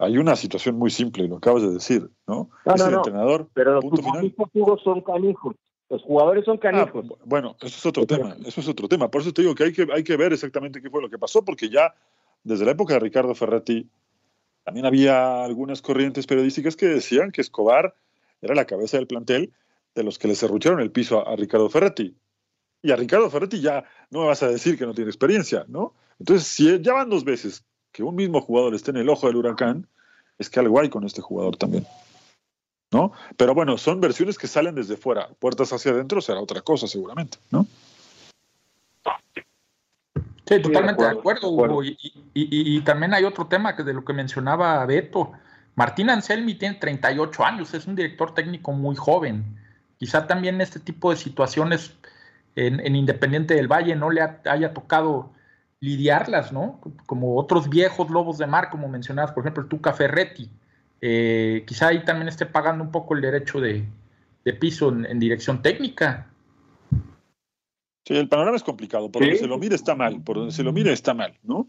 Hay 0.00 0.16
una 0.16 0.34
situación 0.34 0.76
muy 0.76 0.90
simple, 0.90 1.28
lo 1.28 1.36
acabas 1.36 1.62
de 1.62 1.70
decir, 1.70 2.10
¿no? 2.26 2.48
no 2.64 2.74
es 2.74 2.80
el 2.80 2.94
entrenador. 2.94 3.48
Pero 3.52 3.74
los 3.74 3.84
futbolistas 3.84 4.48
son 4.82 5.02
canijos. 5.02 5.54
Los 5.90 6.02
jugadores 6.02 6.44
son 6.44 6.56
ah, 6.56 6.60
canijos. 6.60 7.06
bueno, 7.24 7.56
eso 7.60 7.76
es 7.76 7.86
otro 7.86 8.06
tema, 8.06 8.34
eso 8.46 8.60
es 8.60 8.68
otro 8.68 8.88
tema. 8.88 9.10
Por 9.10 9.20
eso 9.20 9.32
te 9.32 9.42
digo 9.42 9.54
que 9.54 9.64
hay, 9.64 9.72
que 9.72 9.86
hay 9.92 10.02
que 10.02 10.16
ver 10.16 10.32
exactamente 10.32 10.80
qué 10.80 10.88
fue 10.88 11.02
lo 11.02 11.10
que 11.10 11.18
pasó, 11.18 11.44
porque 11.44 11.68
ya 11.68 11.94
desde 12.44 12.64
la 12.64 12.70
época 12.70 12.94
de 12.94 13.00
Ricardo 13.00 13.34
Ferretti 13.34 13.90
también 14.64 14.86
había 14.86 15.44
algunas 15.44 15.82
corrientes 15.82 16.26
periodísticas 16.26 16.76
que 16.76 16.86
decían 16.86 17.30
que 17.30 17.42
Escobar 17.42 17.94
era 18.40 18.54
la 18.54 18.64
cabeza 18.64 18.96
del 18.96 19.06
plantel 19.06 19.52
de 19.94 20.02
los 20.02 20.18
que 20.18 20.28
le 20.28 20.34
cerrucharon 20.34 20.80
el 20.80 20.92
piso 20.92 21.26
a, 21.26 21.36
Ricardo 21.36 21.68
Ferretti. 21.68 22.16
Y 22.82 22.90
a 22.90 22.96
Ricardo 22.96 23.28
Ferretti 23.28 23.60
ya 23.60 23.84
no 24.10 24.20
me 24.20 24.26
vas 24.28 24.42
a 24.42 24.48
decir 24.48 24.78
que 24.78 24.86
no 24.86 24.94
tiene 24.94 25.10
experiencia, 25.10 25.66
¿no? 25.68 25.94
Entonces, 26.18 26.46
si 26.46 26.80
ya 26.80 26.94
van 26.94 27.10
dos 27.10 27.24
veces 27.24 27.66
que 27.92 28.02
un 28.02 28.14
mismo 28.14 28.40
jugador 28.40 28.74
esté 28.74 28.90
en 28.90 28.98
el 28.98 29.08
ojo 29.08 29.26
del 29.26 29.36
huracán, 29.36 29.86
es 30.38 30.48
que 30.48 30.60
algo 30.60 30.80
hay 30.80 30.88
con 30.88 31.04
este 31.04 31.20
jugador 31.20 31.56
también. 31.56 31.86
¿No? 32.92 33.12
Pero 33.36 33.54
bueno, 33.54 33.78
son 33.78 34.00
versiones 34.00 34.36
que 34.36 34.48
salen 34.48 34.74
desde 34.74 34.96
fuera. 34.96 35.28
Puertas 35.38 35.72
hacia 35.72 35.92
adentro 35.92 36.20
será 36.20 36.40
otra 36.40 36.60
cosa, 36.60 36.88
seguramente, 36.88 37.38
¿no? 37.50 37.66
Sí, 40.50 40.60
totalmente 40.60 41.04
de 41.04 41.10
acuerdo, 41.10 41.48
Hugo. 41.48 41.82
Y, 42.34 42.80
también 42.80 43.14
hay 43.14 43.22
otro 43.22 43.46
tema 43.46 43.76
que 43.76 43.84
de 43.84 43.94
lo 43.94 44.04
que 44.04 44.12
mencionaba 44.12 44.84
Beto. 44.86 45.30
Martín 45.76 46.10
Anselmi 46.10 46.54
tiene 46.56 46.74
38 46.74 47.44
años, 47.44 47.72
es 47.72 47.86
un 47.86 47.94
director 47.94 48.34
técnico 48.34 48.72
muy 48.72 48.96
joven. 48.96 49.56
Quizá 49.98 50.26
también 50.26 50.60
este 50.60 50.80
tipo 50.80 51.10
de 51.10 51.16
situaciones 51.16 51.94
en, 52.56 52.96
Independiente 52.96 53.54
del 53.54 53.68
Valle 53.68 53.94
no 53.94 54.10
le 54.10 54.22
haya 54.44 54.74
tocado 54.74 55.30
lidiarlas, 55.80 56.52
¿no? 56.52 56.80
Como 57.06 57.36
otros 57.36 57.68
viejos 57.68 58.10
lobos 58.10 58.38
de 58.38 58.46
mar, 58.46 58.70
como 58.70 58.88
mencionabas, 58.88 59.32
por 59.32 59.42
ejemplo, 59.42 59.62
el 59.62 59.68
Tuca 59.68 59.92
Ferretti. 59.92 60.50
Eh, 61.00 61.64
quizá 61.66 61.88
ahí 61.88 62.04
también 62.04 62.28
esté 62.28 62.46
pagando 62.46 62.84
un 62.84 62.90
poco 62.90 63.14
el 63.14 63.22
derecho 63.22 63.60
de, 63.60 63.86
piso 64.60 64.88
en 64.90 65.18
dirección 65.18 65.62
técnica. 65.62 66.30
Sí, 68.04 68.16
el 68.16 68.28
panorama 68.28 68.56
es 68.56 68.62
complicado. 68.62 69.10
Por 69.10 69.22
donde 69.22 69.38
se 69.38 69.46
lo 69.46 69.58
mire 69.58 69.74
está 69.74 69.94
mal. 69.94 70.22
Por 70.22 70.36
donde 70.36 70.52
se 70.52 70.62
lo 70.62 70.72
mire 70.72 70.92
está 70.92 71.14
mal, 71.14 71.34
¿no? 71.42 71.68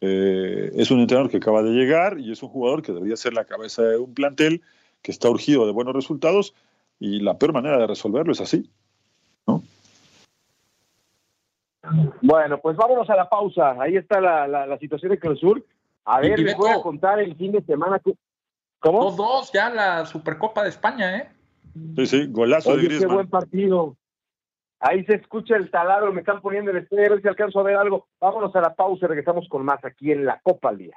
Eh, 0.00 0.70
es 0.76 0.90
un 0.90 1.00
entrenador 1.00 1.30
que 1.30 1.38
acaba 1.38 1.62
de 1.62 1.72
llegar 1.72 2.18
y 2.18 2.32
es 2.32 2.42
un 2.42 2.48
jugador 2.48 2.82
que 2.82 2.92
debería 2.92 3.16
ser 3.16 3.34
la 3.34 3.44
cabeza 3.44 3.82
de 3.82 3.98
un 3.98 4.14
plantel 4.14 4.62
que 5.02 5.10
está 5.10 5.28
urgido 5.28 5.66
de 5.66 5.72
buenos 5.72 5.94
resultados 5.94 6.54
y 6.98 7.20
la 7.20 7.38
peor 7.38 7.52
manera 7.52 7.78
de 7.78 7.86
resolverlo 7.86 8.32
es 8.32 8.40
así, 8.40 8.70
¿no? 9.46 9.62
Bueno, 12.20 12.60
pues 12.60 12.76
vámonos 12.76 13.08
a 13.10 13.16
la 13.16 13.28
pausa. 13.28 13.76
Ahí 13.80 13.96
está 13.96 14.20
la, 14.20 14.46
la, 14.46 14.78
situación 14.78 15.12
de 15.12 15.18
Cruz 15.18 15.40
Sur. 15.40 15.64
A 16.04 16.20
ver, 16.20 16.38
les 16.38 16.56
voy 16.56 16.70
a 16.70 16.80
contar 16.80 17.20
el 17.20 17.36
fin 17.36 17.52
de 17.52 17.62
semana. 17.62 17.98
Que... 17.98 18.14
¿Cómo? 18.80 19.04
Dos, 19.04 19.16
dos, 19.16 19.52
ya 19.52 19.70
la 19.70 20.06
Supercopa 20.06 20.62
de 20.62 20.70
España, 20.70 21.16
¿eh? 21.18 21.30
Sí, 21.96 22.06
sí, 22.06 22.26
golazo 22.28 22.76
de 22.76 22.84
Griezmann. 22.84 23.08
qué 23.08 23.14
buen 23.14 23.30
partido. 23.30 23.96
Ahí 24.80 25.04
se 25.04 25.14
escucha 25.14 25.56
el 25.56 25.70
taladro, 25.70 26.12
me 26.12 26.20
están 26.20 26.40
poniendo 26.40 26.70
el 26.70 26.78
estreno, 26.78 27.18
si 27.20 27.28
alcanzo 27.28 27.60
a 27.60 27.64
ver 27.64 27.76
algo. 27.76 28.08
Vámonos 28.18 28.54
a 28.56 28.62
la 28.62 28.74
pausa 28.74 29.04
y 29.04 29.08
regresamos 29.08 29.46
con 29.48 29.64
más 29.64 29.84
aquí 29.84 30.10
en 30.10 30.24
la 30.24 30.40
Copa 30.42 30.70
al 30.70 30.78
Día. 30.78 30.96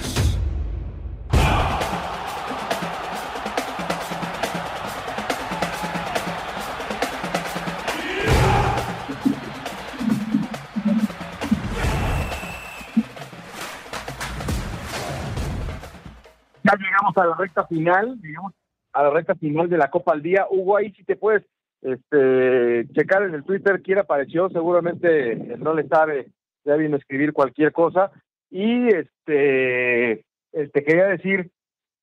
A 17.17 17.25
la 17.25 17.35
recta 17.35 17.65
final, 17.67 18.19
llegamos 18.21 18.53
a 18.93 19.03
la 19.03 19.09
recta 19.09 19.35
final 19.35 19.69
de 19.69 19.77
la 19.77 19.89
Copa 19.89 20.13
al 20.13 20.21
Día. 20.21 20.47
Hugo, 20.49 20.77
ahí 20.77 20.91
si 20.91 21.03
te 21.03 21.15
puedes 21.15 21.43
este, 21.81 22.87
checar 22.93 23.23
en 23.23 23.33
el 23.33 23.43
Twitter 23.43 23.81
quién 23.81 23.99
apareció, 23.99 24.49
seguramente 24.49 25.35
no 25.57 25.73
le 25.73 25.87
sabe, 25.87 26.27
ya 26.63 26.75
vino 26.75 26.95
a 26.95 26.99
escribir 26.99 27.33
cualquier 27.33 27.71
cosa. 27.71 28.11
Y 28.49 28.87
este, 28.87 30.25
te 30.51 30.83
quería 30.83 31.07
decir, 31.07 31.51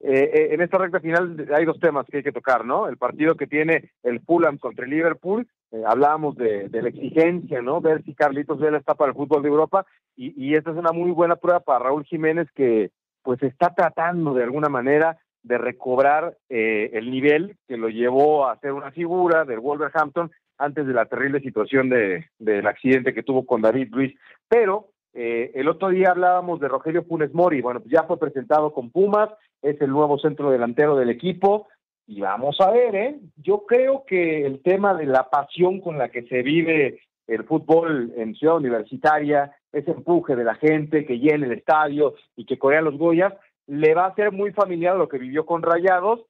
eh, 0.01 0.31
eh, 0.33 0.49
en 0.53 0.61
esta 0.61 0.79
recta 0.79 1.01
final 1.01 1.47
hay 1.55 1.65
dos 1.65 1.79
temas 1.81 2.07
que 2.07 2.19
hay 2.19 2.23
que 2.23 2.33
tocar, 2.33 2.65
¿no? 2.65 2.89
El 2.89 2.97
partido 2.97 3.35
que 3.35 3.47
tiene 3.47 3.91
el 4.03 4.21
Fulham 4.21 4.59
contra 4.59 4.85
el 4.85 4.91
Liverpool, 4.91 5.47
eh, 5.73 5.83
hablábamos 5.87 6.37
de, 6.37 6.69
la 6.71 6.89
exigencia, 6.89 7.61
¿no? 7.61 7.81
Ver 7.81 8.03
si 8.05 8.15
Carlitos 8.15 8.59
Vela 8.59 8.79
está 8.79 8.95
para 8.95 9.11
el 9.11 9.17
fútbol 9.17 9.43
de 9.43 9.49
Europa 9.49 9.85
y, 10.17 10.33
y 10.43 10.55
esta 10.55 10.71
es 10.71 10.77
una 10.77 10.93
muy 10.93 11.11
buena 11.11 11.37
prueba 11.37 11.61
para 11.61 11.81
Raúl 11.81 12.05
Jiménez 12.05 12.49
que, 12.55 12.91
pues 13.29 13.43
está 13.43 13.75
tratando 13.75 14.33
de 14.33 14.43
alguna 14.43 14.71
manera 14.71 15.19
de 15.43 15.59
recobrar 15.59 16.39
eh, 16.49 16.89
el 16.95 17.11
nivel 17.11 17.59
que 17.69 17.77
lo 17.77 17.91
llevó 17.91 18.49
a 18.49 18.59
ser 18.59 18.73
una 18.73 18.91
figura 18.91 19.45
del 19.45 19.61
Wolverhampton 19.61 20.31
antes 20.57 20.87
de 20.87 20.95
la 20.95 21.05
terrible 21.05 21.41
situación 21.41 21.91
de, 21.91 22.25
del 22.39 22.67
accidente 22.67 23.13
que 23.13 23.23
tuvo 23.23 23.45
con 23.45 23.61
David 23.61 23.89
Luis. 23.91 24.15
Pero 24.49 24.93
eh, 25.13 25.53
el 25.55 25.69
otro 25.69 25.91
día 25.91 26.13
hablábamos 26.13 26.59
de 26.59 26.69
Rogelio 26.69 27.05
Funes 27.05 27.35
Mori, 27.35 27.61
bueno, 27.61 27.81
pues 27.81 27.93
ya 27.93 28.05
fue 28.05 28.19
presentado 28.19 28.73
con 28.73 28.91
Pumas, 28.91 29.29
es 29.61 29.79
el 29.83 29.91
nuevo 29.91 30.19
centro 30.19 30.51
delantero 30.51 30.97
del 30.97 31.11
equipo, 31.11 31.69
y 32.07 32.23
vamos 32.23 32.59
a 32.63 32.71
ver, 32.71 32.97
¿eh? 32.97 33.21
Yo 33.37 33.67
creo 33.67 34.05
que 34.07 34.47
el 34.47 34.63
tema 34.63 34.95
de 34.95 35.05
la 35.05 35.29
pasión 35.29 35.83
con 35.83 35.99
la 35.99 36.09
que 36.09 36.23
se 36.23 36.41
vive 36.41 37.03
el 37.27 37.45
fútbol 37.45 38.11
en 38.17 38.35
Ciudad 38.35 38.57
Universitaria, 38.57 39.53
ese 39.73 39.91
empuje 39.91 40.37
de 40.37 40.45
la 40.45 40.55
gente 40.55 41.05
que 41.05 41.19
llena 41.19 41.47
el 41.47 41.53
estadio 41.53 42.15
y 42.37 42.45
que 42.45 42.59
corea 42.59 42.81
los 42.81 42.97
Goyas, 42.97 43.35
le 43.67 43.95
va 43.95 44.07
a 44.07 44.15
ser 44.15 44.33
muy 44.33 44.53
familiar 44.53 44.97
lo 44.97 45.09
que 45.09 45.19
vivió 45.19 45.45
con 45.45 45.63
Rayados, 45.63 46.21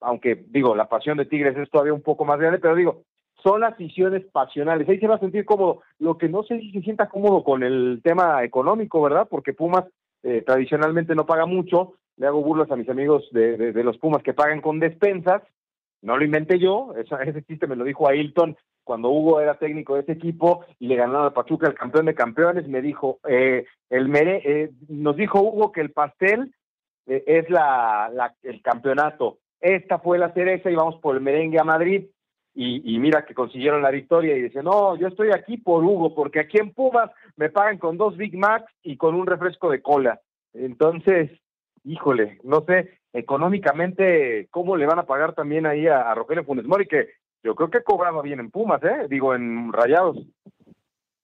aunque 0.00 0.44
digo, 0.48 0.74
la 0.74 0.88
pasión 0.88 1.16
de 1.16 1.26
Tigres 1.26 1.56
es 1.56 1.70
todavía 1.70 1.94
un 1.94 2.02
poco 2.02 2.24
más 2.24 2.38
grande, 2.38 2.58
pero 2.58 2.74
digo, 2.74 3.02
son 3.42 3.64
aficiones 3.64 4.24
pasionales, 4.32 4.88
ahí 4.88 4.98
se 4.98 5.06
va 5.06 5.16
a 5.16 5.20
sentir 5.20 5.44
cómodo, 5.44 5.82
lo 5.98 6.18
que 6.18 6.28
no 6.28 6.42
sé 6.42 6.58
si 6.60 6.72
se 6.72 6.82
sienta 6.82 7.08
cómodo 7.08 7.44
con 7.44 7.62
el 7.62 8.00
tema 8.02 8.42
económico, 8.44 9.00
¿verdad? 9.00 9.28
Porque 9.30 9.52
Pumas 9.52 9.84
eh, 10.22 10.42
tradicionalmente 10.44 11.14
no 11.14 11.26
paga 11.26 11.46
mucho, 11.46 11.94
le 12.16 12.26
hago 12.26 12.42
burlas 12.42 12.70
a 12.70 12.76
mis 12.76 12.88
amigos 12.88 13.28
de, 13.32 13.72
de, 13.72 13.84
los 13.84 13.98
Pumas 13.98 14.22
que 14.22 14.34
pagan 14.34 14.60
con 14.60 14.80
despensas, 14.80 15.42
no 16.02 16.16
lo 16.16 16.24
inventé 16.24 16.58
yo, 16.58 16.94
ese 16.96 17.42
chiste 17.44 17.66
me 17.66 17.76
lo 17.76 17.84
dijo 17.84 18.08
Ailton 18.08 18.56
cuando 18.84 19.10
Hugo 19.10 19.40
era 19.40 19.58
técnico 19.58 19.94
de 19.94 20.00
ese 20.00 20.12
equipo 20.12 20.64
y 20.78 20.88
le 20.88 20.96
ganaron 20.96 21.26
a 21.26 21.34
Pachuca 21.34 21.68
el 21.68 21.74
campeón 21.74 22.06
de 22.06 22.14
campeones, 22.14 22.68
me 22.68 22.82
dijo, 22.82 23.18
eh, 23.28 23.66
el 23.90 24.08
mere 24.08 24.42
eh, 24.44 24.70
nos 24.88 25.16
dijo 25.16 25.40
Hugo 25.40 25.72
que 25.72 25.80
el 25.80 25.92
pastel 25.92 26.54
eh, 27.06 27.22
es 27.26 27.50
la, 27.50 28.34
el 28.42 28.62
campeonato. 28.62 29.38
Esta 29.60 29.98
fue 29.98 30.18
la 30.18 30.32
cereza 30.32 30.70
y 30.70 30.74
vamos 30.74 30.96
por 31.00 31.14
el 31.14 31.22
merengue 31.22 31.60
a 31.60 31.64
Madrid. 31.64 32.06
Y, 32.54 32.94
y, 32.94 32.98
mira 32.98 33.24
que 33.24 33.32
consiguieron 33.32 33.80
la 33.80 33.90
victoria 33.90 34.36
y 34.36 34.42
dice, 34.42 34.62
no, 34.62 34.94
yo 34.96 35.08
estoy 35.08 35.30
aquí 35.30 35.56
por 35.56 35.82
Hugo, 35.82 36.14
porque 36.14 36.38
aquí 36.38 36.58
en 36.58 36.74
Pumas 36.74 37.10
me 37.36 37.48
pagan 37.48 37.78
con 37.78 37.96
dos 37.96 38.14
Big 38.18 38.36
Macs 38.36 38.70
y 38.82 38.98
con 38.98 39.14
un 39.14 39.26
refresco 39.26 39.70
de 39.70 39.80
cola. 39.80 40.20
Entonces, 40.52 41.30
híjole, 41.82 42.40
no 42.44 42.62
sé 42.66 42.98
económicamente 43.14 44.48
cómo 44.50 44.76
le 44.76 44.86
van 44.86 44.98
a 44.98 45.06
pagar 45.06 45.34
también 45.34 45.66
ahí 45.66 45.86
a, 45.86 46.10
a 46.10 46.14
Rogelio 46.14 46.44
Funes 46.44 46.66
Mori, 46.66 46.86
que 46.86 47.08
yo 47.42 47.54
creo 47.54 47.70
que 47.70 47.82
cobraba 47.82 48.22
bien 48.22 48.40
en 48.40 48.50
Pumas, 48.50 48.82
¿eh? 48.82 49.06
Digo, 49.08 49.34
en 49.34 49.72
Rayados. 49.72 50.18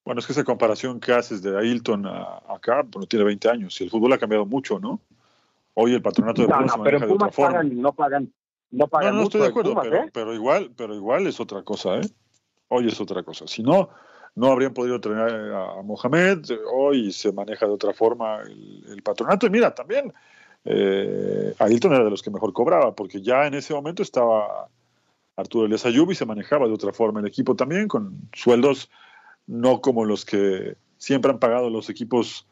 Bueno, 0.04 0.20
es 0.20 0.26
que 0.26 0.32
esa 0.32 0.44
comparación 0.44 1.00
que 1.00 1.12
haces 1.12 1.42
de 1.42 1.58
Ailton 1.58 2.06
a 2.06 2.42
acá, 2.48 2.82
bueno, 2.82 3.06
tiene 3.06 3.24
20 3.24 3.50
años 3.50 3.80
y 3.80 3.84
el 3.84 3.90
fútbol 3.90 4.12
ha 4.14 4.18
cambiado 4.18 4.46
mucho, 4.46 4.78
¿no? 4.78 5.00
Hoy 5.74 5.94
el 5.94 6.02
patronato 6.02 6.42
de 6.42 6.48
Pumas 6.48 6.76
no, 6.76 6.82
pero 6.82 6.98
en 6.98 7.08
Pumas 7.08 7.36
pagan, 7.36 7.80
no 7.80 7.92
pagan, 7.92 8.32
no 8.70 8.88
pagan 8.88 9.14
no, 9.14 9.20
no 9.20 9.22
estoy 9.24 9.42
de 9.42 9.46
acuerdo, 9.48 9.74
pero, 9.80 9.96
¿eh? 9.96 10.10
pero, 10.12 10.34
igual, 10.34 10.70
pero 10.76 10.94
igual 10.94 11.26
es 11.26 11.38
otra 11.40 11.62
cosa, 11.62 11.98
¿eh? 11.98 12.08
Hoy 12.68 12.88
es 12.88 13.00
otra 13.00 13.22
cosa. 13.22 13.46
Si 13.46 13.62
no, 13.62 13.90
no 14.34 14.48
habrían 14.48 14.72
podido 14.72 15.00
tener 15.00 15.52
a 15.52 15.82
Mohamed. 15.82 16.44
Hoy 16.72 17.12
se 17.12 17.32
maneja 17.32 17.66
de 17.66 17.72
otra 17.72 17.92
forma 17.92 18.40
el, 18.42 19.02
patronato. 19.02 19.46
Y 19.46 19.50
mira, 19.50 19.74
también 19.74 20.12
eh, 20.64 21.54
Ailton 21.58 21.92
era 21.92 22.04
de 22.04 22.10
los 22.10 22.22
que 22.22 22.30
mejor 22.30 22.52
cobraba, 22.52 22.94
porque 22.94 23.20
ya 23.20 23.46
en 23.46 23.54
ese 23.54 23.74
momento 23.74 24.02
estaba 24.02 24.68
Arturo 25.39 25.66
Elias 25.66 25.84
y 25.86 26.14
se 26.16 26.26
manejaba 26.26 26.66
de 26.66 26.72
otra 26.72 26.93
forma 26.93 27.20
el 27.20 27.26
equipo 27.26 27.55
también, 27.55 27.86
con 27.86 28.28
sueldos 28.32 28.91
no 29.47 29.80
como 29.80 30.05
los 30.05 30.24
que 30.24 30.76
siempre 30.99 31.30
han 31.30 31.39
pagado 31.39 31.70
los 31.70 31.89
equipos 31.89 32.45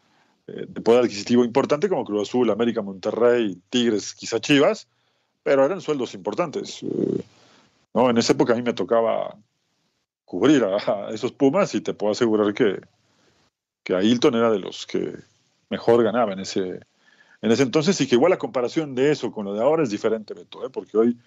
eh, 0.47 0.67
de 0.69 0.81
poder 0.81 1.03
adquisitivo 1.03 1.45
importante, 1.45 1.89
como 1.89 2.05
Cruz 2.05 2.29
Azul, 2.29 2.49
América, 2.49 2.83
Monterrey, 2.83 3.61
Tigres, 3.71 4.15
quizá 4.15 4.39
Chivas, 4.39 4.87
pero 5.43 5.65
eran 5.65 5.81
sueldos 5.81 6.15
importantes. 6.15 6.81
Eh, 6.85 7.25
¿no? 7.93 8.09
En 8.09 8.19
esa 8.19 8.35
época 8.35 8.53
a 8.53 8.57
mí 8.57 8.63
me 8.63 8.73
tocaba 8.73 9.37
cubrir 10.25 10.63
a, 10.63 11.11
esos 11.11 11.33
Pumas 11.33 11.75
y 11.75 11.81
te 11.81 11.93
puedo 11.93 12.13
asegurar 12.13 12.55
que, 12.55 12.81
que 13.83 13.97
Ailton 13.97 14.37
era 14.37 14.49
de 14.49 14.61
los 14.61 14.87
que 14.87 15.13
mejor 15.71 16.05
ganaba 16.05 16.35
en 16.35 16.39
ese, 16.39 16.81
en 17.43 17.51
ese 17.51 17.65
entonces 17.65 18.01
y 18.01 18.07
que 18.07 18.15
igual 18.15 18.31
la 18.31 18.39
comparación 18.39 18.95
de 18.95 19.11
eso 19.11 19.33
con 19.33 19.45
lo 19.45 19.55
de 19.55 19.61
ahora 19.61 19.83
es 19.83 19.91
diferente, 19.91 20.35
Beto, 20.35 20.65
¿eh? 20.65 20.71
porque 20.71 20.97
hoy 20.97 21.19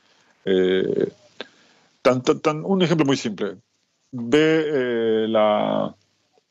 Un 2.63 2.81
ejemplo 2.81 3.05
muy 3.05 3.17
simple. 3.17 3.57
Ve 4.11 4.65
eh, 4.65 5.27
la, 5.27 5.95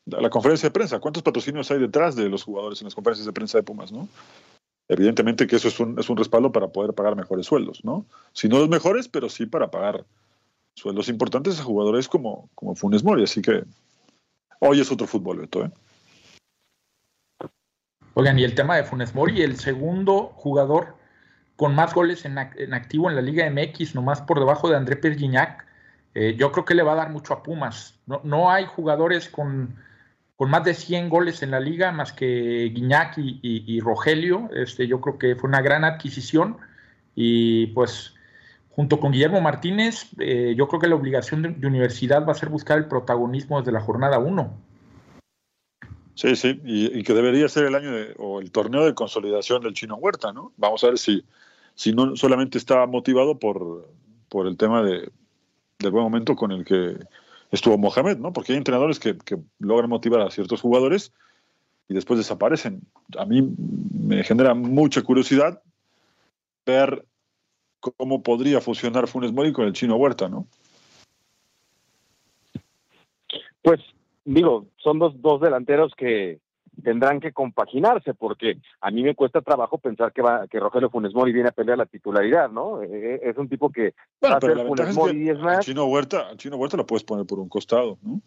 la, 0.05 0.29
conferencia 0.29 0.69
de 0.69 0.73
prensa. 0.73 0.99
¿Cuántos 0.99 1.23
patrocinios 1.23 1.69
hay 1.71 1.79
detrás 1.79 2.15
de 2.15 2.29
los 2.29 2.43
jugadores 2.43 2.81
en 2.81 2.85
las 2.85 2.95
conferencias 2.95 3.25
de 3.25 3.33
prensa 3.33 3.57
de 3.57 3.63
Pumas, 3.63 3.91
no? 3.91 4.07
evidentemente 4.89 5.47
que 5.47 5.55
eso 5.55 5.67
es 5.67 5.79
un, 5.79 5.97
es 5.99 6.09
un 6.09 6.17
respaldo 6.17 6.51
para 6.51 6.67
poder 6.67 6.93
pagar 6.93 7.15
mejores 7.15 7.45
sueldos, 7.45 7.85
¿no? 7.85 8.05
Si 8.33 8.49
no 8.49 8.57
los 8.57 8.69
mejores, 8.69 9.07
pero 9.07 9.29
sí 9.29 9.45
para 9.45 9.69
pagar 9.69 10.03
sueldos 10.75 11.09
importantes 11.09 11.59
a 11.59 11.63
jugadores 11.63 12.07
como, 12.07 12.49
como 12.55 12.75
Funes 12.75 13.03
Mori. 13.03 13.23
Así 13.23 13.41
que 13.41 13.63
hoy 14.59 14.81
es 14.81 14.91
otro 14.91 15.07
fútbol, 15.07 15.37
Beto, 15.37 15.63
¿eh? 15.63 15.71
Oigan, 18.15 18.39
y 18.39 18.43
el 18.43 18.55
tema 18.55 18.75
de 18.75 18.83
Funes 18.83 19.13
Mori, 19.13 19.43
el 19.43 19.57
segundo 19.57 20.33
jugador 20.35 20.95
con 21.59 21.75
más 21.75 21.93
goles 21.93 22.23
en, 22.23 22.37
activo 22.37 23.09
en 23.09 23.17
la 23.17 23.21
Liga 23.21 23.49
MX, 23.51 23.93
nomás 23.93 24.21
por 24.21 24.39
debajo 24.39 24.69
de 24.69 24.77
André 24.77 24.95
Pergignac, 24.95 25.67
eh, 26.15 26.33
yo 26.39 26.53
creo 26.53 26.63
que 26.63 26.73
le 26.73 26.83
va 26.83 26.93
a 26.93 26.95
dar 26.95 27.09
mucho 27.09 27.33
a 27.33 27.43
Pumas. 27.43 27.99
No, 28.07 28.21
no 28.23 28.49
hay 28.49 28.65
jugadores 28.65 29.27
con 29.27 29.75
con 30.39 30.49
más 30.49 30.63
de 30.63 30.73
100 30.73 31.09
goles 31.09 31.43
en 31.43 31.51
la 31.51 31.59
liga, 31.59 31.91
más 31.91 32.13
que 32.13 32.71
Guiñac 32.73 33.15
y, 33.17 33.81
Rogelio. 33.81 34.49
Este, 34.53 34.87
yo 34.87 35.01
creo 35.01 35.19
que 35.19 35.35
fue 35.35 35.49
una 35.49 35.61
gran 35.61 35.83
adquisición 35.83 36.55
y 37.13 37.67
pues 37.67 38.15
junto 38.69 39.01
con 39.01 39.11
Guillermo 39.11 39.41
Martínez, 39.41 40.07
eh, 40.17 40.53
yo 40.55 40.69
creo 40.69 40.79
que 40.79 40.87
la 40.87 40.95
obligación 40.95 41.41
de, 41.41 41.67
universidad 41.67 42.25
va 42.25 42.31
a 42.31 42.35
ser 42.35 42.47
buscar 42.47 42.77
el 42.77 42.85
protagonismo 42.85 43.59
desde 43.59 43.73
la 43.73 43.81
jornada 43.81 44.17
1. 44.17 44.57
Sí, 46.15 46.37
sí, 46.37 46.61
y, 46.63 47.03
que 47.03 47.13
debería 47.13 47.49
ser 47.49 47.65
el 47.65 47.75
año 47.75 47.91
o 48.17 48.39
el 48.39 48.49
torneo 48.51 48.85
de 48.85 48.95
consolidación 48.95 49.61
del 49.61 49.73
Chino 49.73 49.97
Huerta, 49.97 50.31
¿no? 50.31 50.53
Vamos 50.55 50.81
a 50.85 50.87
ver 50.87 50.97
si, 50.97 51.25
si 51.79 51.93
no 51.93 52.13
solamente 52.17 52.57
está 52.57 52.85
motivado 52.87 53.39
por, 53.39 53.89
por 54.27 54.47
el 54.47 54.57
tema 54.57 54.83
de, 54.83 55.09
del 55.79 55.91
buen 55.91 56.03
momento 56.03 56.35
con 56.35 56.51
el 56.51 56.65
que 56.65 56.97
estuvo 57.51 57.77
Mohamed, 57.77 58.17
¿no? 58.17 58.33
Porque 58.33 58.51
hay 58.51 58.57
entrenadores 58.57 58.99
que, 58.99 59.15
logran 59.59 59.89
motivar 59.89 60.19
a 60.19 60.29
ciertos 60.29 60.59
jugadores 60.59 61.13
y 61.87 61.93
después 61.93 62.17
desaparecen. 62.17 62.81
A 63.17 63.23
mí 63.23 63.55
me 63.97 64.25
genera 64.25 64.53
mucha 64.53 65.03
curiosidad 65.03 65.63
ver 66.65 67.05
cómo 67.79 68.23
podría 68.23 68.59
funcionar 68.59 69.07
Funes 69.07 69.31
Mori 69.31 69.53
con 69.53 69.65
el 69.65 69.71
chino 69.71 69.95
Huerta, 69.95 70.27
¿no? 70.27 70.47
Pues 73.61 73.79
digo, 74.25 74.67
son 74.75 74.99
dos, 74.99 75.13
dos 75.21 75.39
delanteros 75.39 75.95
que, 75.95 76.41
tendrán 76.83 77.19
que 77.19 77.31
compaginarse, 77.31 78.13
porque 78.13 78.57
a 78.81 78.91
mí 78.91 79.03
me 79.03 79.15
cuesta 79.15 79.41
trabajo 79.41 79.77
pensar 79.77 80.11
que 80.13 80.21
va 80.21 80.47
que 80.47 80.59
Rogelio 80.59 80.89
Funes 80.89 81.13
Mori 81.13 81.31
viene 81.31 81.49
a 81.49 81.53
pelear 81.53 81.77
la 81.77 81.85
titularidad, 81.85 82.49
¿no? 82.49 82.81
Eh, 82.81 82.89
eh, 82.91 83.19
es 83.23 83.37
un 83.37 83.49
tipo 83.49 83.71
que 83.71 83.93
va 84.23 84.37
a 84.37 84.39
ser 84.39 84.57
Funes 84.65 84.95
Mori 84.95 85.29
es 85.29 85.39
más. 85.39 85.65
Chino 85.65 85.85
Huerta, 85.85 86.35
Chino 86.35 86.57
Huerta 86.57 86.77
lo 86.77 86.85
puedes 86.85 87.03
poner 87.03 87.25
por 87.25 87.39
un 87.39 87.49
costado, 87.49 87.97
¿no? 88.01 88.21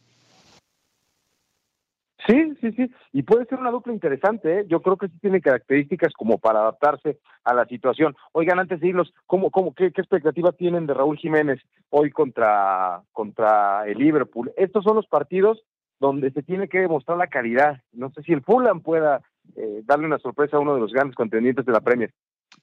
Sí, 2.26 2.54
sí, 2.60 2.70
sí, 2.72 2.90
y 3.12 3.22
puede 3.24 3.46
ser 3.46 3.58
una 3.58 3.72
dupla 3.72 3.92
interesante, 3.92 4.60
¿eh? 4.60 4.64
yo 4.68 4.80
creo 4.80 4.96
que 4.96 5.08
sí 5.08 5.14
tiene 5.20 5.40
características 5.40 6.12
como 6.12 6.38
para 6.38 6.60
adaptarse 6.60 7.18
a 7.42 7.52
la 7.52 7.66
situación. 7.66 8.14
Oigan, 8.30 8.60
antes 8.60 8.80
de 8.80 8.88
irlos, 8.88 9.12
¿cómo, 9.26 9.50
cómo, 9.50 9.74
qué, 9.74 9.90
qué 9.90 10.00
expectativa 10.00 10.52
tienen 10.52 10.86
de 10.86 10.94
Raúl 10.94 11.18
Jiménez 11.18 11.60
hoy 11.90 12.12
contra, 12.12 13.02
contra 13.10 13.88
el 13.88 13.98
Liverpool? 13.98 14.52
Estos 14.56 14.84
son 14.84 14.96
los 14.96 15.06
partidos 15.08 15.64
donde 16.02 16.32
se 16.32 16.42
tiene 16.42 16.68
que 16.68 16.80
demostrar 16.80 17.16
la 17.16 17.28
calidad. 17.28 17.80
No 17.92 18.10
sé 18.10 18.22
si 18.22 18.32
el 18.32 18.42
Fulham 18.42 18.80
pueda 18.80 19.22
eh, 19.54 19.82
darle 19.84 20.06
una 20.06 20.18
sorpresa 20.18 20.56
a 20.56 20.60
uno 20.60 20.74
de 20.74 20.80
los 20.80 20.92
grandes 20.92 21.14
contendientes 21.14 21.64
de 21.64 21.70
la 21.70 21.80
Premier. 21.80 22.12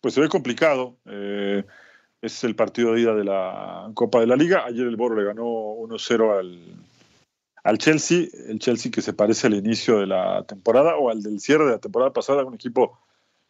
Pues 0.01 0.13
se 0.13 0.19
ve 0.19 0.27
complicado. 0.27 0.97
Eh, 1.05 1.63
es 2.21 2.43
el 2.43 2.57
partido 2.57 2.93
de 2.93 3.01
ida 3.01 3.15
de 3.15 3.23
la 3.23 3.89
Copa 3.93 4.19
de 4.19 4.27
la 4.27 4.35
Liga. 4.35 4.65
Ayer 4.65 4.85
el 4.85 4.97
Boro 4.97 5.15
le 5.15 5.23
ganó 5.23 5.45
1-0 5.45 6.37
al, 6.37 6.59
al 7.63 7.77
Chelsea. 7.77 8.27
El 8.49 8.59
Chelsea 8.59 8.91
que 8.91 9.01
se 9.01 9.13
parece 9.13 9.47
al 9.47 9.53
inicio 9.53 9.99
de 9.99 10.07
la 10.07 10.43
temporada 10.43 10.97
o 10.97 11.09
al 11.09 11.23
del 11.23 11.39
cierre 11.39 11.63
de 11.63 11.71
la 11.71 11.79
temporada 11.79 12.11
pasada, 12.11 12.43
un 12.43 12.55
equipo 12.55 12.99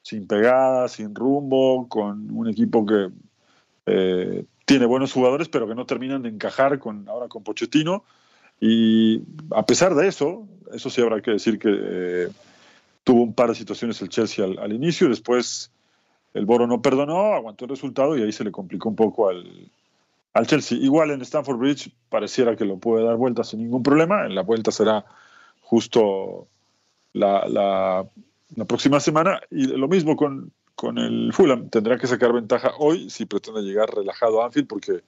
sin 0.04 0.28
pegada, 0.28 0.88
sin 0.88 1.16
rumbo, 1.16 1.90
con 1.90 2.30
un 2.30 2.48
equipo 2.48 2.86
que 2.86 3.10
eh, 3.88 4.46
tiene 4.66 4.86
buenos 4.86 5.14
jugadores, 5.14 5.50
pero 5.50 5.68
que 5.68 5.74
no 5.74 5.88
terminan 5.88 6.22
de 6.22 6.30
encajar 6.30 6.78
con 6.78 7.10
ahora 7.10 7.28
con 7.28 7.44
Pochettino. 7.44 8.04
Y 8.60 9.22
a 9.52 9.66
pesar 9.66 9.96
de 9.96 10.08
eso, 10.08 10.48
eso 10.74 10.90
sí 10.90 11.02
habrá 11.02 11.22
que 11.22 11.32
decir 11.32 11.60
que 11.60 11.70
eh, 11.72 12.28
tuvo 13.04 13.24
un 13.24 13.34
par 13.34 13.50
de 13.50 13.56
situaciones 13.56 14.02
el 14.02 14.10
Chelsea 14.10 14.46
al, 14.46 14.74
inicio, 14.74 15.10
después 15.10 15.72
el 16.34 16.46
Boro 16.46 16.68
no 16.68 16.82
perdonó, 16.82 17.34
aguantó 17.34 17.66
el 17.66 17.72
resultado 17.72 18.18
y 18.18 18.22
ahí 18.22 18.32
se 18.32 18.44
le 18.44 18.52
complicó 18.52 18.90
un 18.90 18.96
poco 18.96 19.30
al, 19.30 19.72
al 20.34 20.48
Chelsea. 20.48 20.78
Igual 20.78 21.12
en 21.12 21.22
Stamford 21.22 21.58
Bridge 21.58 21.92
pareciera 22.10 22.56
que 22.56 22.66
lo 22.66 22.78
puede 22.78 23.06
dar 23.06 23.16
vuelta 23.16 23.44
sin 23.44 23.60
ningún 23.60 23.84
problema, 23.84 24.26
en 24.26 24.36
la 24.36 24.42
vuelta 24.42 24.72
será 24.72 25.06
justo 25.62 26.48
la, 27.14 27.48
la, 27.48 28.06
la 28.56 28.66
próxima 28.66 29.00
semana 29.00 29.42
y 29.50 29.68
lo 29.68 29.88
mismo 29.88 30.16
con, 30.16 30.52
con 30.76 30.98
el 30.98 31.32
Fulham, 31.34 31.70
tendrá 31.70 31.98
que 31.98 32.08
sacar 32.08 32.34
ventaja 32.34 32.72
hoy 32.78 33.10
si 33.10 33.26
pretende 33.26 33.62
llegar 33.62 33.90
relajado 33.94 34.42
a 34.42 34.46
Anfield 34.46 34.68
porque 34.68 35.02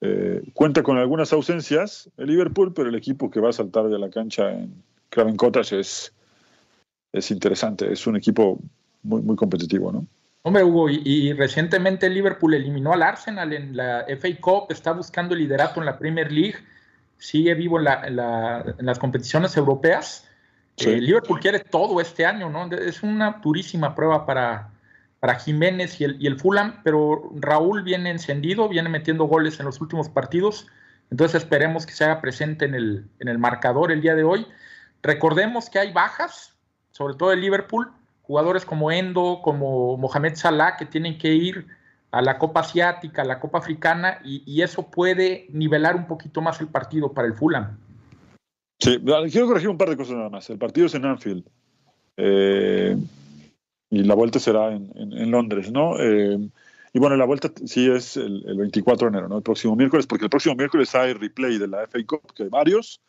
eh, 0.00 0.42
cuenta 0.52 0.82
con 0.82 0.98
algunas 0.98 1.32
ausencias 1.32 2.10
el 2.16 2.26
Liverpool, 2.26 2.72
pero 2.74 2.88
el 2.88 2.94
equipo 2.94 3.30
que 3.30 3.40
va 3.40 3.50
a 3.50 3.52
saltar 3.52 3.88
de 3.88 3.98
la 3.98 4.10
cancha 4.10 4.50
en 4.52 4.82
Craven 5.08 5.36
Cottage 5.36 5.80
es, 5.80 6.12
es 7.12 7.30
interesante. 7.30 7.92
Es 7.92 8.06
un 8.06 8.16
equipo 8.16 8.58
muy, 9.02 9.22
muy 9.22 9.36
competitivo, 9.36 9.92
¿no? 9.92 10.06
Hombre, 10.42 10.62
Hugo, 10.62 10.88
y, 10.88 11.32
recientemente 11.32 12.06
el 12.06 12.14
Liverpool 12.14 12.54
eliminó 12.54 12.92
al 12.92 13.02
Arsenal 13.02 13.52
en 13.52 13.76
la 13.76 14.04
FA 14.06 14.28
Cup, 14.40 14.66
está 14.68 14.92
buscando 14.92 15.34
el 15.34 15.40
liderato 15.40 15.80
en 15.80 15.86
la 15.86 15.98
Premier 15.98 16.30
League, 16.30 16.54
sigue 17.18 17.52
vivo 17.54 17.80
en, 17.80 18.16
las 18.16 18.98
competiciones 19.00 19.56
europeas. 19.56 20.28
El 20.76 20.88
eh, 20.88 21.00
Liverpool 21.00 21.40
quiere 21.40 21.58
todo 21.58 22.00
este 22.00 22.24
año, 22.24 22.48
¿no? 22.48 22.70
Es 22.76 23.02
una 23.02 23.40
durísima 23.42 23.92
prueba 23.96 24.24
para, 24.24 24.70
para 25.20 25.36
Jiménez 25.36 26.00
y 26.00 26.04
el, 26.04 26.16
y 26.20 26.26
el 26.26 26.38
Fulham, 26.38 26.80
pero 26.84 27.30
Raúl 27.36 27.82
viene 27.82 28.10
encendido, 28.10 28.68
viene 28.68 28.88
metiendo 28.88 29.24
goles 29.24 29.58
en 29.60 29.66
los 29.66 29.80
últimos 29.80 30.08
partidos, 30.08 30.66
entonces 31.10 31.42
esperemos 31.42 31.86
que 31.86 31.92
se 31.92 32.04
haga 32.04 32.20
presente 32.20 32.64
en 32.64 32.74
el, 32.74 33.06
en 33.20 33.28
el 33.28 33.38
marcador 33.38 33.92
el 33.92 34.00
día 34.00 34.14
de 34.14 34.24
hoy. 34.24 34.46
Recordemos 35.02 35.70
que 35.70 35.78
hay 35.78 35.92
bajas, 35.92 36.54
sobre 36.90 37.14
todo 37.14 37.32
el 37.32 37.40
Liverpool, 37.40 37.92
jugadores 38.22 38.64
como 38.64 38.90
Endo, 38.90 39.40
como 39.42 39.96
Mohamed 39.96 40.34
Salah, 40.34 40.76
que 40.76 40.84
tienen 40.84 41.16
que 41.16 41.32
ir 41.32 41.66
a 42.10 42.22
la 42.22 42.38
Copa 42.38 42.60
Asiática, 42.60 43.22
a 43.22 43.24
la 43.24 43.38
Copa 43.38 43.58
Africana, 43.58 44.18
y, 44.24 44.62
eso 44.62 44.90
puede 44.90 45.46
nivelar 45.50 45.96
un 45.96 46.06
poquito 46.06 46.40
más 46.40 46.60
el 46.60 46.68
partido 46.68 47.12
para 47.12 47.28
el 47.28 47.34
Fulham. 47.34 47.78
Sí, 48.78 48.98
quiero 49.30 49.46
corregir 49.46 49.68
un 49.68 49.78
par 49.78 49.90
de 49.90 49.96
cosas 49.96 50.16
nada 50.16 50.30
más. 50.30 50.48
El 50.50 50.58
partido 50.58 50.86
es 50.86 50.94
en 50.94 51.04
Anfield. 51.04 51.44
Eh, 52.16 52.96
y 53.90 54.02
la 54.02 54.14
vuelta 54.14 54.38
será 54.38 54.72
en, 54.72 54.90
en, 54.94 55.30
Londres, 55.30 55.70
¿no? 55.70 55.98
Eh, 56.00 56.38
y 56.92 56.98
bueno, 56.98 57.16
la 57.16 57.24
vuelta 57.24 57.50
sí 57.66 57.88
es 57.90 58.16
el, 58.16 58.42
24 58.56 59.06
de 59.06 59.16
enero, 59.16 59.28
¿no? 59.28 59.36
El 59.36 59.42
próximo 59.42 59.76
miércoles, 59.76 60.06
porque 60.06 60.24
el 60.24 60.30
próximo 60.30 60.54
miércoles 60.54 60.94
hay 60.94 61.12
replay 61.12 61.58
de 61.58 61.68
la 61.68 61.86
FA 61.86 61.98
Cup, 62.06 62.32
que 62.34 62.44
hay 62.44 62.48
varios, 62.48 63.00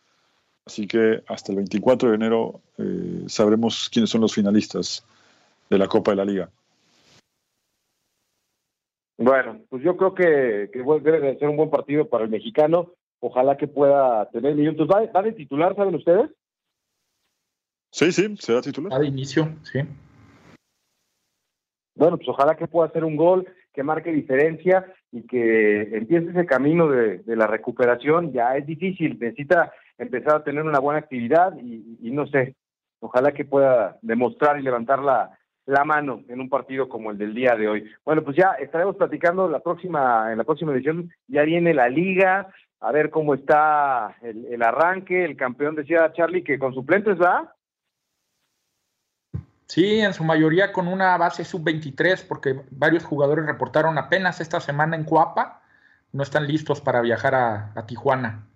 así 0.65 0.87
que 0.87 1.23
hasta 1.27 1.51
el 1.51 1.57
24 1.57 2.09
de 2.09 2.15
enero 2.15 2.61
eh, 2.77 3.23
sabremos 3.27 3.89
quiénes 3.89 4.09
son 4.09 4.21
los 4.21 4.33
finalistas 4.33 5.05
de 5.69 5.77
la 5.77 5.87
Copa 5.87 6.11
de 6.11 6.17
la 6.17 6.25
Liga. 6.25 6.49
Bueno, 9.17 9.61
pues 9.69 9.81
yo 9.83 9.97
creo 9.97 10.13
que, 10.13 10.69
que 10.71 10.79
debe 10.79 11.39
ser 11.39 11.49
un 11.49 11.57
buen 11.57 11.71
partido 11.71 12.07
para 12.07 12.23
el 12.25 12.29
mexicano. 12.29 12.93
Ojalá 13.19 13.57
que 13.57 13.67
pueda 13.67 14.29
tener 14.29 14.53
minutos. 14.53 14.87
¿Va, 14.87 15.03
¿Va 15.07 15.23
de 15.23 15.31
titular, 15.31 15.75
saben 15.75 15.95
ustedes? 15.95 16.29
Sí, 17.89 18.11
sí, 18.11 18.35
será 18.37 18.61
titular. 18.61 18.93
Va 18.93 18.99
de 18.99 19.07
inicio, 19.07 19.55
sí 19.63 19.79
bueno, 21.97 22.17
pues 22.17 22.29
ojalá 22.29 22.55
que 22.55 22.67
pueda 22.67 22.87
hacer 22.87 23.03
un 23.03 23.15
gol 23.15 23.47
que 23.73 23.83
marque 23.83 24.11
diferencia 24.11 24.85
y 25.11 25.23
que 25.23 25.97
empiece 25.97 26.29
ese 26.29 26.45
camino 26.45 26.87
de, 26.87 27.21
la 27.25 27.47
recuperación. 27.47 28.31
Ya 28.33 28.55
es 28.55 28.65
difícil, 28.65 29.17
necesita 29.19 29.71
empezar 29.97 30.35
a 30.35 30.43
tener 30.43 30.63
una 30.63 30.79
buena 30.79 30.99
actividad 30.99 31.53
y, 31.59 32.11
no 32.11 32.27
sé, 32.27 32.55
ojalá 32.99 33.31
que 33.31 33.45
pueda 33.45 33.97
demostrar 34.01 34.59
y 34.59 34.63
levantar 34.63 34.99
la, 34.99 35.31
mano 35.85 36.23
en 36.29 36.39
un 36.39 36.49
partido 36.49 36.87
como 36.87 37.11
el 37.11 37.17
del 37.17 37.33
día 37.33 37.55
de 37.55 37.67
hoy. 37.67 37.91
Bueno, 38.05 38.23
pues 38.23 38.37
ya 38.37 38.53
estaremos 38.53 38.95
platicando 38.95 39.49
la 39.49 39.59
próxima, 39.59 40.31
en 40.31 40.37
la 40.37 40.45
próxima 40.45 40.71
edición, 40.71 41.11
ya 41.27 41.43
viene 41.43 41.73
la 41.73 41.89
liga, 41.89 42.47
a 42.79 42.91
ver 42.93 43.09
cómo 43.09 43.33
está 43.33 44.15
el, 44.21 44.45
el 44.45 44.63
arranque, 44.63 45.25
el 45.25 45.35
campeón 45.35 45.75
decía 45.75 46.13
Charlie 46.13 46.43
que 46.43 46.57
con 46.57 46.73
suplentes 46.73 47.19
va. 47.21 47.53
Sí, 49.67 49.99
en 49.99 50.13
su 50.13 50.23
mayoría 50.23 50.71
con 50.71 50.87
una 50.87 51.17
base 51.17 51.43
sub-23, 51.43 52.25
porque 52.27 52.61
varios 52.71 53.03
jugadores 53.03 53.45
reportaron 53.45 53.97
apenas 53.97 54.39
esta 54.39 54.61
semana 54.61 54.95
en 54.95 55.03
Cuapa, 55.03 55.61
no 56.13 56.23
están 56.23 56.47
listos 56.47 56.79
para 56.79 57.01
viajar 57.01 57.35
a, 57.35 57.85
Tijuana. 57.85 58.47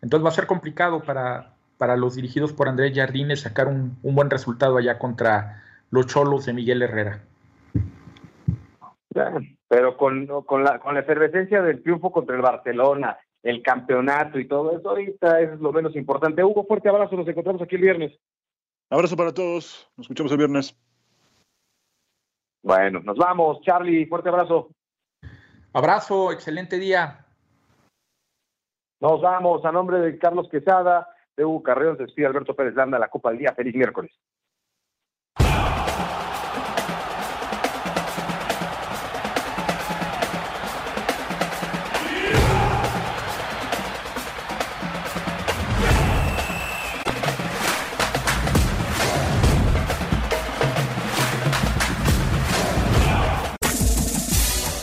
Entonces 0.00 0.24
va 0.24 0.28
a 0.28 0.34
ser 0.34 0.46
complicado 0.46 1.02
para, 1.02 1.54
para 1.76 1.96
los 1.96 2.14
dirigidos 2.14 2.52
por 2.52 2.68
Andrés 2.68 2.92
Jardines 2.94 3.40
sacar 3.40 3.66
un, 3.66 3.98
buen 4.02 4.30
resultado 4.30 4.76
allá 4.76 4.96
contra 4.96 5.62
los 5.90 6.06
cholos 6.06 6.46
de 6.46 6.52
Miguel 6.52 6.82
Herrera. 6.82 7.20
Pero 9.68 9.96
con, 9.96 10.26
con, 10.44 10.62
la, 10.62 10.78
con 10.78 10.94
la 10.94 11.00
efervescencia 11.00 11.62
del 11.62 11.82
triunfo 11.82 12.12
contra 12.12 12.36
el 12.36 12.42
Barcelona, 12.42 13.18
el 13.42 13.60
campeonato 13.60 14.38
y 14.38 14.46
todo 14.46 14.78
eso, 14.78 14.90
ahorita 14.90 15.40
es 15.40 15.58
lo 15.58 15.72
menos 15.72 15.96
importante. 15.96 16.44
Hugo, 16.44 16.64
fuerte 16.64 16.88
abrazo, 16.88 17.16
nos 17.16 17.26
encontramos 17.26 17.60
aquí 17.60 17.74
el 17.74 17.82
viernes. 17.82 18.12
Abrazo 18.90 19.16
para 19.16 19.32
todos. 19.32 19.88
Nos 19.96 20.04
escuchamos 20.04 20.32
el 20.32 20.38
viernes. 20.38 20.76
Bueno, 22.62 23.00
nos 23.00 23.16
vamos, 23.16 23.60
Charlie, 23.62 24.06
fuerte 24.06 24.28
abrazo. 24.28 24.70
Abrazo, 25.72 26.32
excelente 26.32 26.78
día. 26.78 27.24
Nos 29.00 29.22
vamos 29.22 29.64
a 29.64 29.72
nombre 29.72 30.00
de 30.00 30.18
Carlos 30.18 30.48
Quesada, 30.50 31.08
de 31.36 31.44
Hugo 31.44 31.62
Carreón, 31.62 31.96
se 31.96 32.02
despide 32.02 32.26
Alberto 32.26 32.54
Pérez 32.54 32.74
Landa, 32.74 32.98
la 32.98 33.08
Copa 33.08 33.30
del 33.30 33.38
Día. 33.38 33.54
Feliz 33.54 33.74
miércoles. 33.74 34.10